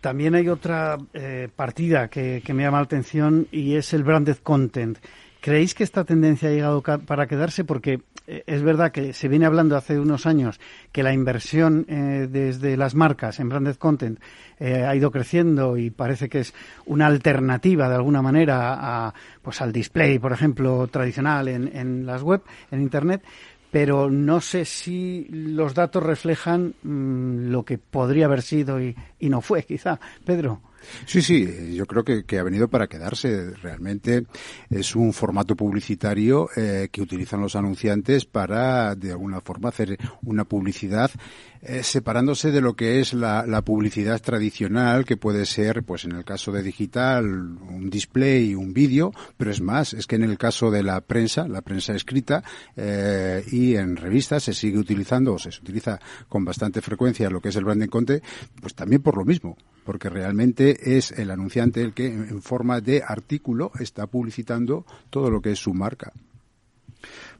También 0.00 0.34
hay 0.34 0.48
otra 0.48 0.98
eh, 1.12 1.48
partida 1.54 2.08
que, 2.08 2.42
que, 2.44 2.54
me 2.54 2.62
llama 2.62 2.78
la 2.78 2.84
atención 2.84 3.48
y 3.50 3.74
es 3.74 3.92
el 3.94 4.04
branded 4.04 4.36
content. 4.42 4.98
¿Creéis 5.40 5.74
que 5.74 5.82
esta 5.84 6.04
tendencia 6.04 6.48
ha 6.48 6.52
llegado 6.52 6.82
para 6.82 7.26
quedarse? 7.26 7.64
Porque 7.64 8.00
es 8.46 8.62
verdad 8.62 8.92
que 8.92 9.12
se 9.14 9.28
viene 9.28 9.46
hablando 9.46 9.76
hace 9.76 9.98
unos 9.98 10.26
años 10.26 10.60
que 10.92 11.02
la 11.02 11.14
inversión 11.14 11.86
eh, 11.88 12.28
desde 12.30 12.76
las 12.76 12.94
marcas 12.94 13.40
en 13.40 13.48
branded 13.48 13.76
content 13.76 14.20
eh, 14.58 14.84
ha 14.84 14.94
ido 14.94 15.10
creciendo 15.10 15.78
y 15.78 15.90
parece 15.90 16.28
que 16.28 16.40
es 16.40 16.54
una 16.84 17.06
alternativa 17.06 17.88
de 17.88 17.94
alguna 17.94 18.20
manera 18.20 19.06
a, 19.06 19.14
pues 19.40 19.62
al 19.62 19.72
display, 19.72 20.18
por 20.18 20.32
ejemplo, 20.32 20.86
tradicional 20.88 21.48
en, 21.48 21.74
en 21.74 22.04
las 22.04 22.22
web, 22.22 22.42
en 22.70 22.82
internet 22.82 23.22
pero 23.70 24.10
no 24.10 24.40
sé 24.40 24.64
si 24.64 25.26
los 25.30 25.74
datos 25.74 26.02
reflejan 26.02 26.74
mm, 26.82 27.50
lo 27.50 27.64
que 27.64 27.78
podría 27.78 28.26
haber 28.26 28.42
sido 28.42 28.80
y, 28.80 28.96
y 29.18 29.28
no 29.28 29.40
fue, 29.40 29.62
quizá. 29.62 30.00
Pedro. 30.24 30.62
Sí, 31.06 31.22
sí, 31.22 31.74
yo 31.74 31.86
creo 31.86 32.04
que, 32.04 32.38
ha 32.38 32.42
venido 32.42 32.68
para 32.68 32.86
quedarse. 32.86 33.50
Realmente 33.56 34.26
es 34.70 34.94
un 34.96 35.12
formato 35.12 35.56
publicitario 35.56 36.48
eh, 36.56 36.88
que 36.90 37.02
utilizan 37.02 37.40
los 37.40 37.56
anunciantes 37.56 38.24
para, 38.24 38.94
de 38.94 39.12
alguna 39.12 39.40
forma, 39.40 39.68
hacer 39.68 39.98
una 40.22 40.44
publicidad 40.44 41.10
eh, 41.60 41.82
separándose 41.82 42.52
de 42.52 42.60
lo 42.60 42.74
que 42.74 43.00
es 43.00 43.14
la, 43.14 43.62
publicidad 43.64 44.20
tradicional, 44.20 45.04
que 45.04 45.16
puede 45.16 45.44
ser, 45.44 45.82
pues 45.82 46.04
en 46.04 46.12
el 46.12 46.24
caso 46.24 46.52
de 46.52 46.62
digital, 46.62 47.24
un 47.26 47.90
display, 47.90 48.54
un 48.54 48.72
vídeo, 48.72 49.12
pero 49.36 49.50
es 49.50 49.60
más, 49.60 49.92
es 49.94 50.06
que 50.06 50.16
en 50.16 50.22
el 50.22 50.38
caso 50.38 50.70
de 50.70 50.82
la 50.82 51.00
prensa, 51.00 51.48
la 51.48 51.62
prensa 51.62 51.94
escrita 51.94 52.44
eh, 52.76 53.44
y 53.50 53.74
en 53.74 53.96
revistas 53.96 54.44
se 54.44 54.54
sigue 54.54 54.78
utilizando, 54.78 55.34
o 55.34 55.38
se 55.38 55.48
utiliza 55.48 55.98
con 56.28 56.44
bastante 56.44 56.80
frecuencia 56.80 57.28
lo 57.28 57.40
que 57.40 57.48
es 57.48 57.56
el 57.56 57.64
branding 57.64 57.88
content, 57.88 58.22
pues 58.60 58.74
también 58.74 59.02
por 59.02 59.16
lo 59.16 59.24
mismo, 59.24 59.56
porque 59.84 60.08
realmente 60.08 60.96
es 60.96 61.10
el 61.12 61.30
anunciante 61.30 61.82
el 61.82 61.92
que 61.92 62.06
en 62.06 62.40
forma 62.42 62.80
de 62.80 63.02
artículo 63.06 63.72
está 63.80 64.06
publicitando 64.06 64.86
todo 65.10 65.30
lo 65.30 65.40
que 65.40 65.52
es 65.52 65.58
su 65.58 65.74
marca. 65.74 66.12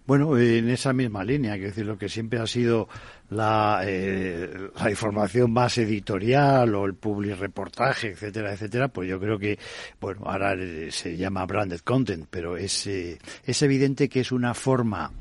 Bueno, 0.09 0.39
en 0.39 0.71
esa 0.71 0.95
misma 0.95 1.23
línea, 1.23 1.59
que 1.59 1.67
decir, 1.67 1.85
lo 1.85 1.99
que 1.99 2.09
siempre 2.09 2.39
ha 2.39 2.47
sido 2.47 2.89
la, 3.31 3.83
eh, 3.85 4.71
la 4.81 4.91
información 4.91 5.53
más 5.53 5.77
editorial 5.79 6.75
o 6.75 6.87
el 6.87 6.95
public 6.95 7.39
reportaje, 7.39 8.09
etcétera, 8.09 8.53
etcétera, 8.53 8.89
pues 8.89 9.09
yo 9.09 9.21
creo 9.21 9.39
que, 9.39 9.59
bueno, 10.01 10.23
ahora 10.25 10.57
se 10.91 11.17
llama 11.17 11.45
branded 11.45 11.81
content, 11.81 12.27
pero 12.31 12.57
es, 12.57 12.87
eh, 12.87 13.19
es 13.45 13.63
evidente 13.63 14.09
que 14.09 14.21
es 14.21 14.33
una 14.33 14.55
forma 14.55 15.13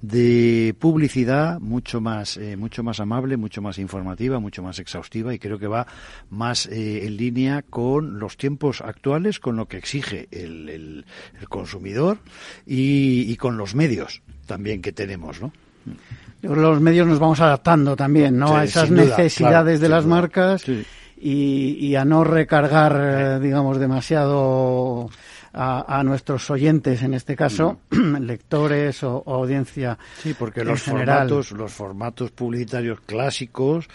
de 0.00 0.74
publicidad 0.78 1.60
mucho 1.60 2.00
más, 2.00 2.38
eh, 2.38 2.56
mucho 2.56 2.82
más 2.82 3.00
amable, 3.00 3.36
mucho 3.36 3.60
más 3.60 3.78
informativa, 3.78 4.38
mucho 4.38 4.62
más 4.62 4.78
exhaustiva 4.78 5.34
y 5.34 5.38
creo 5.38 5.58
que 5.58 5.66
va 5.66 5.86
más 6.30 6.66
en 6.66 7.16
línea 7.16 7.62
con 7.62 8.18
los 8.18 8.36
tiempos 8.38 8.80
actuales, 8.80 9.38
con 9.38 9.56
lo 9.56 9.66
que 9.66 9.76
exige 9.76 10.28
el, 10.30 10.68
el, 10.68 11.04
consumidor 11.48 12.18
y, 12.66 13.30
y 13.30 13.36
con 13.36 13.56
los 13.56 13.74
medios 13.74 14.22
también 14.46 14.80
que 14.80 14.92
tenemos, 14.92 15.40
¿no? 15.40 15.52
Los 16.42 16.80
medios 16.80 17.06
nos 17.06 17.18
vamos 17.18 17.40
adaptando 17.40 17.96
también, 17.96 18.38
¿no? 18.38 18.56
a 18.56 18.64
esas 18.64 18.90
necesidades 18.90 19.80
de 19.80 19.88
las 19.88 20.06
marcas 20.06 20.64
y, 21.20 21.94
a 21.94 22.04
no 22.04 22.24
recargar, 22.24 22.96
eh, 22.98 23.40
digamos, 23.40 23.78
demasiado 23.78 25.10
a, 25.52 26.02
nuestros 26.04 26.50
oyentes, 26.50 27.02
en 27.02 27.14
este 27.14 27.36
caso, 27.36 27.80
mm. 27.90 28.16
lectores 28.20 29.02
o, 29.02 29.22
audiencia. 29.26 29.98
Sí, 30.22 30.34
porque 30.34 30.64
los 30.64 30.82
formatos, 30.82 31.52
los 31.52 31.72
formatos 31.72 32.30
publicitarios 32.30 33.00
clásicos, 33.00 33.88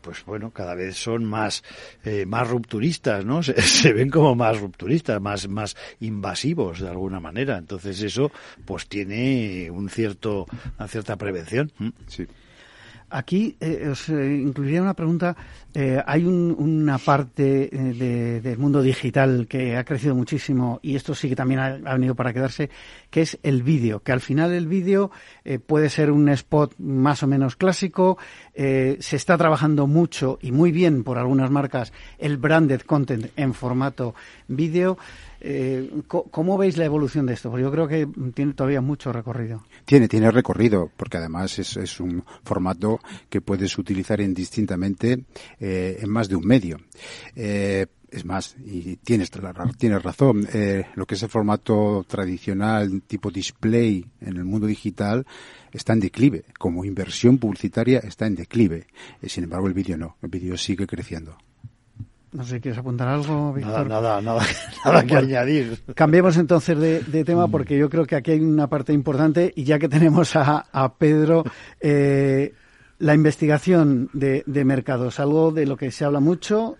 pues 0.00 0.24
bueno, 0.24 0.50
cada 0.50 0.74
vez 0.74 0.96
son 0.96 1.24
más, 1.24 1.62
eh, 2.04 2.24
más 2.26 2.48
rupturistas, 2.48 3.24
¿no? 3.24 3.42
Se, 3.42 3.92
ven 3.92 4.10
como 4.10 4.34
más 4.34 4.60
rupturistas, 4.60 5.20
más, 5.20 5.48
más 5.48 5.76
invasivos 6.00 6.80
de 6.80 6.88
alguna 6.88 7.20
manera. 7.20 7.58
Entonces 7.58 8.00
eso, 8.02 8.30
pues 8.64 8.86
tiene 8.86 9.70
un 9.70 9.88
cierto, 9.88 10.46
una 10.78 10.88
cierta 10.88 11.16
prevención. 11.16 11.72
Sí. 12.06 12.26
Aquí 13.12 13.56
eh, 13.60 13.88
os 13.90 14.08
eh, 14.08 14.36
incluiría 14.36 14.82
una 14.82 14.94
pregunta. 14.94 15.36
Eh, 15.74 16.02
hay 16.04 16.24
una 16.24 16.98
parte 16.98 17.70
del 17.70 18.58
mundo 18.58 18.82
digital 18.82 19.46
que 19.48 19.76
ha 19.76 19.84
crecido 19.84 20.14
muchísimo 20.14 20.80
y 20.82 20.96
esto 20.96 21.14
sí 21.14 21.28
que 21.28 21.36
también 21.36 21.60
ha, 21.60 21.94
venido 21.94 22.14
para 22.14 22.32
quedarse, 22.32 22.68
que 23.10 23.22
es 23.22 23.38
el 23.42 23.62
vídeo. 23.62 24.00
Que 24.00 24.12
al 24.12 24.20
final 24.20 24.52
el 24.52 24.66
vídeo 24.66 25.10
puede 25.66 25.88
ser 25.88 26.10
un 26.10 26.28
spot 26.28 26.74
más 26.78 27.22
o 27.22 27.26
menos 27.26 27.56
clásico. 27.56 28.18
se 28.54 29.16
está 29.16 29.38
trabajando 29.38 29.86
mucho 29.86 30.38
y 30.42 30.52
muy 30.52 30.72
bien 30.72 31.04
por 31.04 31.16
algunas 31.16 31.50
marcas 31.50 31.92
el 32.18 32.36
branded 32.36 32.82
content 32.82 33.30
en 33.36 33.54
formato 33.54 34.14
vídeo. 34.48 34.98
Eh, 35.44 35.90
¿Cómo 36.06 36.56
veis 36.56 36.76
la 36.76 36.84
evolución 36.84 37.26
de 37.26 37.34
esto? 37.34 37.50
Porque 37.50 37.64
yo 37.64 37.72
creo 37.72 37.88
que 37.88 38.06
tiene 38.32 38.54
todavía 38.54 38.80
mucho 38.80 39.12
recorrido. 39.12 39.64
Tiene, 39.84 40.06
tiene 40.06 40.30
recorrido, 40.30 40.88
porque 40.96 41.16
además 41.16 41.58
es, 41.58 41.98
un 41.98 42.24
formato 42.44 43.00
que 43.28 43.40
puedes 43.40 43.76
utilizar 43.76 44.20
indistintamente 44.20 45.24
eh, 45.58 45.98
en 46.00 46.10
más 46.10 46.28
de 46.28 46.36
un 46.36 46.46
medio. 46.46 46.78
Eh, 47.34 47.86
es 48.08 48.24
más, 48.24 48.54
y 48.64 48.96
tienes, 48.96 49.32
tienes 49.78 50.02
razón, 50.02 50.46
lo 50.94 51.06
que 51.06 51.14
es 51.14 51.22
el 51.22 51.30
formato 51.30 52.04
tradicional 52.06 53.02
tipo 53.06 53.30
display 53.30 54.04
en 54.20 54.36
el 54.36 54.44
mundo 54.44 54.66
digital 54.66 55.26
está 55.72 55.94
en 55.94 56.00
declive. 56.00 56.44
Como 56.58 56.84
inversión 56.84 57.38
publicitaria 57.38 57.98
está 58.00 58.26
en 58.26 58.36
declive. 58.36 58.86
sin 59.22 59.44
embargo, 59.44 59.66
el 59.66 59.74
vídeo 59.74 59.96
no. 59.96 60.18
El 60.20 60.28
vídeo 60.28 60.56
sigue 60.58 60.86
creciendo. 60.86 61.36
No 62.32 62.44
sé, 62.44 62.62
¿quieres 62.62 62.78
apuntar 62.78 63.08
algo, 63.08 63.52
Víctor? 63.52 63.86
Nada, 63.86 64.22
nada, 64.22 64.42
nada, 64.84 65.04
que 65.04 65.16
añadir. 65.16 65.78
Cambiemos 65.94 66.38
entonces 66.38 66.78
de, 66.78 67.24
tema 67.24 67.46
porque 67.46 67.76
yo 67.76 67.90
creo 67.90 68.06
que 68.06 68.16
aquí 68.16 68.30
hay 68.30 68.40
una 68.40 68.68
parte 68.68 68.94
importante 68.94 69.52
y 69.54 69.64
ya 69.64 69.78
que 69.78 69.88
tenemos 69.88 70.34
a, 70.34 70.94
Pedro, 70.96 71.44
eh, 71.78 72.54
la 72.98 73.14
investigación 73.14 74.08
de, 74.14 74.44
mercados, 74.64 75.20
algo 75.20 75.52
de 75.52 75.66
lo 75.66 75.76
que 75.76 75.90
se 75.90 76.06
habla 76.06 76.20
mucho, 76.20 76.78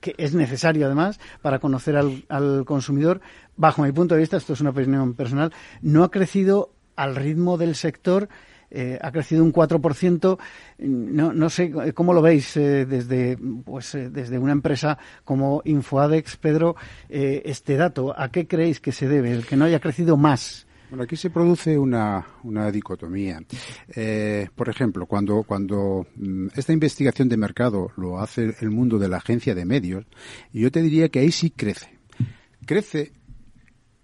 que 0.00 0.14
es 0.18 0.34
necesario 0.34 0.86
además 0.86 1.20
para 1.40 1.60
conocer 1.60 1.96
al, 1.96 2.24
al 2.28 2.64
consumidor. 2.64 3.20
Bajo 3.56 3.82
mi 3.82 3.92
punto 3.92 4.16
de 4.16 4.20
vista, 4.22 4.38
esto 4.38 4.54
es 4.54 4.60
una 4.60 4.70
opinión 4.70 5.14
personal, 5.14 5.52
no 5.82 6.02
ha 6.02 6.10
crecido 6.10 6.72
al 6.96 7.14
ritmo 7.14 7.58
del 7.58 7.76
sector 7.76 8.28
eh, 8.70 8.98
ha 9.00 9.10
crecido 9.10 9.44
un 9.44 9.52
4%. 9.52 10.38
No, 10.78 11.32
no 11.32 11.50
sé 11.50 11.72
cómo 11.94 12.12
lo 12.12 12.22
veis 12.22 12.56
eh, 12.56 12.86
desde, 12.86 13.36
pues, 13.64 13.94
eh, 13.94 14.10
desde 14.10 14.38
una 14.38 14.52
empresa 14.52 14.98
como 15.24 15.62
Infoadex, 15.64 16.36
Pedro, 16.36 16.76
este 17.08 17.76
dato. 17.76 18.14
¿A 18.16 18.30
qué 18.30 18.46
creéis 18.46 18.80
que 18.80 18.92
se 18.92 19.08
debe 19.08 19.32
el 19.32 19.46
que 19.46 19.56
no 19.56 19.64
haya 19.64 19.80
crecido 19.80 20.16
más? 20.16 20.66
Bueno, 20.88 21.04
aquí 21.04 21.16
se 21.16 21.30
produce 21.30 21.78
una, 21.78 22.26
una 22.42 22.70
dicotomía. 22.70 23.40
por 24.54 24.68
ejemplo, 24.68 25.06
cuando, 25.06 25.44
cuando 25.44 26.06
mm, 26.16 26.48
esta 26.56 26.72
investigación 26.72 27.28
de 27.28 27.36
mercado 27.36 27.92
lo 27.96 28.20
hace 28.20 28.56
el 28.60 28.70
mundo 28.70 28.98
de 28.98 29.08
la 29.08 29.18
agencia 29.18 29.54
de 29.54 29.64
medios, 29.64 30.04
yo 30.52 30.70
te 30.70 30.82
diría 30.82 31.08
que 31.08 31.20
ahí 31.20 31.30
sí 31.30 31.50
crece. 31.50 31.98
Crece 32.66 33.12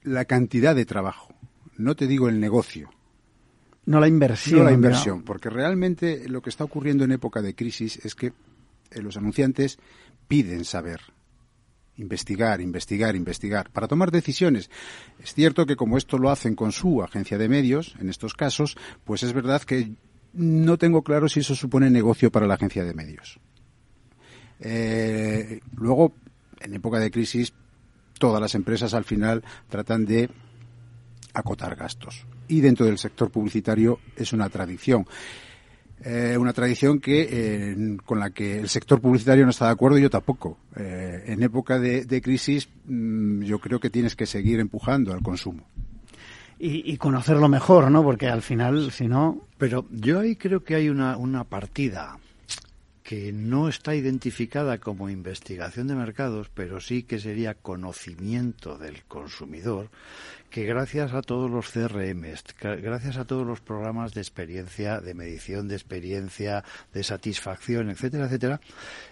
la 0.02 0.24
cantidad 0.24 0.76
de 0.76 0.86
trabajo, 0.86 1.34
no 1.76 1.96
te 1.96 2.06
digo 2.06 2.28
el 2.28 2.38
negocio, 2.38 2.88
no 3.86 4.00
la 4.00 4.08
inversión. 4.08 4.58
No 4.58 4.64
la 4.64 4.72
inversión, 4.72 5.22
porque 5.22 5.48
realmente 5.48 6.28
lo 6.28 6.42
que 6.42 6.50
está 6.50 6.64
ocurriendo 6.64 7.04
en 7.04 7.12
época 7.12 7.40
de 7.40 7.54
crisis 7.54 8.04
es 8.04 8.14
que 8.16 8.32
eh, 8.90 9.00
los 9.00 9.16
anunciantes 9.16 9.78
piden 10.26 10.64
saber, 10.64 11.00
investigar, 11.96 12.60
investigar, 12.60 13.14
investigar, 13.14 13.70
para 13.70 13.86
tomar 13.86 14.10
decisiones. 14.10 14.70
Es 15.22 15.34
cierto 15.34 15.66
que 15.66 15.76
como 15.76 15.96
esto 15.98 16.18
lo 16.18 16.30
hacen 16.30 16.56
con 16.56 16.72
su 16.72 17.00
agencia 17.00 17.38
de 17.38 17.48
medios, 17.48 17.94
en 18.00 18.10
estos 18.10 18.34
casos, 18.34 18.76
pues 19.04 19.22
es 19.22 19.32
verdad 19.32 19.62
que 19.62 19.92
no 20.32 20.78
tengo 20.78 21.02
claro 21.02 21.28
si 21.28 21.40
eso 21.40 21.54
supone 21.54 21.88
negocio 21.88 22.32
para 22.32 22.48
la 22.48 22.54
agencia 22.54 22.84
de 22.84 22.92
medios. 22.92 23.38
Eh, 24.58 25.60
luego, 25.76 26.12
en 26.58 26.74
época 26.74 26.98
de 26.98 27.12
crisis, 27.12 27.52
todas 28.18 28.40
las 28.40 28.56
empresas 28.56 28.94
al 28.94 29.04
final 29.04 29.44
tratan 29.68 30.04
de 30.06 30.28
acotar 31.34 31.76
gastos 31.76 32.26
y 32.48 32.60
dentro 32.60 32.86
del 32.86 32.98
sector 32.98 33.30
publicitario 33.30 34.00
es 34.16 34.32
una 34.32 34.48
tradición. 34.48 35.06
Eh, 36.04 36.36
una 36.38 36.52
tradición 36.52 37.00
que 37.00 37.26
eh, 37.30 37.96
con 38.04 38.20
la 38.20 38.30
que 38.30 38.58
el 38.60 38.68
sector 38.68 39.00
publicitario 39.00 39.44
no 39.44 39.50
está 39.50 39.66
de 39.66 39.72
acuerdo 39.72 39.98
y 39.98 40.02
yo 40.02 40.10
tampoco. 40.10 40.58
Eh, 40.76 41.24
en 41.26 41.42
época 41.42 41.78
de, 41.78 42.20
crisis 42.22 42.68
mm, 42.84 43.42
yo 43.42 43.58
creo 43.58 43.80
que 43.80 43.88
tienes 43.88 44.14
que 44.14 44.26
seguir 44.26 44.60
empujando 44.60 45.12
al 45.12 45.22
consumo. 45.22 45.66
Y, 46.58 46.90
y, 46.90 46.96
conocerlo 46.96 47.48
mejor, 47.48 47.90
¿no? 47.90 48.02
Porque 48.02 48.28
al 48.28 48.40
final, 48.40 48.90
si 48.90 49.08
no... 49.08 49.42
Pero 49.58 49.86
yo 49.90 50.20
ahí 50.20 50.36
creo 50.36 50.64
que 50.64 50.74
hay 50.74 50.88
una, 50.88 51.18
una 51.18 51.44
partida 51.44 52.18
que 53.06 53.32
no 53.32 53.68
está 53.68 53.94
identificada 53.94 54.78
como 54.78 55.08
investigación 55.08 55.86
de 55.86 55.94
mercados, 55.94 56.50
pero 56.52 56.80
sí 56.80 57.04
que 57.04 57.20
sería 57.20 57.54
conocimiento 57.54 58.78
del 58.78 59.04
consumidor, 59.04 59.90
que 60.50 60.64
gracias 60.64 61.12
a 61.12 61.22
todos 61.22 61.50
los 61.50 61.70
CRMs, 61.70 62.44
gracias 62.60 63.16
a 63.16 63.24
todos 63.24 63.46
los 63.46 63.60
programas 63.60 64.14
de 64.14 64.20
experiencia, 64.20 65.00
de 65.00 65.14
medición 65.14 65.68
de 65.68 65.74
experiencia, 65.74 66.64
de 66.92 67.02
satisfacción, 67.02 67.90
etcétera, 67.90 68.26
etcétera, 68.26 68.60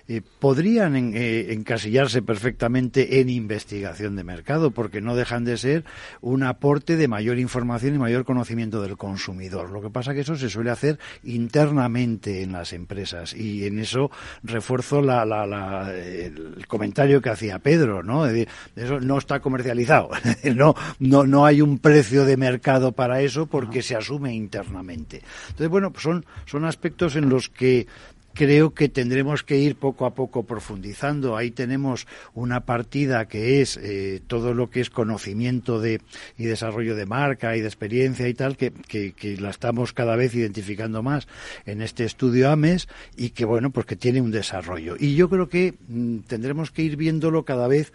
eh, 0.07 0.20
podrían 0.38 0.97
eh, 1.14 1.53
encasillarse 1.53 2.20
perfectamente 2.20 3.20
en 3.20 3.31
investigación 3.31 4.16
de 4.16 4.25
mercado, 4.25 4.70
porque 4.70 5.01
no 5.01 5.16
dejan 5.16 5.44
de 5.44 5.57
ser 5.57 5.85
un 6.20 6.42
aporte 6.42 6.97
de 6.97 7.09
mayor 7.09 7.38
información 7.38 7.94
y 7.94 7.99
mayor 7.99 8.25
conocimiento 8.25 8.83
del 8.83 8.97
consumidor. 8.99 9.70
Lo 9.70 9.81
que 9.81 9.90
pasa 9.90 10.12
que 10.12 10.20
eso 10.20 10.37
se 10.37 10.51
suele 10.51 10.70
hacer 10.70 10.99
internamente 11.23 12.42
en 12.42 12.53
las 12.53 12.73
empresas 12.73 13.35
y 13.35 13.66
en 13.66 13.79
eso 13.79 14.11
refuerzo 14.42 15.01
el 15.01 16.66
comentario 16.66 17.23
que 17.23 17.31
hacía 17.31 17.59
Pedro, 17.59 18.03
¿no? 18.03 18.27
eso 18.27 19.01
no 19.01 19.18
está 19.18 19.40
comercializado, 19.40 20.11
no, 20.55 20.75
no, 20.99 21.24
no 21.27 21.47
hay 21.47 21.61
un 21.61 21.79
precio 21.79 22.25
de 22.25 22.37
mercado 22.37 22.93
para 22.93 23.21
eso 23.21 23.47
porque 23.47 23.83
se 23.83 23.97
asume 23.97 24.35
internamente. 24.35 25.23
Entonces, 25.49 25.69
bueno, 25.69 25.93
pues 25.93 26.03
son, 26.03 26.25
son 26.47 26.65
aspectos 26.65 27.17
en 27.17 27.29
los 27.29 27.49
que 27.49 27.87
creo 28.35 28.75
que 28.75 28.89
tendremos 28.89 29.43
que 29.43 29.59
ir 29.59 29.77
poco 29.77 30.05
a 30.05 30.15
poco 30.15 30.43
profundizando. 30.43 31.37
Ahí 31.37 31.53
tenemos 31.53 32.07
una 32.35 32.67
partida 32.67 33.27
que 33.27 33.63
es 33.63 33.79
eh, 33.79 34.21
todo 34.27 34.53
lo 34.53 34.69
que 34.69 34.81
es 34.81 34.91
conocimiento 34.91 35.81
de, 35.81 36.01
y 36.37 36.45
desarrollo 36.45 36.97
de 36.97 37.07
marca 37.07 37.57
y 37.57 37.61
de 37.61 37.69
experiencia 37.69 38.29
y 38.29 38.35
tal, 38.35 38.57
que, 38.57 38.73
que, 38.73 39.37
la 39.39 39.51
estamos 39.51 39.93
cada 39.93 40.17
vez 40.17 40.35
identificando 40.35 41.03
más 41.03 41.29
en 41.65 41.81
este 41.81 42.05
estudio 42.05 42.51
AMES 42.51 42.89
y 43.17 43.31
que, 43.31 43.45
bueno, 43.45 43.71
pues 43.71 43.87
que 43.87 43.97
tiene 43.97 44.21
un 44.21 44.33
desarrollo. 44.33 44.97
Y 44.99 45.15
yo 45.15 45.31
creo 45.31 45.49
que 45.49 45.75
mm, 45.89 46.19
tendremos 46.27 46.71
que 46.71 46.83
ir 46.83 46.97
viéndolo 46.97 47.45
cada 47.45 47.69
vez 47.69 47.93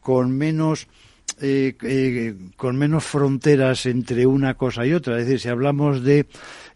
con 0.00 0.36
menos 0.36 0.88
eh, 1.44 1.74
eh, 1.82 2.34
con 2.56 2.76
menos 2.76 3.04
fronteras 3.04 3.86
entre 3.86 4.26
una 4.26 4.54
cosa 4.54 4.86
y 4.86 4.92
otra. 4.92 5.18
Es 5.18 5.24
decir, 5.24 5.40
si 5.40 5.48
hablamos 5.48 6.04
de 6.04 6.26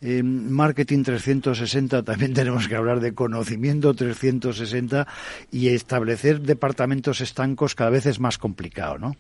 eh, 0.01 0.23
marketing 0.25 1.05
360, 1.05 2.03
también 2.03 2.35
tenemos 2.35 2.67
que 2.67 2.75
hablar 2.75 2.99
de 2.99 3.15
conocimiento 3.15 3.95
360 3.95 5.07
y 5.53 5.69
establecer 5.69 6.41
departamentos 6.41 7.21
estancos 7.21 7.77
cada 7.77 7.91
vez 7.91 8.07
es 8.07 8.19
más 8.19 8.39
complicado, 8.39 8.99
¿no? 8.99 9.17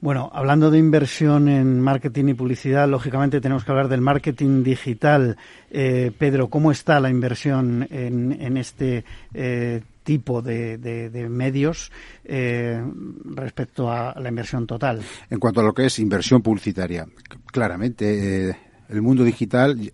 Bueno, 0.00 0.30
hablando 0.32 0.70
de 0.70 0.78
inversión 0.78 1.48
en 1.48 1.80
marketing 1.80 2.28
y 2.28 2.34
publicidad, 2.34 2.88
lógicamente 2.88 3.40
tenemos 3.40 3.64
que 3.64 3.72
hablar 3.72 3.88
del 3.88 4.00
marketing 4.00 4.62
digital. 4.62 5.36
Pedro, 5.68 6.48
¿cómo 6.48 6.70
está 6.70 7.00
la 7.00 7.10
inversión 7.10 7.84
en, 7.90 8.40
en 8.40 8.56
este 8.56 9.04
tipo 10.08 10.40
de, 10.40 11.28
medios 11.28 11.92
eh, 12.24 12.82
respecto 13.34 13.92
a 13.92 14.18
la 14.18 14.30
inversión 14.30 14.66
total. 14.66 15.02
En 15.28 15.38
cuanto 15.38 15.60
a 15.60 15.64
lo 15.64 15.74
que 15.74 15.84
es 15.84 15.98
inversión 15.98 16.40
publicitaria, 16.40 17.06
claramente 17.52 18.48
eh, 18.48 18.56
el 18.88 19.02
mundo 19.02 19.22
digital 19.22 19.92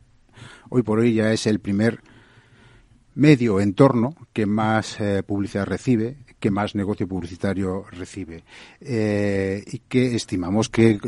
hoy 0.69 0.83
por 0.85 1.01
hoy 1.01 1.15
ya 1.15 1.33
es 1.33 1.49
el 1.49 1.59
primer 1.59 1.99
medio 3.17 3.59
entorno 3.59 4.15
que 4.33 4.47
más 4.47 5.01
eh, 5.01 5.25
publicidad 5.25 5.67
recibe, 5.67 6.19
que 6.39 6.53
más 6.53 6.77
negocio 6.77 7.09
publicitario 7.09 7.85
recibe 7.91 8.45
y 8.81 9.79
que 9.89 10.15
estimamos 10.15 10.69
que 10.69 11.01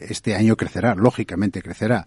este 0.00 0.34
año 0.34 0.54
crecerá, 0.54 0.94
lógicamente 0.94 1.62
crecerá 1.62 2.06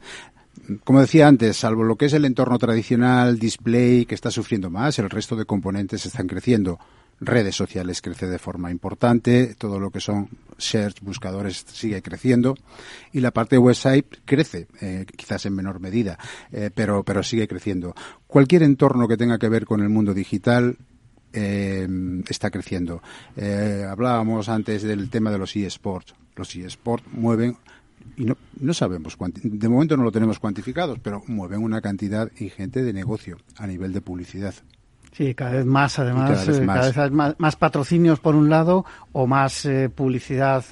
como 0.83 1.01
decía 1.01 1.27
antes, 1.27 1.57
salvo 1.57 1.83
lo 1.83 1.95
que 1.95 2.05
es 2.05 2.13
el 2.13 2.25
entorno 2.25 2.57
tradicional, 2.57 3.39
display, 3.39 4.05
que 4.05 4.15
está 4.15 4.31
sufriendo 4.31 4.69
más, 4.69 4.99
el 4.99 5.09
resto 5.09 5.35
de 5.35 5.45
componentes 5.45 6.05
están 6.05 6.27
creciendo. 6.27 6.79
Redes 7.23 7.55
sociales 7.55 8.01
crece 8.01 8.25
de 8.25 8.39
forma 8.39 8.71
importante, 8.71 9.53
todo 9.55 9.79
lo 9.79 9.91
que 9.91 9.99
son 9.99 10.27
search, 10.57 11.01
buscadores 11.01 11.63
sigue 11.71 12.01
creciendo 12.01 12.57
y 13.13 13.19
la 13.19 13.29
parte 13.29 13.57
de 13.57 13.59
website 13.59 14.07
crece, 14.25 14.67
eh, 14.81 15.05
quizás 15.15 15.45
en 15.45 15.53
menor 15.53 15.79
medida, 15.79 16.17
eh, 16.51 16.71
pero, 16.73 17.03
pero 17.03 17.21
sigue 17.21 17.47
creciendo. 17.47 17.93
Cualquier 18.25 18.63
entorno 18.63 19.07
que 19.07 19.17
tenga 19.17 19.37
que 19.37 19.49
ver 19.49 19.65
con 19.65 19.81
el 19.81 19.89
mundo 19.89 20.15
digital 20.15 20.77
eh, 21.31 21.87
está 22.27 22.49
creciendo. 22.49 23.03
hablábamos 23.87 24.49
antes 24.49 24.81
del 24.81 25.11
tema 25.11 25.29
de 25.29 25.37
los 25.37 25.55
eSports. 25.55 26.15
Los 26.35 26.55
eSports 26.55 27.05
mueven 27.13 27.55
y 28.17 28.25
no, 28.25 28.37
no 28.59 28.73
sabemos, 28.73 29.17
de 29.43 29.69
momento 29.69 29.97
no 29.97 30.03
lo 30.03 30.11
tenemos 30.11 30.39
cuantificados, 30.39 30.99
pero 30.99 31.23
mueven 31.27 31.63
una 31.63 31.81
cantidad 31.81 32.31
ingente 32.39 32.83
de 32.83 32.93
negocio 32.93 33.37
a 33.57 33.67
nivel 33.67 33.93
de 33.93 34.01
publicidad. 34.01 34.53
Sí, 35.13 35.35
cada 35.35 35.51
vez 35.51 35.65
más, 35.65 35.99
además, 35.99 36.31
cada 36.31 36.45
vez, 36.45 36.57
eh, 36.57 37.11
más. 37.11 37.35
más, 37.37 37.55
patrocinios 37.57 38.21
por 38.21 38.33
un 38.33 38.49
lado 38.49 38.85
o 39.11 39.27
más 39.27 39.65
eh, 39.65 39.89
publicidad 39.89 40.63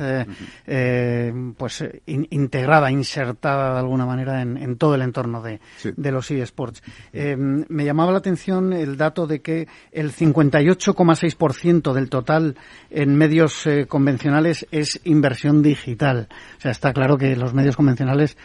eh, 0.66 1.34
pues 1.58 1.84
integrada, 2.06 2.90
insertada 2.90 3.74
de 3.74 3.80
alguna 3.80 4.06
manera 4.06 4.42
en, 4.42 4.78
todo 4.78 4.96
el 4.96 5.02
entorno 5.02 5.42
de, 5.42 5.60
de 5.84 6.12
los 6.12 6.32
eSports. 6.32 6.82
me 7.12 7.84
llamaba 7.84 8.14
la 8.14 8.20
atención 8.20 8.72
el 8.72 8.96
dato 8.96 9.28
de 9.28 9.42
que 9.42 9.68
el 9.92 10.14
58,6% 10.14 11.92
del 11.92 12.10
total 12.10 12.56
en 12.90 13.18
medios 13.18 13.68
convencionales 13.90 14.66
es 14.72 15.02
inversión 15.04 15.62
digital. 15.62 16.30
O 16.58 16.62
sea, 16.62 16.72
está 16.72 16.94
claro 16.94 17.18
que 17.18 17.36
los 17.36 17.54
medios 17.54 17.76
convencionales 17.76 18.38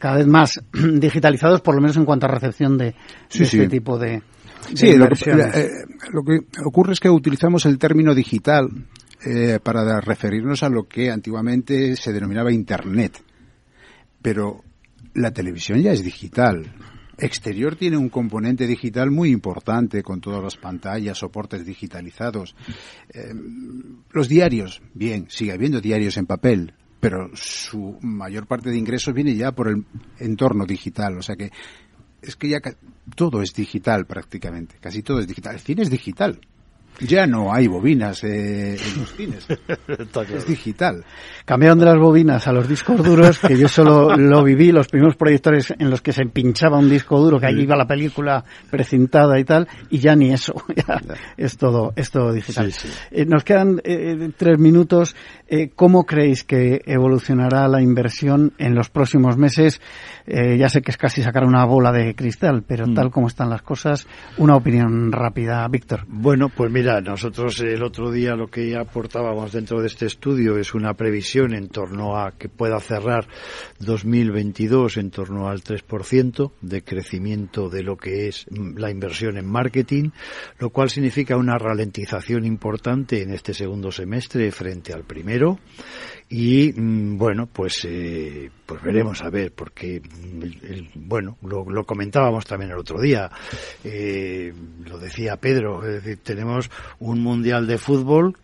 cada 0.00 0.16
vez 0.16 0.26
más 0.26 0.62
digitalizados, 0.72 1.60
por 1.60 1.74
lo 1.74 1.82
menos 1.82 1.98
en 1.98 2.06
cuanto 2.06 2.24
a 2.24 2.30
recepción 2.30 2.78
de, 2.78 2.94
este 3.30 3.68
tipo 3.68 3.98
de 3.98 4.22
Sí, 4.74 4.88
eh, 4.88 4.98
lo 6.12 6.24
que, 6.24 6.40
ocurre 6.64 6.92
es 6.92 7.00
que 7.00 7.10
utilizamos 7.10 7.66
el 7.66 7.78
término 7.78 8.14
digital 8.14 8.68
eh, 9.24 9.58
para 9.62 10.00
referirnos 10.00 10.62
a 10.62 10.68
lo 10.68 10.86
que 10.88 11.10
antiguamente 11.10 11.96
se 11.96 12.12
denominaba 12.12 12.52
Internet. 12.52 13.22
Pero 14.22 14.62
la 15.14 15.30
televisión 15.32 15.80
ya 15.80 15.92
es 15.92 16.02
digital. 16.02 16.72
Exterior 17.16 17.76
tiene 17.76 17.96
un 17.96 18.08
componente 18.08 18.66
digital 18.66 19.10
muy 19.10 19.30
importante 19.30 20.02
con 20.02 20.20
todas 20.20 20.42
las 20.42 20.56
pantallas, 20.56 21.18
soportes 21.18 21.64
digitalizados. 21.64 22.56
Eh, 23.12 23.32
los 24.10 24.28
diarios, 24.28 24.82
bien, 24.94 25.26
sigue 25.28 25.52
habiendo 25.52 25.80
diarios 25.80 26.16
en 26.16 26.26
papel, 26.26 26.74
pero 26.98 27.30
su 27.34 27.98
mayor 28.00 28.46
parte 28.46 28.70
de 28.70 28.78
ingresos 28.78 29.14
viene 29.14 29.36
ya 29.36 29.52
por 29.52 29.68
el 29.68 29.84
entorno 30.18 30.66
digital. 30.66 31.18
O 31.18 31.22
sea 31.22 31.36
que 31.36 31.50
es 32.20 32.36
que 32.36 32.48
ya 32.48 32.60
todo 33.14 33.42
es 33.42 33.54
digital 33.54 34.06
prácticamente, 34.06 34.76
casi 34.80 35.02
todo 35.02 35.20
es 35.20 35.26
digital. 35.26 35.54
El 35.54 35.60
cine 35.60 35.82
es 35.82 35.90
digital. 35.90 36.40
Ya 37.00 37.26
no 37.26 37.52
hay 37.52 37.66
bobinas 37.66 38.22
eh, 38.22 38.76
en 38.76 39.00
los 39.00 39.12
cines. 39.14 39.46
es 40.34 40.46
digital. 40.46 41.04
Cambiaron 41.44 41.78
de 41.78 41.86
las 41.86 41.98
bobinas 41.98 42.46
a 42.46 42.52
los 42.52 42.68
discos 42.68 43.02
duros, 43.02 43.38
que 43.40 43.58
yo 43.58 43.68
solo 43.68 44.16
lo 44.16 44.44
viví, 44.44 44.70
los 44.70 44.88
primeros 44.88 45.16
proyectores 45.16 45.74
en 45.76 45.90
los 45.90 46.00
que 46.00 46.12
se 46.12 46.24
pinchaba 46.26 46.78
un 46.78 46.88
disco 46.88 47.18
duro, 47.20 47.40
que 47.40 47.46
allí 47.46 47.62
iba 47.62 47.76
la 47.76 47.86
película 47.86 48.44
precintada 48.70 49.38
y 49.38 49.44
tal, 49.44 49.68
y 49.90 49.98
ya 49.98 50.14
ni 50.14 50.32
eso. 50.32 50.54
es 51.36 51.56
todo, 51.56 51.92
es 51.96 52.10
todo 52.10 52.32
digital. 52.32 52.72
Eh, 53.10 53.24
nos 53.26 53.44
quedan 53.44 53.80
eh, 53.84 54.30
tres 54.36 54.58
minutos. 54.58 55.16
¿Cómo 55.76 56.04
creéis 56.04 56.42
que 56.42 56.80
evolucionará 56.84 57.68
la 57.68 57.80
inversión 57.80 58.54
en 58.58 58.74
los 58.74 58.88
próximos 58.88 59.36
meses? 59.36 59.80
ya 60.26 60.70
sé 60.70 60.80
que 60.80 60.90
es 60.90 60.96
casi 60.96 61.22
sacar 61.22 61.44
una 61.44 61.64
bola 61.66 61.92
de 61.92 62.14
cristal, 62.14 62.64
pero 62.66 62.86
mm. 62.86 62.94
tal 62.94 63.10
como 63.10 63.26
están 63.26 63.50
las 63.50 63.60
cosas, 63.60 64.06
una 64.38 64.56
opinión 64.56 65.12
rápida, 65.12 65.68
Víctor. 65.68 66.06
Bueno, 66.08 66.48
pues 66.48 66.72
mira, 66.72 66.83
Mira, 66.84 67.00
nosotros 67.00 67.58
el 67.60 67.82
otro 67.82 68.10
día 68.10 68.36
lo 68.36 68.48
que 68.48 68.76
aportábamos 68.76 69.52
dentro 69.52 69.80
de 69.80 69.86
este 69.86 70.04
estudio 70.04 70.58
es 70.58 70.74
una 70.74 70.92
previsión 70.92 71.54
en 71.54 71.68
torno 71.68 72.18
a 72.18 72.32
que 72.32 72.50
pueda 72.50 72.78
cerrar 72.78 73.26
2022 73.78 74.98
en 74.98 75.10
torno 75.10 75.48
al 75.48 75.62
3% 75.62 76.52
de 76.60 76.84
crecimiento 76.84 77.70
de 77.70 77.82
lo 77.82 77.96
que 77.96 78.28
es 78.28 78.44
la 78.50 78.90
inversión 78.90 79.38
en 79.38 79.46
marketing, 79.46 80.10
lo 80.58 80.68
cual 80.68 80.90
significa 80.90 81.38
una 81.38 81.56
ralentización 81.56 82.44
importante 82.44 83.22
en 83.22 83.32
este 83.32 83.54
segundo 83.54 83.90
semestre 83.90 84.52
frente 84.52 84.92
al 84.92 85.04
primero 85.04 85.58
y 86.36 86.72
mm, 86.72 87.16
bueno 87.16 87.46
pues 87.46 87.86
eh, 87.88 88.50
pues 88.66 88.82
veremos 88.82 89.22
a 89.22 89.30
ver 89.30 89.52
porque 89.52 90.00
mm, 90.00 91.06
bueno 91.06 91.38
lo, 91.42 91.84
comentábamos 91.84 92.44
también 92.44 92.72
el 92.72 92.78
otro 92.78 93.00
día. 93.00 93.30
Eh, 93.84 94.52
lo 94.84 94.98
decía 94.98 95.36
Pedro 95.36 95.86
es 95.86 96.02
decir 96.02 96.18
tenemos 96.24 96.68
un 96.98 97.20
mundial 97.20 97.68
de 97.68 97.78
fútbol 97.78 98.36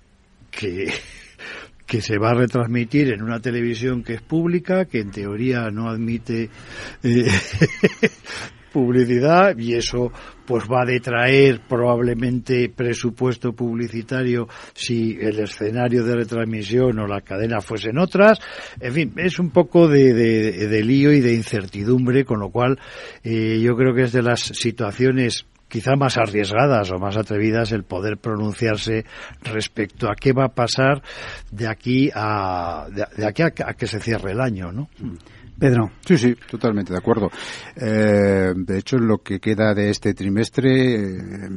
que 0.52 0.92
que 1.86 2.00
se 2.00 2.16
va 2.18 2.30
a 2.30 2.34
retransmitir 2.34 3.12
en 3.12 3.22
una 3.22 3.40
televisión 3.40 4.04
que 4.04 4.14
es 4.14 4.22
pública, 4.22 4.84
que 4.84 5.00
en 5.00 5.10
teoría 5.10 5.72
no 5.72 5.88
admite 5.88 6.48
eh, 7.02 7.26
publicidad 8.72 9.56
y 9.58 9.74
eso 9.74 10.12
pues 10.46 10.64
va 10.64 10.82
a 10.82 10.86
detraer 10.86 11.60
probablemente 11.68 12.68
presupuesto 12.68 13.52
publicitario 13.52 14.48
si 14.74 15.16
el 15.20 15.38
escenario 15.38 16.04
de 16.04 16.16
retransmisión 16.16 16.98
o 16.98 17.06
la 17.06 17.20
cadena 17.20 17.60
fuesen 17.60 17.98
otras. 17.98 18.38
En 18.80 18.92
fin, 18.92 19.12
es 19.16 19.38
un 19.38 19.50
poco 19.50 19.86
de, 19.86 20.12
de, 20.12 20.82
lío 20.82 21.12
y 21.12 21.20
de 21.20 21.34
incertidumbre, 21.34 22.24
con 22.24 22.40
lo 22.40 22.50
cual 22.50 22.78
eh, 23.22 23.60
yo 23.62 23.76
creo 23.76 23.94
que 23.94 24.02
es 24.02 24.12
de 24.12 24.22
las 24.22 24.40
situaciones 24.40 25.46
quizá 25.70 25.94
más 25.96 26.18
arriesgadas 26.18 26.90
o 26.90 26.98
más 26.98 27.16
atrevidas 27.16 27.72
el 27.72 27.84
poder 27.84 28.18
pronunciarse 28.18 29.06
respecto 29.42 30.10
a 30.10 30.16
qué 30.16 30.32
va 30.32 30.46
a 30.46 30.54
pasar 30.54 31.00
de 31.50 31.68
aquí 31.68 32.10
a 32.12 32.88
de, 32.90 33.26
aquí 33.26 33.42
a, 33.42 33.50
que 33.50 33.86
se 33.86 34.00
cierre 34.00 34.32
el 34.32 34.40
año, 34.40 34.72
¿no? 34.72 34.90
Pedro. 35.60 35.90
Sí, 36.06 36.16
sí, 36.16 36.34
totalmente 36.50 36.92
de 36.92 36.98
acuerdo. 36.98 37.30
Eh, 37.76 38.54
de 38.56 38.78
hecho, 38.78 38.96
lo 38.96 39.18
que 39.18 39.38
queda 39.38 39.74
de 39.74 39.90
este 39.90 40.14
trimestre, 40.14 40.94
eh, 40.94 41.48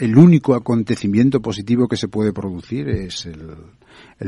el 0.00 0.16
único 0.16 0.54
acontecimiento 0.54 1.40
positivo 1.40 1.88
que 1.88 1.96
se 1.96 2.08
puede 2.08 2.32
producir 2.32 2.88
es 2.88 3.26
el, 3.26 3.40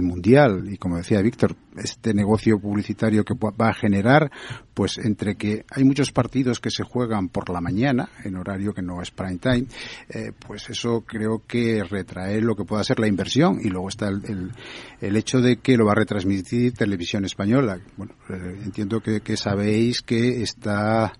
mundial 0.02 0.68
y 0.70 0.76
como 0.76 0.98
decía 0.98 1.22
Víctor 1.22 1.56
este 1.76 2.12
negocio 2.12 2.58
publicitario 2.58 3.24
que 3.24 3.34
va 3.34 3.70
a 3.70 3.74
generar 3.74 4.30
pues 4.74 4.98
entre 4.98 5.36
que 5.36 5.64
hay 5.70 5.84
muchos 5.84 6.12
partidos 6.12 6.60
que 6.60 6.70
se 6.70 6.84
juegan 6.84 7.30
por 7.30 7.48
la 7.48 7.62
mañana 7.62 8.10
en 8.22 8.36
horario 8.36 8.74
que 8.74 8.82
no 8.82 9.00
es 9.00 9.10
prime 9.10 9.38
time 9.38 9.66
eh, 10.10 10.32
pues 10.46 10.68
eso 10.68 11.02
creo 11.06 11.42
que 11.46 11.82
retrae 11.82 12.42
lo 12.42 12.54
que 12.54 12.64
pueda 12.64 12.84
ser 12.84 13.00
la 13.00 13.08
inversión 13.08 13.58
y 13.62 13.70
luego 13.70 13.88
está 13.88 14.08
el, 14.08 14.52
el, 15.00 15.16
hecho 15.16 15.40
de 15.40 15.56
que 15.56 15.76
lo 15.76 15.86
va 15.86 15.92
a 15.92 15.96
retransmitir 15.96 16.74
televisión 16.74 17.24
española 17.24 17.80
bueno 17.96 18.14
eh, 18.28 18.60
entiendo 18.64 18.85
que, 19.24 19.36
sabéis 19.36 20.02
que 20.02 20.42
está 20.42 21.12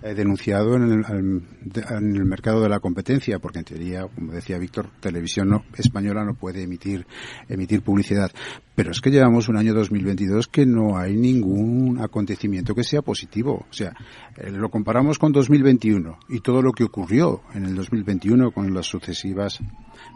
He 0.00 0.14
denunciado 0.14 0.76
en 0.76 1.42
el, 1.90 2.24
mercado 2.24 2.62
de 2.62 2.68
la 2.68 2.78
competencia, 2.78 3.40
porque 3.40 3.58
en 3.58 3.64
teoría, 3.64 4.06
como 4.06 4.30
decía 4.30 4.56
Víctor, 4.56 4.90
televisión 5.00 5.64
española 5.76 6.24
no 6.24 6.34
puede 6.34 6.62
emitir, 6.62 7.04
emitir 7.48 7.82
publicidad. 7.82 8.30
Pero 8.76 8.92
es 8.92 9.00
que 9.00 9.10
llevamos 9.10 9.48
un 9.48 9.56
año 9.56 9.74
2022 9.74 10.46
que 10.46 10.64
no 10.66 10.96
hay 10.96 11.16
ningún 11.16 12.00
acontecimiento 12.00 12.76
que 12.76 12.84
sea 12.84 13.02
positivo. 13.02 13.66
O 13.68 13.72
sea, 13.72 13.92
eh, 14.36 14.52
lo 14.52 14.68
comparamos 14.68 15.18
con 15.18 15.32
2021 15.32 16.16
y 16.28 16.40
todo 16.40 16.62
lo 16.62 16.70
que 16.70 16.84
ocurrió 16.84 17.42
en 17.54 17.64
el 17.64 17.74
2021 17.74 18.52
con 18.52 18.72
las 18.72 18.86
sucesivas, 18.86 19.58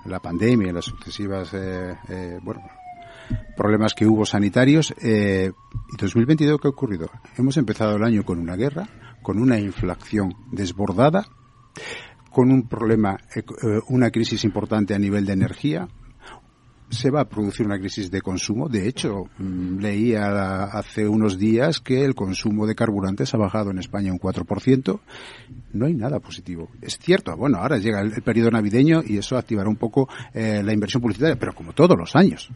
la 0.06 0.20
pandemia, 0.20 0.72
las 0.72 0.84
sucesivas, 0.84 1.52
eh, 1.54 1.92
eh, 2.08 2.38
bueno, 2.40 2.62
problemas 3.56 3.94
que 3.94 4.06
hubo 4.06 4.24
sanitarios. 4.26 4.94
Eh, 5.02 5.52
¿Y 5.92 5.96
2022 5.96 6.60
qué 6.60 6.68
ha 6.68 6.70
ocurrido? 6.70 7.10
Hemos 7.36 7.56
empezado 7.56 7.96
el 7.96 8.04
año 8.04 8.24
con 8.24 8.38
una 8.38 8.56
guerra, 8.56 8.88
con 9.22 9.38
una 9.38 9.58
inflación 9.58 10.34
desbordada, 10.50 11.26
con 12.30 12.50
un 12.50 12.68
problema, 12.68 13.18
eh, 13.34 13.42
una 13.88 14.10
crisis 14.10 14.44
importante 14.44 14.94
a 14.94 14.98
nivel 14.98 15.26
de 15.26 15.32
energía, 15.32 15.88
se 16.92 17.10
va 17.10 17.22
a 17.22 17.28
producir 17.28 17.66
una 17.66 17.78
crisis 17.78 18.10
de 18.10 18.20
consumo. 18.20 18.68
De 18.68 18.86
hecho, 18.86 19.24
mm, 19.38 19.78
leía 19.78 20.64
hace 20.64 21.08
unos 21.08 21.38
días 21.38 21.80
que 21.80 22.04
el 22.04 22.14
consumo 22.14 22.66
de 22.66 22.74
carburantes 22.74 23.34
ha 23.34 23.38
bajado 23.38 23.70
en 23.70 23.78
España 23.78 24.12
un 24.12 24.18
4%. 24.18 25.00
No 25.72 25.86
hay 25.86 25.94
nada 25.94 26.20
positivo. 26.20 26.68
Es 26.80 26.98
cierto, 26.98 27.34
bueno, 27.36 27.58
ahora 27.58 27.78
llega 27.78 28.00
el, 28.00 28.22
periodo 28.22 28.50
navideño 28.50 29.02
y 29.04 29.16
eso 29.16 29.36
activará 29.36 29.68
un 29.68 29.76
poco 29.76 30.08
eh, 30.34 30.62
la 30.62 30.72
inversión 30.72 31.00
publicitaria, 31.00 31.36
pero 31.36 31.54
como 31.54 31.72
todos 31.72 31.96
los 31.98 32.14
años. 32.14 32.50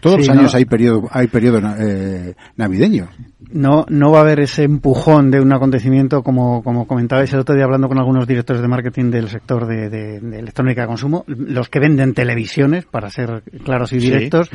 Todos 0.00 0.18
los 0.18 0.28
años 0.28 0.54
hay 0.54 0.64
periodo, 0.64 1.08
hay 1.10 1.26
periodo 1.26 1.60
eh, 1.78 2.34
navideño 2.56 3.08
no, 3.50 3.86
no 3.88 4.10
va 4.10 4.18
a 4.18 4.22
haber 4.22 4.40
ese 4.40 4.64
empujón 4.64 5.30
de 5.30 5.40
un 5.40 5.52
acontecimiento 5.52 6.22
como, 6.22 6.62
como 6.62 6.86
comentabais 6.86 7.32
el 7.32 7.40
otro 7.40 7.54
día 7.54 7.64
hablando 7.64 7.88
con 7.88 7.98
algunos 7.98 8.26
directores 8.26 8.62
de 8.62 8.68
marketing 8.68 9.10
del 9.10 9.28
sector 9.28 9.66
de, 9.66 10.16
electrónica 10.16 10.82
de 10.82 10.86
consumo, 10.86 11.24
los 11.26 11.68
que 11.68 11.80
venden 11.80 12.14
televisiones, 12.14 12.86
para 12.86 13.10
ser 13.10 13.42
claros 13.66 13.92
y 13.92 13.98
directos, 13.98 14.48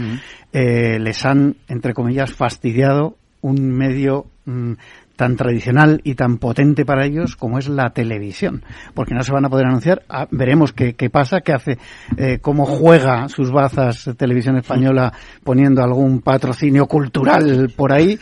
eh, 0.54 0.98
les 1.00 1.26
han, 1.26 1.58
entre 1.68 1.94
comillas, 1.94 2.34
fastidiado 2.34 3.18
un 3.42 3.70
medio 3.72 4.26
mm, 4.46 4.74
tan 5.22 5.36
tradicional 5.36 6.02
y 6.04 6.16
tan 6.16 6.40
potente 6.40 6.84
para 6.84 7.06
ellos 7.06 7.36
como 7.36 7.60
es 7.60 7.70
la 7.70 7.92
televisión, 7.92 8.66
porque 8.96 9.14
no 9.14 9.22
se 9.22 9.32
van 9.32 9.46
a 9.46 9.50
poder 9.52 9.68
anunciar. 9.68 10.02
Ah, 10.10 10.28
veremos 10.32 10.74
qué, 10.74 10.96
qué, 10.96 11.12
pasa, 11.12 11.42
qué 11.42 11.54
hace, 11.54 11.78
eh, 12.18 12.40
cómo 12.42 12.66
juega 12.66 13.30
sus 13.30 13.52
bazas 13.52 14.10
Televisión 14.18 14.58
Española 14.58 15.14
poniendo 15.44 15.84
algún 15.84 16.22
patrocinio 16.22 16.88
cultural 16.88 17.72
por 17.76 17.94
ahí 17.94 18.18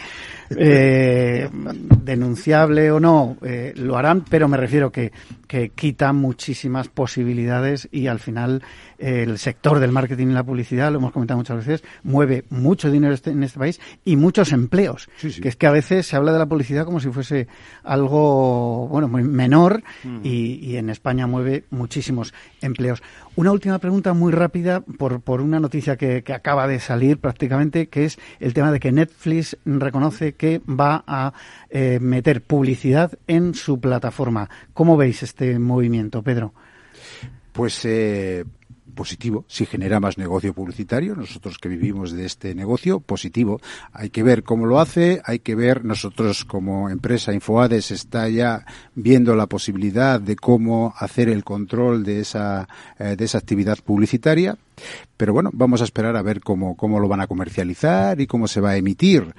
eh, 0.57 1.47
denunciable 2.03 2.91
o 2.91 2.99
no, 2.99 3.37
eh, 3.43 3.73
lo 3.75 3.97
harán, 3.97 4.25
pero 4.27 4.47
me 4.47 4.57
refiero 4.57 4.91
que, 4.91 5.11
que 5.47 5.69
quita 5.69 6.11
muchísimas 6.11 6.87
posibilidades 6.87 7.87
y 7.91 8.07
al 8.07 8.19
final 8.19 8.63
eh, 8.97 9.23
el 9.23 9.37
sector 9.37 9.79
del 9.79 9.91
marketing 9.91 10.27
y 10.27 10.33
la 10.33 10.43
publicidad, 10.43 10.91
lo 10.91 10.97
hemos 10.97 11.11
comentado 11.11 11.37
muchas 11.37 11.57
veces, 11.57 11.83
mueve 12.03 12.45
mucho 12.49 12.89
dinero 12.89 13.13
este, 13.13 13.29
en 13.29 13.43
este 13.43 13.59
país 13.59 13.79
y 14.03 14.15
muchos 14.15 14.51
empleos. 14.51 15.07
Que 15.19 15.49
es 15.49 15.55
que 15.55 15.67
a 15.67 15.71
veces 15.71 16.07
se 16.07 16.15
habla 16.15 16.33
de 16.33 16.39
la 16.39 16.47
publicidad 16.47 16.85
como 16.89 16.99
si 16.99 17.09
fuese 17.09 17.47
algo, 17.83 18.87
bueno, 18.87 19.07
muy 19.07 19.23
menor 19.23 19.83
mm. 20.03 20.19
y, 20.23 20.55
y, 20.61 20.77
en 20.77 20.89
España 20.89 21.27
mueve 21.27 21.65
muchísimos 21.69 22.33
empleos. 22.61 23.01
Una 23.35 23.51
última 23.51 23.77
pregunta 23.79 24.13
muy 24.13 24.33
rápida 24.33 24.81
por, 24.81 25.21
por 25.21 25.41
una 25.41 25.59
noticia 25.59 25.95
que, 25.95 26.23
que 26.23 26.33
acaba 26.33 26.67
de 26.67 26.79
salir 26.79 27.19
prácticamente, 27.19 27.87
que 27.87 28.05
es 28.05 28.19
el 28.39 28.53
tema 28.53 28.71
de 28.71 28.79
que 28.79 28.91
Netflix 28.91 29.55
reconoce 29.65 30.33
que 30.33 30.61
va 30.67 31.03
a 31.07 31.33
eh, 31.69 31.99
meter 32.01 32.41
publicidad 32.41 33.17
en 33.27 33.53
su 33.53 33.79
plataforma. 33.79 34.49
¿Cómo 34.73 34.97
veis 34.97 35.23
este 35.23 35.59
movimiento, 35.59 36.23
Pedro? 36.23 36.53
Pues 37.53 37.85
eh, 37.85 38.45
positivo, 38.99 39.45
si 39.47 39.65
genera 39.65 40.01
más 40.01 40.17
negocio 40.17 40.53
publicitario, 40.53 41.15
nosotros 41.15 41.57
que 41.57 41.69
vivimos 41.69 42.11
de 42.11 42.25
este 42.25 42.53
negocio, 42.53 42.99
positivo. 42.99 43.61
Hay 43.93 44.09
que 44.09 44.23
ver 44.23 44.43
cómo 44.43 44.65
lo 44.65 44.81
hace, 44.81 45.21
hay 45.23 45.39
que 45.39 45.55
ver, 45.55 45.85
nosotros 45.85 46.43
como 46.43 46.89
empresa 46.89 47.31
Infoades 47.31 47.91
está 47.91 48.27
ya 48.27 48.65
viendo 48.95 49.37
la 49.37 49.47
posibilidad 49.47 50.19
de 50.19 50.35
cómo 50.35 50.93
hacer 50.97 51.29
el 51.29 51.45
control 51.45 52.03
de 52.03 52.19
esa, 52.19 52.67
eh, 52.99 53.15
de 53.15 53.23
esa 53.23 53.37
actividad 53.37 53.77
publicitaria. 53.77 54.57
Pero 55.15 55.31
bueno, 55.31 55.49
vamos 55.53 55.79
a 55.79 55.85
esperar 55.85 56.17
a 56.17 56.21
ver 56.21 56.41
cómo, 56.41 56.75
cómo 56.75 56.99
lo 56.99 57.07
van 57.07 57.21
a 57.21 57.27
comercializar 57.27 58.19
y 58.19 58.27
cómo 58.27 58.49
se 58.49 58.59
va 58.59 58.71
a 58.71 58.77
emitir 58.77 59.33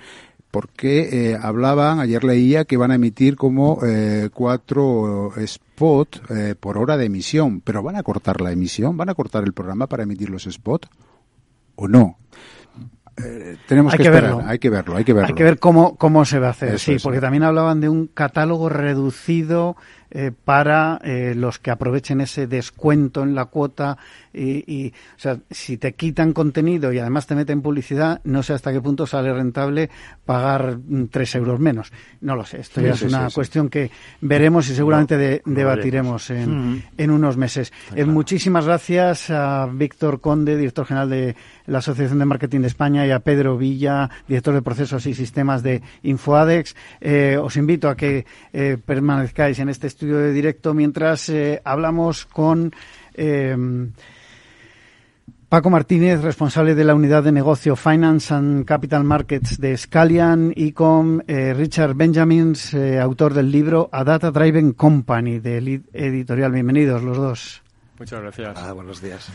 porque 0.51 1.31
eh, 1.31 1.39
hablaban, 1.41 2.01
ayer 2.01 2.25
leía 2.25 2.65
que 2.65 2.77
van 2.77 2.91
a 2.91 2.97
emitir 2.97 3.37
como 3.37 3.79
eh, 3.85 4.31
cuatro 4.33 5.33
spots 5.47 6.21
eh, 6.31 6.55
por 6.59 6.77
hora 6.79 6.97
de 6.97 7.07
emisión, 7.07 7.61
pero 7.61 7.83
¿van 7.83 7.97
a 7.97 8.03
cortar 8.03 8.41
la 8.41 8.53
emisión? 8.53 8.97
¿Van 8.97 9.09
a 9.09 9.15
cortar 9.15 9.45
el 9.45 9.53
programa 9.53 9.87
para 9.87 10.03
emitir 10.03 10.31
los 10.31 10.45
spots? 10.45 10.89
¿O 11.77 11.89
no? 11.89 12.19
Eh, 13.25 13.57
tenemos 13.67 13.95
que, 13.95 14.09
verlo. 14.09 14.43
hay 14.45 14.59
que 14.59 14.71
verlo, 14.71 14.97
hay 14.97 15.05
que 15.05 15.13
verlo. 15.13 15.29
Hay 15.29 15.35
que 15.35 15.45
ver 15.45 15.59
cómo, 15.59 15.97
cómo 15.97 16.25
se 16.25 16.39
va 16.39 16.49
a 16.49 16.51
hacer, 16.51 16.79
sí, 16.79 16.97
porque 17.03 17.21
también 17.21 17.43
hablaban 17.43 17.81
de 17.81 17.89
un 17.89 18.07
catálogo 18.07 18.69
reducido 18.69 19.77
eh, 20.11 20.33
para 20.33 20.99
eh, 21.05 21.35
los 21.37 21.59
que 21.59 21.71
aprovechen 21.71 22.21
ese 22.21 22.47
descuento 22.47 23.23
en 23.23 23.35
la 23.35 23.47
cuota 23.47 23.99
y, 24.33 24.65
y, 24.73 24.89
o 24.89 25.19
sea, 25.19 25.39
si 25.51 25.77
te 25.77 25.95
quitan 25.95 26.33
contenido 26.33 26.93
y 26.93 26.99
además 26.99 27.27
te 27.27 27.35
meten 27.35 27.63
publicidad, 27.63 28.21
no 28.25 28.43
sé 28.43 28.53
hasta 28.53 28.73
qué 28.73 28.81
punto 28.81 29.07
sale 29.07 29.33
rentable 29.33 29.91
pagar 30.25 30.79
mm, 30.79 31.07
tres 31.07 31.35
euros 31.35 31.59
menos. 31.61 31.93
No 32.21 32.37
lo 32.37 32.45
sé, 32.45 32.61
esto 32.61 32.81
ya 32.81 32.91
es 32.91 33.03
una 33.03 33.29
cuestión 33.31 33.69
que 33.69 33.91
veremos 34.21 34.69
y 34.69 34.75
seguramente 34.75 35.43
debatiremos 35.45 36.31
en, 36.31 36.75
mm. 36.75 36.83
en, 36.99 37.11
unos 37.11 37.37
meses. 37.37 37.73
muchísimas 38.07 38.67
gracias 38.67 39.31
a 39.31 39.67
Víctor 39.73 40.21
Conde, 40.21 40.57
director 40.57 40.87
general 40.87 41.11
de 41.11 41.37
la 41.67 41.79
Asociación 41.79 42.19
de 42.19 42.25
Marketing 42.25 42.61
de 42.61 42.67
España, 42.67 43.07
y 43.07 43.11
a 43.11 43.21
Pedro 43.21 43.57
Villa, 43.57 44.11
director 44.29 44.55
de 44.55 44.63
procesos 44.63 45.07
y 45.07 45.15
sistemas 45.15 45.63
de 45.63 45.83
Infoadex. 46.03 46.75
Eh, 47.01 47.39
os 47.41 47.57
invito 47.57 47.89
a 47.89 47.97
que 47.97 48.27
eh, 48.53 48.77
permanezcáis 48.85 49.59
en 49.59 49.69
este 49.69 49.87
estudio 49.87 50.19
de 50.19 50.33
directo 50.33 50.75
mientras 50.75 51.29
eh, 51.29 51.61
hablamos 51.65 52.27
con 52.27 52.73
Paco 55.51 55.69
Martínez, 55.69 56.23
responsable 56.23 56.77
de 56.77 56.85
la 56.85 56.95
unidad 56.95 57.25
de 57.25 57.33
negocio 57.33 57.75
Finance 57.75 58.33
and 58.33 58.65
Capital 58.65 59.03
Markets 59.03 59.59
de 59.59 59.77
Scalian, 59.77 60.53
y 60.55 60.71
con 60.71 61.25
Richard 61.27 61.95
Benjamins, 61.97 62.73
autor 63.03 63.35
del 63.35 63.51
libro 63.51 63.89
A 63.91 64.05
Data 64.05 64.31
Driven 64.31 64.75
Company 64.75 65.41
de 65.41 65.61
Lead 65.61 65.81
Editorial. 65.93 66.53
Bienvenidos 66.53 67.03
los 67.03 67.17
dos. 67.17 67.63
Muchas 67.99 68.23
gracias. 68.23 68.57
Ah, 68.57 68.73
buenos 68.75 69.03
días. 69.03 69.29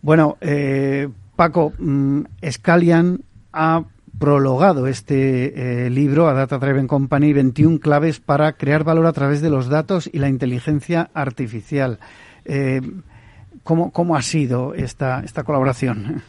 Bueno, 0.00 0.36
eh, 0.40 1.08
Paco, 1.36 1.72
mm, 1.78 2.22
Scalian 2.50 3.20
ha 3.52 3.84
prologado 4.18 4.88
este 4.88 5.86
eh, 5.86 5.90
libro 5.90 6.26
a 6.26 6.32
Data 6.32 6.58
Driven 6.58 6.88
Company 6.88 7.32
21 7.32 7.78
claves 7.78 8.18
para 8.18 8.54
crear 8.54 8.82
valor 8.82 9.06
a 9.06 9.12
través 9.12 9.40
de 9.40 9.50
los 9.50 9.68
datos 9.68 10.10
y 10.12 10.18
la 10.18 10.28
inteligencia 10.28 11.08
artificial. 11.14 12.00
Eh, 13.62 13.90
¿cómo, 13.92 14.16
ha 14.16 14.22
sido 14.22 14.74
esta, 14.74 15.20
esta 15.24 15.44
colaboración? 15.44 16.22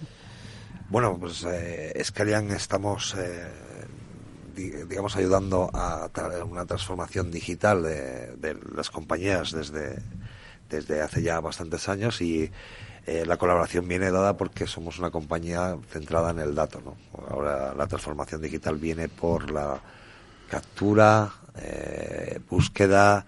Bueno, 0.90 1.18
pues 1.20 1.44
eh, 1.48 2.00
Scalian 2.04 2.52
estamos, 2.52 3.16
eh, 3.18 3.48
digamos, 4.56 5.16
ayudando 5.16 5.72
a 5.74 6.10
una 6.48 6.66
transformación 6.66 7.32
digital 7.32 7.82
de, 7.82 8.58
las 8.76 8.92
compañías 8.92 9.52
desde, 9.52 9.98
desde 10.70 11.02
hace 11.02 11.24
ya 11.24 11.40
bastantes 11.40 11.90
años 11.90 12.22
y 12.22 12.52
eh, 13.06 13.26
la 13.26 13.38
colaboración 13.38 13.88
viene 13.88 14.12
dada 14.12 14.38
porque 14.38 14.66
somos 14.68 15.00
una 15.00 15.10
compañía 15.10 15.78
centrada 15.90 16.30
en 16.30 16.40
el 16.40 16.54
dato. 16.54 16.82
¿no? 16.82 16.96
Ahora 17.28 17.74
la 17.74 17.88
transformación 17.88 18.42
digital 18.42 18.78
viene 18.78 19.10
por 19.10 19.52
la 19.52 19.82
captura, 20.50 21.34
eh, 21.58 22.40
búsqueda, 22.50 23.26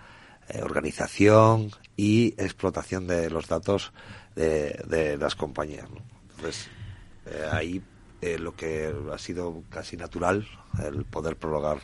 organización 0.61 1.71
y 1.97 2.33
explotación 2.37 3.07
de 3.07 3.29
los 3.29 3.47
datos 3.47 3.93
de, 4.35 4.81
de 4.87 5.17
las 5.17 5.35
compañías. 5.35 5.89
¿no? 5.89 6.01
Entonces, 6.35 6.69
ahí 7.51 7.81
lo 8.39 8.55
que 8.55 8.91
ha 9.13 9.17
sido 9.17 9.63
casi 9.69 9.97
natural 9.97 10.47
el 10.83 11.05
poder 11.05 11.35
prologar 11.35 11.77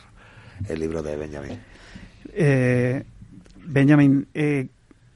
el 0.68 0.80
libro 0.80 1.02
de 1.02 1.16
Benjamin. 1.16 1.60
Benjamin, 3.64 4.26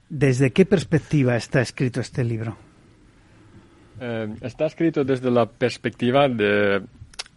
¿desde 0.09 0.53
qué 0.53 0.67
perspectiva 0.67 1.37
está 1.37 1.61
escrito 1.61 2.01
este 2.01 2.25
libro? 2.25 2.57
Eh, 4.01 4.35
está 4.43 4.67
escrito 4.67 5.05
desde 5.05 5.31
la 5.31 5.47
perspectiva 5.47 6.29
de 6.29 6.83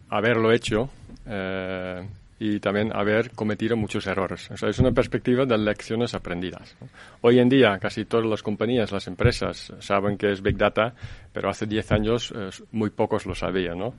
haberlo 0.09 0.51
hecho 0.51 0.89
eh, 1.25 2.05
y 2.39 2.59
también 2.59 2.95
haber 2.95 3.31
cometido 3.31 3.75
muchos 3.75 4.07
errores. 4.07 4.49
Es 4.49 4.79
una 4.79 4.91
perspectiva 4.91 5.45
de 5.45 5.57
lecciones 5.57 6.13
aprendidas. 6.13 6.75
Hoy 7.21 7.39
en 7.39 7.49
día 7.49 7.77
casi 7.79 8.05
todas 8.05 8.25
las 8.25 8.41
compañías, 8.41 8.91
las 8.91 9.07
empresas 9.07 9.73
saben 9.79 10.17
que 10.17 10.31
es 10.31 10.41
Big 10.41 10.57
Data, 10.57 10.93
pero 11.33 11.49
hace 11.49 11.65
10 11.65 11.91
años 11.91 12.33
eh, 12.35 12.49
muy 12.71 12.89
pocos 12.91 13.25
lo 13.25 13.35
sabían. 13.35 13.77
¿no? 13.77 13.93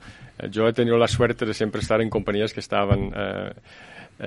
yo 0.50 0.66
he 0.66 0.72
tenido 0.72 0.96
la 0.96 1.08
suerte 1.08 1.44
de 1.44 1.52
siempre 1.52 1.82
estar 1.82 2.00
en 2.00 2.08
compañías 2.08 2.54
que 2.54 2.60
estaban 2.60 3.12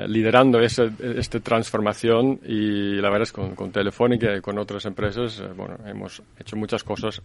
liderando 0.08 0.60
esa, 0.60 0.86
esta 1.00 1.40
transformación 1.40 2.40
y 2.46 2.96
la 2.96 3.10
verdad 3.10 3.24
es 3.24 3.32
con, 3.32 3.56
con 3.56 3.72
Telefónica 3.72 4.36
y 4.36 4.42
con 4.42 4.58
otras 4.58 4.86
empresas, 4.86 5.44
bueno, 5.56 5.78
hemos 5.86 6.22
hecho 6.40 6.56
muchas 6.56 6.84
cosas 6.84 7.22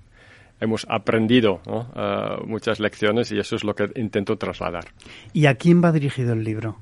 hemos 0.60 0.86
aprendido 0.88 1.60
uh, 1.66 2.46
muchas 2.46 2.80
lecciones 2.80 3.32
y 3.32 3.38
eso 3.38 3.56
es 3.56 3.64
lo 3.64 3.74
que 3.74 3.88
intento 3.96 4.36
trasladar. 4.36 4.84
¿Y 5.32 5.46
a 5.46 5.54
quién 5.54 5.82
va 5.82 5.92
dirigido 5.92 6.32
el 6.32 6.44
libro? 6.44 6.76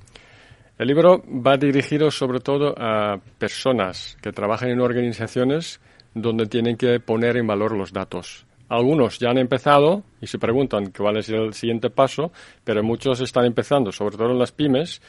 El 0.79 0.89
libro 0.89 1.23
va 1.27 1.57
dirigido 1.57 2.11
sobre 2.11 2.41
todo 2.41 2.75
a 2.77 3.19
personas 3.39 4.19
que 4.21 4.33
trabajan 4.33 4.69
en 4.69 4.81
organizaciones 4.81 5.81
donde 6.15 6.47
tienen 6.47 6.77
que 6.77 7.01
poner 7.01 7.37
en 7.37 7.47
valor 7.47 7.77
los 7.77 7.93
datos. 7.93 8.47
Algunos 8.69 9.19
ya 9.19 9.31
han 9.31 9.39
empezado 9.39 10.03
y 10.21 10.27
se 10.27 10.39
preguntan 10.39 10.91
cuál 10.91 11.19
es 11.19 11.29
el 11.29 11.55
siguiente 11.55 11.89
paso, 11.89 12.33
pero 12.65 12.83
muchos 12.83 13.21
están 13.21 13.45
empezando, 13.45 13.93
sobre 13.93 14.17
todo 14.17 14.33
en 14.33 14.39
las 14.39 14.51
pymes, 14.51 15.01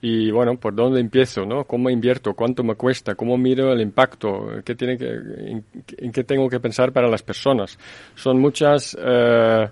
y 0.00 0.30
bueno, 0.30 0.56
¿por 0.58 0.74
dónde 0.74 1.00
empiezo? 1.00 1.44
¿no? 1.44 1.64
¿Cómo 1.64 1.90
invierto? 1.90 2.34
¿Cuánto 2.34 2.62
me 2.62 2.76
cuesta? 2.76 3.14
¿Cómo 3.14 3.36
miro 3.36 3.72
el 3.72 3.80
impacto? 3.80 4.48
¿Qué 4.64 4.74
tiene 4.74 4.96
que, 4.96 5.06
en, 5.06 6.12
qué 6.12 6.24
tengo 6.24 6.48
que 6.48 6.60
pensar 6.60 6.92
para 6.92 7.08
las 7.08 7.22
personas? 7.22 7.78
Son 8.14 8.38
muchas 8.40 8.96
eh, 9.00 9.68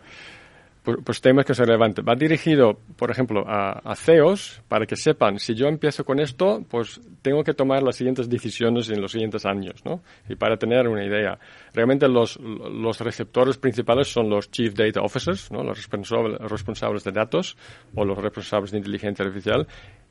pues, 1.05 1.21
temas 1.21 1.45
que 1.45 1.55
se 1.55 1.65
relevantes. 1.65 2.05
Va 2.05 2.15
dirigido, 2.15 2.79
por 2.97 3.11
ejemplo, 3.11 3.45
a, 3.47 3.95
CEOs 3.97 4.63
para 4.69 4.87
que 4.87 4.97
sepan, 4.97 5.39
si 5.39 5.55
yo 5.55 5.67
empiezo 5.67 6.05
con 6.05 6.21
esto, 6.21 6.65
pues 6.69 7.01
tengo 7.23 7.43
que 7.43 7.55
tomar 7.55 7.83
las 7.83 7.97
siguientes 7.97 8.29
decisiones 8.29 8.89
en 8.91 9.01
los 9.01 9.13
siguientes 9.13 9.45
años, 9.47 9.85
¿no? 9.85 10.03
Y 10.29 10.37
para 10.37 10.57
tener 10.57 10.87
una 10.87 11.05
idea. 11.05 11.39
Realmente 11.73 12.09
los, 12.09 12.39
los 12.39 13.01
receptores 13.01 13.59
principales 13.59 14.09
son 14.09 14.31
los 14.31 14.51
Chief 14.51 14.75
Data 14.75 15.01
Officers, 15.01 15.51
¿no? 15.51 15.65
Los 15.65 15.77
responsables, 15.77 16.39
responsables 16.41 17.05
de 17.05 17.13
datos 17.13 17.57
o 17.95 18.05
los 18.05 18.19
responsables 18.19 18.71
de 18.71 18.79
inteligencia 18.79 19.25
artificial. 19.25 19.67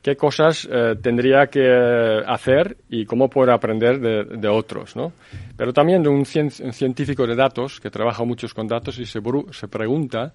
¿Qué 0.06 0.16
cosas 0.16 0.70
eh, 0.72 0.98
tendría 1.02 1.48
que 1.48 1.68
hacer 2.28 2.78
y 2.90 3.06
cómo 3.08 3.28
puedo 3.28 3.52
aprender 3.52 4.00
de, 4.00 4.38
de 4.38 4.48
otros, 4.48 4.96
¿no? 4.96 5.14
Pero 5.58 5.74
también 5.74 6.04
de 6.04 6.10
un, 6.10 6.24
científico 6.26 7.26
de 7.26 7.36
datos 7.36 7.80
que 7.80 7.90
trabaja 7.90 8.24
muchos 8.24 8.54
con 8.54 8.68
datos 8.68 9.00
y 9.00 9.06
se, 9.08 9.20
se 9.52 9.68
pregunta, 9.68 10.32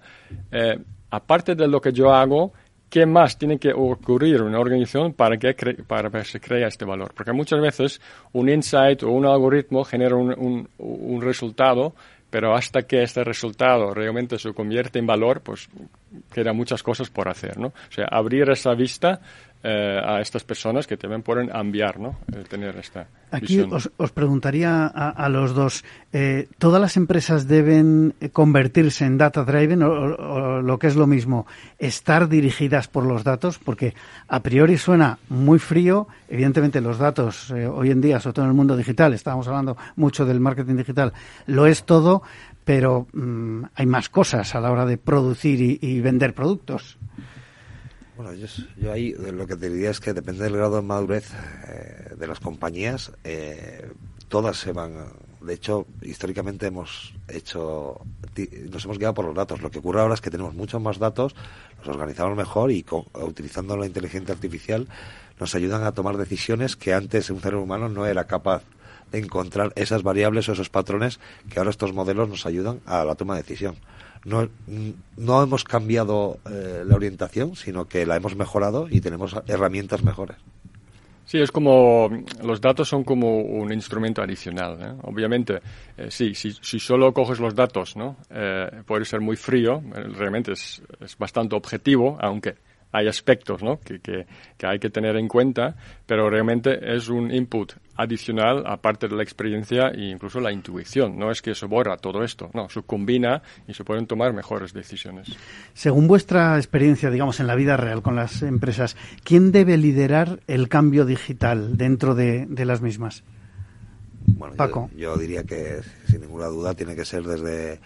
eh, 0.51 0.77
aparte 1.09 1.55
de 1.55 1.69
lo 1.69 1.79
que 1.79 1.93
yo 1.93 2.13
hago, 2.13 2.51
¿qué 2.89 3.05
más 3.05 3.37
tiene 3.37 3.59
que 3.59 3.71
ocurrir 3.71 4.35
en 4.35 4.47
una 4.47 4.59
organización 4.59 5.13
para 5.13 5.37
que, 5.37 5.53
para 5.87 6.09
que 6.09 6.25
se 6.25 6.41
crea 6.41 6.67
este 6.67 6.83
valor? 6.83 7.13
Porque 7.15 7.31
muchas 7.31 7.61
veces 7.61 8.01
un 8.33 8.49
insight 8.49 9.03
o 9.03 9.09
un 9.09 9.25
algoritmo 9.25 9.85
genera 9.85 10.17
un, 10.17 10.37
un, 10.37 10.67
un 10.79 11.21
resultado 11.21 11.93
pero 12.31 12.55
hasta 12.55 12.83
que 12.83 13.03
este 13.03 13.25
resultado 13.25 13.93
realmente 13.93 14.39
se 14.39 14.53
convierte 14.53 14.97
en 14.99 15.05
valor, 15.05 15.41
pues 15.41 15.69
quedan 16.33 16.55
muchas 16.55 16.81
cosas 16.81 17.09
por 17.09 17.27
hacer, 17.27 17.57
¿no? 17.57 17.67
O 17.67 17.91
sea, 17.91 18.05
abrir 18.09 18.49
esa 18.49 18.73
vista 18.73 19.19
eh, 19.63 20.01
a 20.03 20.21
estas 20.21 20.43
personas 20.43 20.87
que 20.87 20.97
también 20.97 21.21
pueden 21.21 21.47
cambiar, 21.47 21.99
¿no? 21.99 22.17
tener 22.49 22.75
esta 22.77 23.07
Aquí 23.31 23.61
os, 23.61 23.89
os, 23.95 24.11
preguntaría 24.11 24.87
a, 24.87 25.29
los 25.29 25.55
dos, 25.55 25.85
eh, 26.11 26.49
¿todas 26.57 26.81
las 26.81 26.97
empresas 26.97 27.47
deben 27.47 28.13
convertirse 28.33 29.05
en 29.05 29.17
data 29.17 29.45
driven 29.45 29.83
o, 29.83 30.61
lo 30.61 30.77
que 30.77 30.87
es 30.87 30.97
lo 30.97 31.07
mismo, 31.07 31.47
estar 31.79 32.27
dirigidas 32.27 32.89
por 32.89 33.05
los 33.05 33.23
datos? 33.23 33.57
Porque 33.57 33.93
a 34.27 34.41
priori 34.41 34.77
suena 34.77 35.17
muy 35.29 35.59
frío, 35.59 36.07
evidentemente 36.27 36.81
los 36.81 36.97
datos 36.97 37.51
eh, 37.51 37.67
hoy 37.67 37.91
en 37.91 38.01
día, 38.01 38.19
sobre 38.19 38.33
todo 38.33 38.45
en 38.45 38.51
el 38.51 38.57
mundo 38.57 38.75
digital, 38.75 39.13
estábamos 39.13 39.47
hablando 39.47 39.77
mucho 39.95 40.25
del 40.25 40.41
marketing 40.41 40.75
digital, 40.75 41.13
lo 41.47 41.67
es 41.67 41.85
todo, 41.85 42.23
pero 42.65 43.07
mm, 43.13 43.63
hay 43.75 43.85
más 43.85 44.09
cosas 44.09 44.55
a 44.55 44.59
la 44.59 44.71
hora 44.71 44.85
de 44.85 44.97
producir 44.97 45.79
y 45.81 46.01
vender 46.01 46.33
productos. 46.33 46.97
Bueno, 48.21 48.37
yo, 48.77 48.91
ahí 48.91 49.13
lo 49.13 49.47
que 49.47 49.55
te 49.55 49.67
diría 49.67 49.89
es 49.89 49.99
que 49.99 50.13
depende 50.13 50.43
del 50.43 50.55
grado 50.55 50.75
de 50.75 50.81
madurez 50.83 51.31
eh, 51.67 52.13
de 52.15 52.27
las 52.27 52.39
compañías, 52.39 53.11
eh, 53.23 53.89
todas 54.27 54.57
se 54.57 54.73
van. 54.73 54.93
De 55.41 55.55
hecho, 55.55 55.87
históricamente 56.03 56.67
hemos 56.67 57.15
hecho, 57.27 57.99
nos 58.69 58.85
hemos 58.85 58.99
guiado 58.99 59.15
por 59.15 59.25
los 59.25 59.33
datos. 59.33 59.63
Lo 59.63 59.71
que 59.71 59.79
ocurre 59.79 60.01
ahora 60.01 60.13
es 60.13 60.21
que 60.21 60.29
tenemos 60.29 60.53
muchos 60.53 60.79
más 60.79 60.99
datos, 60.99 61.35
los 61.79 61.87
organizamos 61.87 62.37
mejor 62.37 62.71
y 62.71 62.85
utilizando 63.13 63.75
la 63.75 63.87
inteligencia 63.87 64.35
artificial 64.35 64.87
nos 65.39 65.55
ayudan 65.55 65.83
a 65.83 65.93
tomar 65.93 66.17
decisiones 66.17 66.75
que 66.75 66.93
antes 66.93 67.31
un 67.31 67.41
ser 67.41 67.55
humano 67.55 67.89
no 67.89 68.05
era 68.05 68.27
capaz 68.27 68.61
de 69.11 69.17
encontrar 69.17 69.73
esas 69.75 70.03
variables 70.03 70.47
o 70.47 70.51
esos 70.51 70.69
patrones 70.69 71.19
que 71.49 71.57
ahora 71.57 71.71
estos 71.71 71.91
modelos 71.91 72.29
nos 72.29 72.45
ayudan 72.45 72.81
a 72.85 73.03
la 73.03 73.15
toma 73.15 73.33
de 73.33 73.41
decisión 73.41 73.77
no, 74.25 74.49
no 75.17 75.43
hemos 75.43 75.63
cambiado 75.63 76.39
eh, 76.49 76.83
la 76.85 76.95
orientación, 76.95 77.55
sino 77.55 77.87
que 77.87 78.05
la 78.05 78.15
hemos 78.15 78.35
mejorado 78.35 78.87
y 78.89 79.01
tenemos 79.01 79.35
herramientas 79.47 80.03
mejores. 80.03 80.37
Sí, 81.25 81.37
es 81.39 81.51
como 81.51 82.09
los 82.43 82.59
datos 82.59 82.89
son 82.89 83.03
como 83.03 83.39
un 83.39 83.71
instrumento 83.71 84.21
adicional. 84.21 84.77
¿eh? 84.81 84.93
Obviamente, 85.03 85.61
eh, 85.97 86.07
sí, 86.09 86.35
si, 86.35 86.51
si, 86.51 86.79
solo 86.79 87.13
coges 87.13 87.39
los 87.39 87.55
datos, 87.55 87.95
¿no? 87.95 88.17
puede 88.85 89.05
ser 89.05 89.21
muy 89.21 89.37
frío. 89.37 89.81
Realmente 90.17 90.53
es, 90.53 90.81
es 90.99 91.17
bastante 91.17 91.55
objetivo, 91.55 92.17
aunque 92.19 92.55
hay 92.91 93.07
aspectos 93.07 93.63
¿no? 93.63 93.79
que, 93.79 93.99
que, 93.99 94.25
que, 94.57 94.67
hay 94.67 94.79
que 94.79 94.89
tener 94.89 95.15
en 95.15 95.27
cuenta, 95.27 95.75
pero 96.05 96.29
realmente 96.29 96.95
es 96.95 97.09
un 97.09 97.31
input 97.33 97.73
adicional 97.95 98.63
aparte 98.65 99.07
de 99.07 99.15
la 99.15 99.23
experiencia 99.23 99.89
e 99.89 100.09
incluso 100.09 100.39
la 100.39 100.51
intuición. 100.51 101.17
No 101.17 101.31
es 101.31 101.41
que 101.41 101.55
se 101.55 101.65
borra 101.65 101.97
todo 101.97 102.23
esto, 102.23 102.49
no, 102.53 102.69
se 102.69 102.81
combina 102.81 103.41
y 103.67 103.73
se 103.73 103.83
pueden 103.83 104.07
tomar 104.07 104.33
mejores 104.33 104.73
decisiones. 104.73 105.27
Según 105.73 106.07
vuestra 106.07 106.57
experiencia, 106.57 107.09
digamos, 107.09 107.39
en 107.39 107.47
la 107.47 107.55
vida 107.55 107.77
real 107.77 108.01
con 108.01 108.15
las 108.15 108.41
empresas, 108.41 108.97
¿quién 109.23 109.51
debe 109.51 109.77
liderar 109.77 110.39
el 110.47 110.67
cambio 110.67 111.05
digital 111.05 111.77
dentro 111.77 112.15
de, 112.15 112.45
de 112.47 112.65
las 112.65 112.81
mismas? 112.81 113.23
Bueno, 114.25 114.55
Paco. 114.55 114.89
Yo, 114.95 115.17
diría 115.17 115.43
que 115.43 115.81
sin 116.07 116.21
ninguna 116.21 116.45
duda 116.45 116.73
tiene 116.73 116.95
que 116.95 117.05
ser 117.05 117.23
desde 117.23 117.79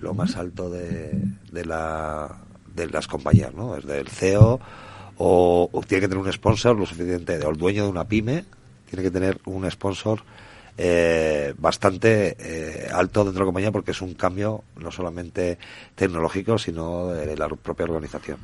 lo 0.00 0.14
más 0.14 0.36
alto 0.36 0.70
de, 0.70 1.12
de 1.52 1.64
la 1.64 2.44
de 2.74 2.88
las 2.88 3.06
compañías, 3.06 3.54
¿no? 3.54 3.74
Desde 3.74 4.00
el 4.00 4.08
CEO 4.08 4.60
o, 5.18 5.70
tiene 5.86 6.02
que 6.02 6.08
tener 6.08 6.24
un 6.24 6.32
sponsor 6.32 6.76
lo 6.76 6.86
suficiente, 6.86 7.38
o 7.44 7.50
el 7.50 7.56
dueño 7.56 7.84
de 7.84 7.90
una 7.90 8.04
pyme 8.04 8.44
tiene 8.88 9.02
que 9.02 9.10
tener 9.10 9.38
un 9.46 9.70
sponsor 9.70 10.22
eh, 10.76 11.54
bastante 11.56 12.36
eh, 12.38 12.88
alto 12.92 13.24
dentro 13.24 13.38
de 13.38 13.38
la 13.40 13.44
compañía 13.44 13.72
porque 13.72 13.92
es 13.92 14.02
un 14.02 14.14
cambio 14.14 14.64
no 14.76 14.90
solamente 14.90 15.58
tecnológico, 15.94 16.58
sino 16.58 17.08
de 17.08 17.36
la 17.36 17.48
propia 17.48 17.84
organización. 17.84 18.38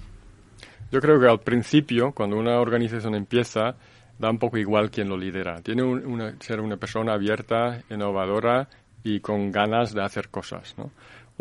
Yo 0.92 1.00
creo 1.00 1.20
que 1.20 1.26
al 1.26 1.40
principio, 1.40 2.12
cuando 2.12 2.36
una 2.36 2.60
organización 2.60 3.14
empieza, 3.14 3.76
da 4.18 4.30
un 4.30 4.38
poco 4.38 4.58
igual 4.58 4.90
quién 4.90 5.08
lo 5.08 5.16
lidera. 5.16 5.60
Tiene 5.62 5.82
que 6.38 6.44
ser 6.44 6.60
una 6.60 6.76
persona 6.76 7.14
abierta, 7.14 7.82
innovadora 7.90 8.68
y 9.04 9.20
con 9.20 9.50
ganas 9.52 9.94
de 9.94 10.02
hacer 10.02 10.28
cosas. 10.28 10.74
¿no? 10.76 10.90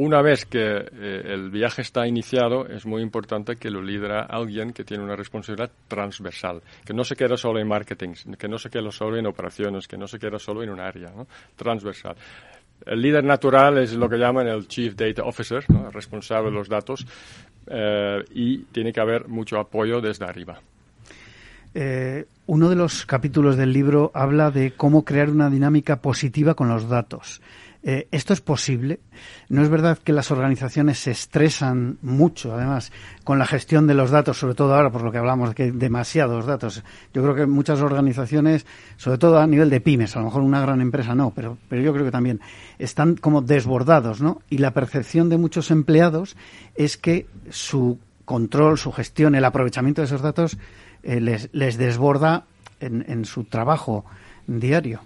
Una 0.01 0.21
vez 0.21 0.45
que 0.45 0.61
eh, 0.61 1.21
el 1.25 1.49
viaje 1.49 1.81
está 1.81 2.07
iniciado, 2.07 2.65
es 2.65 2.85
muy 2.85 3.01
importante 3.01 3.57
que 3.57 3.69
lo 3.69 3.81
lidera 3.81 4.21
alguien 4.21 4.71
que 4.71 4.85
tiene 4.85 5.03
una 5.03 5.17
responsabilidad 5.17 5.71
transversal, 5.89 6.61
que 6.85 6.93
no 6.93 7.03
se 7.03 7.17
queda 7.17 7.35
solo 7.35 7.59
en 7.59 7.67
marketing, 7.67 8.13
que 8.37 8.47
no 8.47 8.57
se 8.57 8.69
queda 8.69 8.89
solo 8.91 9.17
en 9.17 9.27
operaciones, 9.27 9.89
que 9.89 9.97
no 9.97 10.07
se 10.07 10.17
queda 10.17 10.39
solo 10.39 10.63
en 10.63 10.69
un 10.69 10.79
área, 10.79 11.11
transversal. 11.57 12.15
El 12.85 13.01
líder 13.01 13.25
natural 13.25 13.79
es 13.79 13.93
lo 13.93 14.07
que 14.07 14.15
llaman 14.15 14.47
el 14.47 14.69
Chief 14.69 14.95
Data 14.95 15.23
Officer, 15.23 15.65
¿no? 15.69 15.91
responsable 15.91 16.49
de 16.49 16.55
los 16.55 16.69
datos, 16.69 17.05
eh, 17.67 18.23
y 18.31 18.59
tiene 18.71 18.93
que 18.93 19.01
haber 19.01 19.27
mucho 19.27 19.59
apoyo 19.59 19.99
desde 19.99 20.23
arriba. 20.23 20.61
Eh, 21.73 22.25
uno 22.47 22.69
de 22.69 22.75
los 22.75 23.05
capítulos 23.05 23.57
del 23.57 23.73
libro 23.73 24.11
habla 24.13 24.49
de 24.49 24.71
cómo 24.71 25.03
crear 25.03 25.29
una 25.29 25.49
dinámica 25.49 26.01
positiva 26.01 26.53
con 26.53 26.69
los 26.69 26.87
datos. 26.87 27.41
Eh, 27.82 28.09
¿Esto 28.11 28.34
es 28.34 28.41
posible? 28.41 28.99
¿No 29.47 29.63
es 29.63 29.69
verdad 29.69 29.97
que 29.97 30.11
las 30.11 30.32
organizaciones 30.32 30.99
se 30.99 31.11
estresan 31.11 31.97
mucho, 32.01 32.53
además, 32.53 32.91
con 33.23 33.39
la 33.39 33.45
gestión 33.45 33.88
de 33.88 33.93
los 33.93 34.11
datos, 34.11 34.38
sobre 34.38 34.53
todo 34.53 34.75
ahora 34.75 34.89
por 34.89 35.01
lo 35.01 35.11
que 35.13 35.17
hablamos 35.17 35.49
de 35.49 35.55
que 35.55 35.71
demasiados 35.71 36.45
datos? 36.45 36.84
Yo 37.13 37.23
creo 37.23 37.36
que 37.36 37.45
muchas 37.45 37.80
organizaciones, 37.80 38.65
sobre 38.97 39.17
todo 39.17 39.39
a 39.39 39.47
nivel 39.47 39.69
de 39.69 39.80
pymes, 39.80 40.15
a 40.15 40.19
lo 40.19 40.25
mejor 40.25 40.41
una 40.41 40.59
gran 40.59 40.82
empresa 40.82 41.15
no, 41.15 41.32
pero, 41.32 41.57
pero 41.69 41.82
yo 41.82 41.93
creo 41.93 42.03
que 42.03 42.11
también 42.11 42.41
están 42.80 43.15
como 43.15 43.41
desbordados, 43.41 44.21
¿no? 44.21 44.41
Y 44.49 44.57
la 44.57 44.71
percepción 44.71 45.30
de 45.30 45.38
muchos 45.38 45.71
empleados 45.71 46.36
es 46.75 46.97
que 46.97 47.27
su 47.49 47.97
control, 48.25 48.77
su 48.77 48.91
gestión, 48.91 49.36
el 49.36 49.45
aprovechamiento 49.45 50.01
de 50.01 50.07
esos 50.07 50.21
datos 50.21 50.57
eh, 51.03 51.21
les, 51.21 51.49
les 51.53 51.77
desborda 51.77 52.45
en 52.82 53.25
su 53.25 53.43
trabajo 53.43 54.05
diario. 54.47 55.01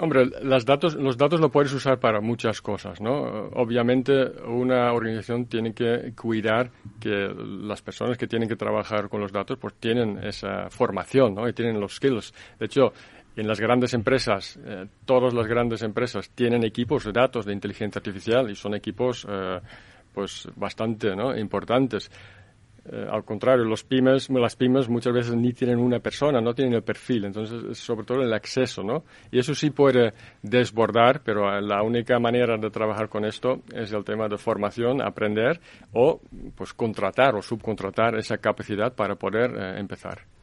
Hombre, 0.00 0.26
los 0.42 0.64
datos, 0.64 0.96
los 0.96 1.16
datos 1.16 1.40
lo 1.40 1.50
puedes 1.50 1.72
usar 1.72 2.00
para 2.00 2.20
muchas 2.20 2.60
cosas, 2.60 3.00
¿no? 3.00 3.12
Obviamente, 3.54 4.12
una 4.44 4.92
organización 4.92 5.46
tiene 5.46 5.72
que 5.72 6.12
cuidar 6.20 6.70
que 6.98 7.32
las 7.38 7.80
personas 7.80 8.18
que 8.18 8.26
tienen 8.26 8.48
que 8.48 8.56
trabajar 8.56 9.08
con 9.08 9.20
los 9.20 9.30
datos, 9.30 9.56
pues 9.56 9.74
tienen 9.74 10.18
esa 10.24 10.68
formación, 10.68 11.34
¿no? 11.34 11.48
Y 11.48 11.52
tienen 11.52 11.78
los 11.78 11.94
skills. 11.94 12.34
De 12.58 12.66
hecho, 12.66 12.92
en 13.36 13.46
las 13.46 13.60
grandes 13.60 13.94
empresas, 13.94 14.58
eh, 14.64 14.86
todas 15.04 15.32
las 15.32 15.46
grandes 15.46 15.82
empresas 15.82 16.30
tienen 16.30 16.64
equipos 16.64 17.04
de 17.04 17.12
datos 17.12 17.46
de 17.46 17.52
inteligencia 17.52 18.00
artificial 18.00 18.50
y 18.50 18.56
son 18.56 18.74
equipos, 18.74 19.24
eh, 19.28 19.60
pues, 20.12 20.48
bastante, 20.56 21.14
¿no? 21.14 21.36
Importantes. 21.36 22.10
Eh, 22.86 23.06
al 23.10 23.24
contrario, 23.24 23.64
los 23.64 23.82
pymes, 23.82 24.28
las 24.30 24.56
pymes 24.56 24.88
muchas 24.88 25.12
veces 25.12 25.34
ni 25.34 25.52
tienen 25.52 25.78
una 25.78 26.00
persona, 26.00 26.40
no 26.40 26.54
tienen 26.54 26.74
el 26.74 26.82
perfil, 26.82 27.24
entonces 27.24 27.78
sobre 27.78 28.04
todo 28.04 28.22
el 28.22 28.32
acceso, 28.32 28.82
¿no? 28.82 29.04
Y 29.30 29.38
eso 29.38 29.54
sí 29.54 29.70
puede 29.70 30.12
desbordar, 30.42 31.22
pero 31.24 31.60
la 31.60 31.82
única 31.82 32.18
manera 32.18 32.56
de 32.58 32.70
trabajar 32.70 33.08
con 33.08 33.24
esto 33.24 33.62
es 33.72 33.92
el 33.92 34.04
tema 34.04 34.28
de 34.28 34.36
formación, 34.36 35.00
aprender 35.00 35.60
o 35.92 36.20
pues 36.54 36.74
contratar 36.74 37.34
o 37.36 37.42
subcontratar 37.42 38.16
esa 38.16 38.36
capacidad 38.38 38.92
para 38.94 39.14
poder 39.14 39.54
eh, 39.56 39.80
empezar 39.80 40.33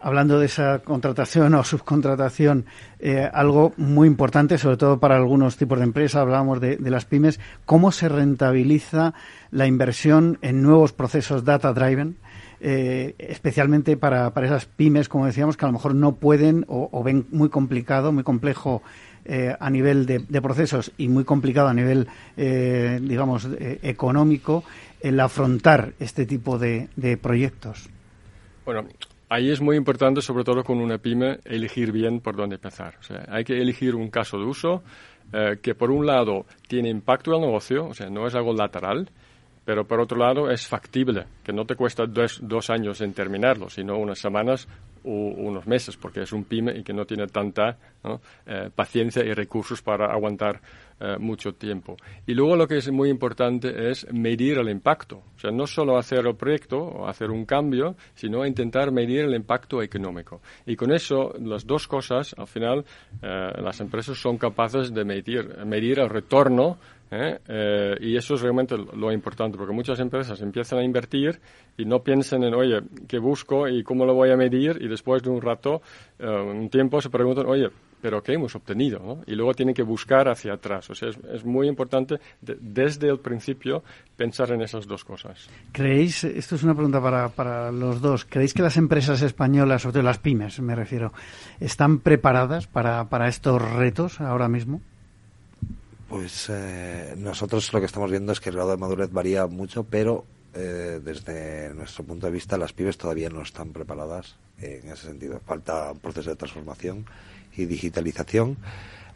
hablando 0.00 0.38
de 0.38 0.46
esa 0.46 0.80
contratación 0.80 1.54
o 1.54 1.62
subcontratación, 1.62 2.64
eh, 2.98 3.28
algo 3.32 3.72
muy 3.76 4.08
importante, 4.08 4.58
sobre 4.58 4.76
todo 4.76 4.98
para 4.98 5.16
algunos 5.16 5.56
tipos 5.56 5.78
de 5.78 5.84
empresas, 5.84 6.22
hablábamos 6.22 6.60
de, 6.60 6.78
las 6.80 7.04
pymes, 7.04 7.38
¿cómo 7.66 7.92
se 7.92 8.08
rentabiliza 8.08 9.14
la 9.50 9.66
inversión 9.66 10.38
en 10.42 10.62
nuevos 10.62 10.92
procesos 10.92 11.44
data 11.44 11.72
driven? 11.72 12.16
Eh, 12.62 13.14
especialmente 13.18 13.96
para, 13.96 14.34
para, 14.34 14.46
esas 14.46 14.66
pymes, 14.66 15.08
como 15.08 15.26
decíamos, 15.26 15.56
que 15.56 15.64
a 15.64 15.68
lo 15.68 15.72
mejor 15.72 15.94
no 15.94 16.16
pueden 16.16 16.64
o, 16.68 17.02
ven 17.02 17.26
muy 17.30 17.48
complicado, 17.48 18.12
muy 18.12 18.22
complejo 18.22 18.82
eh, 19.24 19.54
a 19.58 19.70
nivel 19.70 20.06
de, 20.06 20.20
procesos 20.42 20.92
y 20.98 21.08
muy 21.08 21.24
complicado 21.24 21.68
a 21.68 21.74
nivel, 21.74 22.08
digamos, 22.36 23.48
económico, 23.82 24.64
el 25.00 25.20
afrontar 25.20 25.92
este 26.00 26.26
tipo 26.26 26.58
de, 26.58 26.88
de 26.96 27.16
proyectos. 27.16 27.88
Bueno, 28.66 28.84
Ahí 29.32 29.48
es 29.48 29.60
muy 29.60 29.76
importante, 29.76 30.22
sobre 30.22 30.42
todo 30.42 30.64
con 30.64 30.80
una 30.80 30.98
pyme, 30.98 31.38
elegir 31.44 31.92
bien 31.92 32.18
por 32.18 32.34
dónde 32.34 32.56
empezar. 32.56 32.96
O 32.98 33.02
sea, 33.04 33.26
hay 33.28 33.44
que 33.44 33.56
elegir 33.60 33.94
un 33.94 34.10
caso 34.10 34.36
de 34.36 34.44
uso 34.44 34.82
eh, 35.32 35.58
que, 35.62 35.76
por 35.76 35.92
un 35.92 36.04
lado, 36.04 36.46
tiene 36.66 36.88
impacto 36.88 37.32
al 37.32 37.40
negocio, 37.40 37.86
o 37.86 37.94
sea, 37.94 38.10
no 38.10 38.26
es 38.26 38.34
algo 38.34 38.52
lateral, 38.52 39.08
pero 39.64 39.86
por 39.86 40.00
otro 40.00 40.18
lado 40.18 40.50
es 40.50 40.66
factible, 40.66 41.26
que 41.44 41.52
no 41.52 41.64
te 41.64 41.76
cuesta 41.76 42.06
dos, 42.06 42.70
años 42.70 43.00
en 43.02 43.12
terminarlo, 43.12 43.70
sino 43.70 43.96
unas 43.98 44.18
semanas 44.18 44.66
o 45.04 45.10
unos 45.10 45.64
meses, 45.64 45.96
porque 45.96 46.22
es 46.22 46.32
un 46.32 46.42
pyme 46.42 46.76
y 46.76 46.82
que 46.82 46.92
no 46.92 47.04
tiene 47.04 47.28
tanta 47.28 47.78
eh, 48.46 48.68
paciencia 48.74 49.24
y 49.24 49.32
recursos 49.32 49.80
para 49.80 50.06
aguantar 50.06 50.60
eh, 51.00 51.16
mucho 51.18 51.52
tiempo. 51.54 51.96
Y 52.26 52.34
luego 52.34 52.56
lo 52.56 52.68
que 52.68 52.76
es 52.76 52.90
muy 52.90 53.08
importante 53.08 53.90
es 53.90 54.06
medir 54.12 54.58
el 54.58 54.68
impacto. 54.68 55.22
O 55.36 55.38
sea, 55.38 55.50
no 55.50 55.66
solo 55.66 55.98
hacer 55.98 56.26
el 56.26 56.36
proyecto 56.36 56.78
o 56.78 57.08
hacer 57.08 57.30
un 57.30 57.44
cambio, 57.44 57.96
sino 58.14 58.44
intentar 58.46 58.92
medir 58.92 59.20
el 59.24 59.34
impacto 59.34 59.82
económico. 59.82 60.40
Y 60.66 60.76
con 60.76 60.92
eso, 60.92 61.34
las 61.40 61.66
dos 61.66 61.88
cosas, 61.88 62.34
al 62.38 62.46
final, 62.46 62.84
eh, 63.22 63.50
las 63.62 63.80
empresas 63.80 64.18
son 64.18 64.38
capaces 64.38 64.92
de 64.92 65.04
medir, 65.04 65.64
medir 65.64 65.98
el 66.00 66.08
retorno 66.08 66.78
¿eh? 67.10 67.38
Eh, 67.46 67.96
y 68.00 68.16
eso 68.16 68.34
es 68.34 68.40
realmente 68.40 68.76
lo 68.76 69.12
importante, 69.12 69.58
porque 69.58 69.74
muchas 69.74 69.98
empresas 70.00 70.40
empiezan 70.40 70.78
a 70.78 70.84
invertir 70.84 71.40
y 71.76 71.84
no 71.84 72.02
piensan 72.02 72.44
en, 72.44 72.54
oye, 72.54 72.80
¿qué 73.08 73.18
busco 73.18 73.68
y 73.68 73.82
cómo 73.82 74.04
lo 74.06 74.14
voy 74.14 74.30
a 74.30 74.36
medir? 74.36 74.78
Y 74.80 74.88
después 74.88 75.22
de 75.22 75.30
un 75.30 75.40
rato, 75.40 75.82
eh, 76.18 76.26
un 76.26 76.68
tiempo, 76.70 77.00
se 77.00 77.10
preguntan, 77.10 77.46
oye, 77.46 77.68
¿pero 78.00 78.22
qué 78.22 78.34
hemos 78.34 78.54
obtenido? 78.54 79.22
Y 79.26 79.34
luego 79.34 79.54
tienen 79.54 79.74
que 79.74 79.82
buscar 79.82 80.28
hacia 80.28 80.54
atrás. 80.54 80.90
O 80.90 80.94
sea, 80.94 81.08
es, 81.08 81.44
muy 81.44 81.68
importante 81.68 82.20
desde 82.40 83.08
el 83.08 83.18
principio 83.18 83.82
pensar 84.16 84.50
en 84.52 84.62
esas 84.62 84.86
dos 84.86 85.04
cosas. 85.04 85.48
¿Creéis, 85.72 86.24
esto 86.24 86.54
es 86.54 86.62
una 86.62 86.74
pregunta 86.74 87.00
para, 87.00 87.28
para 87.28 87.72
los 87.72 88.00
dos, 88.00 88.24
¿creéis 88.24 88.54
que 88.54 88.62
las 88.62 88.76
empresas 88.76 89.22
españolas, 89.22 89.82
sobre 89.82 89.94
todo 89.94 90.02
las 90.02 90.18
pymes 90.18 90.60
me 90.60 90.74
refiero, 90.74 91.12
están 91.58 91.98
preparadas 92.00 92.66
para, 92.66 93.08
para 93.08 93.28
estos 93.28 93.60
retos 93.72 94.20
ahora 94.20 94.48
mismo? 94.48 94.80
Pues 96.08 96.48
eh, 96.50 97.14
nosotros 97.16 97.72
lo 97.72 97.78
que 97.80 97.86
estamos 97.86 98.10
viendo 98.10 98.32
es 98.32 98.40
que 98.40 98.50
el 98.50 98.56
grado 98.56 98.72
de 98.72 98.76
madurez 98.76 99.12
varía 99.12 99.46
mucho, 99.46 99.84
pero 99.84 100.24
eh, 100.52 101.00
desde 101.02 101.72
nuestro 101.74 102.04
punto 102.04 102.26
de 102.26 102.32
vista 102.32 102.58
las 102.58 102.72
pymes 102.72 102.98
todavía 102.98 103.30
no 103.30 103.42
están 103.42 103.72
preparadas 103.72 104.36
en 104.58 104.88
ese 104.90 105.06
sentido. 105.06 105.40
Falta 105.46 105.92
un 105.92 106.00
proceso 106.00 106.30
de 106.30 106.36
transformación 106.36 107.06
y 107.56 107.66
digitalización 107.66 108.56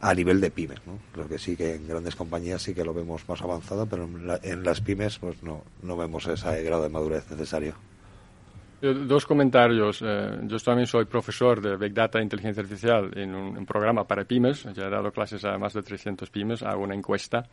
a 0.00 0.14
nivel 0.14 0.40
de 0.40 0.50
pymes. 0.50 0.80
¿no? 0.86 0.98
Lo 1.16 1.28
que 1.28 1.38
sí 1.38 1.56
que 1.56 1.76
en 1.76 1.88
grandes 1.88 2.14
compañías 2.14 2.62
sí 2.62 2.74
que 2.74 2.84
lo 2.84 2.92
vemos 2.92 3.26
más 3.28 3.40
avanzado, 3.40 3.86
pero 3.86 4.08
en, 4.42 4.62
las 4.62 4.80
pymes 4.80 5.18
pues 5.18 5.42
no, 5.42 5.64
no 5.82 5.96
vemos 5.96 6.26
ese 6.26 6.62
grado 6.62 6.82
de 6.82 6.88
madurez 6.90 7.30
necesario. 7.30 7.74
Dos 8.80 9.24
comentarios. 9.24 10.02
Eh, 10.04 10.40
yo 10.42 10.58
también 10.58 10.86
soy 10.86 11.06
profesor 11.06 11.62
de 11.62 11.76
Big 11.78 11.94
Data 11.94 12.18
e 12.18 12.22
Inteligencia 12.22 12.62
Artificial 12.62 13.10
en 13.16 13.34
un, 13.34 13.64
programa 13.64 14.06
para 14.06 14.24
pymes. 14.24 14.64
Ya 14.74 14.88
he 14.88 14.90
dado 14.90 15.10
clases 15.10 15.42
a 15.46 15.56
más 15.56 15.72
de 15.72 15.82
300 15.82 16.28
pymes. 16.28 16.62
Hago 16.62 16.82
una 16.82 16.94
encuesta. 16.94 17.48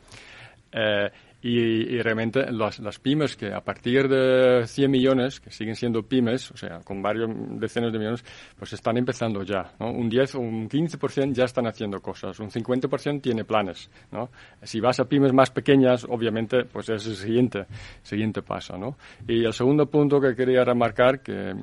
Eh, 0.73 1.09
y, 1.43 2.01
realmente 2.01 2.51
las, 2.51 2.79
las, 2.79 2.99
pymes 2.99 3.35
que 3.35 3.51
a 3.51 3.61
partir 3.61 4.07
de 4.07 4.67
100 4.67 4.91
millones, 4.91 5.39
que 5.39 5.49
siguen 5.49 5.75
siendo 5.75 6.03
pymes, 6.03 6.51
o 6.51 6.57
sea, 6.57 6.81
con 6.81 7.01
varios 7.01 7.29
decenas 7.59 7.91
de 7.91 7.97
millones, 7.97 8.23
pues 8.57 8.73
están 8.73 8.97
empezando 8.97 9.41
ya. 9.43 9.73
¿no? 9.79 9.91
Un 9.91 10.07
10 10.07 10.35
o 10.35 10.39
un 10.39 10.69
15% 10.69 11.33
ya 11.33 11.45
están 11.45 11.65
haciendo 11.65 11.99
cosas, 11.99 12.39
un 12.39 12.51
50% 12.51 13.21
tiene 13.21 13.43
planes. 13.43 13.89
¿no? 14.11 14.29
Si 14.61 14.79
vas 14.79 14.99
a 14.99 15.05
pymes 15.05 15.33
más 15.33 15.49
pequeñas, 15.49 16.05
obviamente, 16.07 16.65
pues 16.65 16.89
es 16.89 17.07
el 17.07 17.15
siguiente, 17.15 17.65
siguiente 18.03 18.43
paso. 18.43 18.77
¿no? 18.77 18.97
Y 19.27 19.43
el 19.43 19.53
segundo 19.53 19.87
punto 19.87 20.21
que 20.21 20.35
quería 20.35 20.63
remarcar, 20.63 21.21
que 21.21 21.49
eh, 21.49 21.55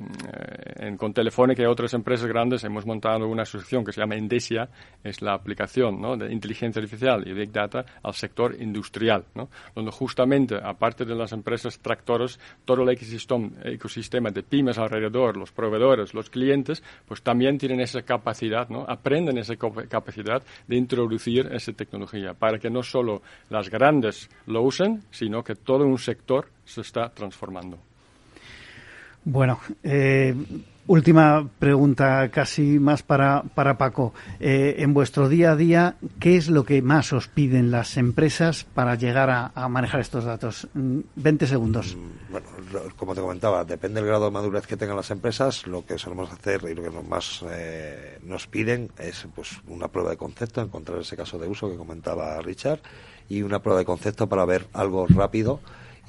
en, 0.75 0.97
con 0.97 1.13
Telefónica 1.13 1.63
y 1.63 1.65
otras 1.65 1.93
empresas 1.93 2.27
grandes 2.27 2.65
hemos 2.65 2.85
montado 2.85 3.27
una 3.27 3.43
asociación 3.43 3.85
que 3.85 3.93
se 3.93 4.01
llama 4.01 4.17
Indesia, 4.17 4.67
es 5.03 5.21
la 5.21 5.33
aplicación 5.33 6.01
¿no? 6.01 6.17
de 6.17 6.33
inteligencia 6.33 6.81
artificial 6.81 7.25
y 7.25 7.31
Big 7.31 7.51
Data 7.51 7.85
al 8.03 8.13
sector 8.13 8.55
industrial. 8.59 9.23
¿no? 9.35 9.49
Donde 9.75 9.91
justamente, 9.91 10.55
aparte 10.61 11.05
de 11.05 11.15
las 11.15 11.31
empresas 11.31 11.79
tractoras, 11.79 12.39
todo 12.65 12.83
el 12.83 12.89
ecosistema, 12.89 14.31
de 14.31 14.43
pymes 14.43 14.77
alrededor, 14.77 15.37
los 15.37 15.51
proveedores, 15.51 16.13
los 16.13 16.29
clientes, 16.29 16.83
pues 17.07 17.21
también 17.21 17.57
tienen 17.57 17.79
esa 17.79 18.01
capacidad, 18.01 18.69
¿no? 18.69 18.85
aprenden 18.87 19.37
esa 19.37 19.55
capacidad 19.55 20.41
de 20.67 20.75
introducir 20.75 21.47
esa 21.51 21.73
tecnología 21.73 22.33
para 22.33 22.59
que 22.59 22.69
no 22.69 22.83
solo 22.83 23.21
las 23.49 23.69
grandes 23.69 24.29
lo 24.45 24.61
usen, 24.61 25.03
sino 25.11 25.43
que 25.43 25.55
todo 25.55 25.85
un 25.85 25.97
sector 25.97 26.47
se 26.65 26.81
está 26.81 27.09
transformando. 27.09 27.77
Bueno, 29.25 29.59
eh, 29.83 30.33
Última 30.89 31.47
pregunta, 31.59 32.31
casi 32.31 32.79
más 32.79 33.03
para, 33.03 33.43
para 33.43 33.77
Paco. 33.77 34.11
Eh, 34.39 34.77
en 34.79 34.95
vuestro 34.95 35.29
día 35.29 35.51
a 35.51 35.55
día, 35.55 35.97
¿qué 36.19 36.35
es 36.35 36.49
lo 36.49 36.63
que 36.63 36.81
más 36.81 37.13
os 37.13 37.27
piden 37.27 37.69
las 37.69 37.95
empresas 37.95 38.63
para 38.63 38.95
llegar 38.95 39.29
a, 39.29 39.69
manejar 39.69 40.01
estos 40.01 40.23
datos? 40.23 40.67
20 40.73 41.45
mm, 41.45 41.47
segundos. 41.47 41.95
Mm, 41.95 42.31
bueno, 42.31 42.47
como 42.97 43.13
te 43.13 43.21
comentaba, 43.21 43.63
depende 43.65 44.01
del 44.01 44.09
grado 44.09 44.25
de 44.25 44.31
madurez 44.31 44.65
que 44.65 44.77
tengan 44.77 44.95
las 44.95 45.11
empresas. 45.11 45.67
Lo 45.67 45.85
que 45.85 45.99
solemos 45.99 46.31
hacer 46.31 46.63
y 46.67 46.73
lo 46.73 46.81
que 46.81 46.89
más 47.07 47.45
eh, 47.51 48.17
nos 48.23 48.47
piden 48.47 48.89
es 48.97 49.27
pues 49.35 49.61
una 49.67 49.89
prueba 49.89 50.09
de 50.09 50.17
concepto, 50.17 50.59
encontrar 50.59 51.01
ese 51.01 51.15
caso 51.15 51.37
de 51.37 51.47
uso 51.47 51.69
que 51.69 51.77
comentaba 51.77 52.41
Richard, 52.41 52.79
y 53.29 53.43
una 53.43 53.59
prueba 53.59 53.77
de 53.77 53.85
concepto 53.85 54.27
para 54.27 54.43
ver 54.43 54.65
algo 54.73 55.05
rápido 55.05 55.59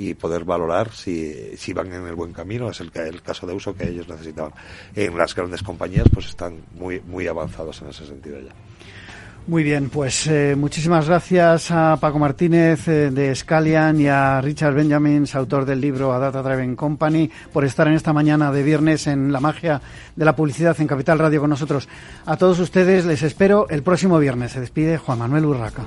y 0.01 0.15
poder 0.15 0.45
valorar 0.45 0.91
si, 0.93 1.55
si 1.59 1.75
van 1.75 1.93
en 1.93 2.07
el 2.07 2.15
buen 2.15 2.33
camino, 2.33 2.71
es 2.71 2.81
el, 2.81 2.91
caso 2.91 3.47
de 3.47 3.53
uso 3.53 3.75
que 3.75 3.87
ellos 3.87 4.09
necesitaban. 4.09 4.53
En 4.97 5.17
las 5.17 5.35
grandes 5.35 5.63
compañías 5.63 6.07
pues 6.11 6.27
están 6.27 6.63
muy, 6.75 7.03
muy 7.03 7.27
avanzados 7.27 7.83
en 7.83 7.91
ese 7.91 8.07
sentido 8.07 8.41
ya. 8.41 8.53
Muy 9.47 9.63
bien, 9.63 9.91
pues 9.91 10.27
eh, 10.27 10.55
muchísimas 10.57 11.07
gracias 11.07 11.71
a 11.71 11.99
Paco 12.01 12.19
Martínez 12.19 12.89
eh, 12.89 13.11
de 13.11 13.35
Scalian 13.35 14.01
y 14.01 14.07
a 14.07 14.41
Richard 14.41 14.73
Benjamins, 14.73 15.35
autor 15.35 15.67
del 15.67 15.83
libro 15.83 16.15
A 16.15 16.19
Data 16.19 16.43
Driven 16.43 16.77
Company, 16.77 17.31
por 17.53 17.67
estar 17.67 17.87
en 17.87 17.95
esta 17.95 18.15
mañana 18.15 18.51
de 18.53 18.63
viernes 18.63 19.07
en 19.07 19.33
la 19.33 19.41
magia 19.41 19.83
de 20.17 20.25
la 20.25 20.35
publicidad 20.35 20.81
en 20.81 20.87
Capital 20.87 21.19
Radio 21.19 21.41
con 21.41 21.51
nosotros. 21.51 21.89
A 22.25 22.39
todos 22.39 22.59
ustedes 22.59 23.05
les 23.05 23.23
espero 23.23 23.69
el 23.69 23.83
próximo 23.83 24.19
viernes. 24.19 24.53
Se 24.53 24.61
despide 24.61 24.97
Juan 24.97 25.19
Manuel 25.19 25.45
Urraca. 25.45 25.87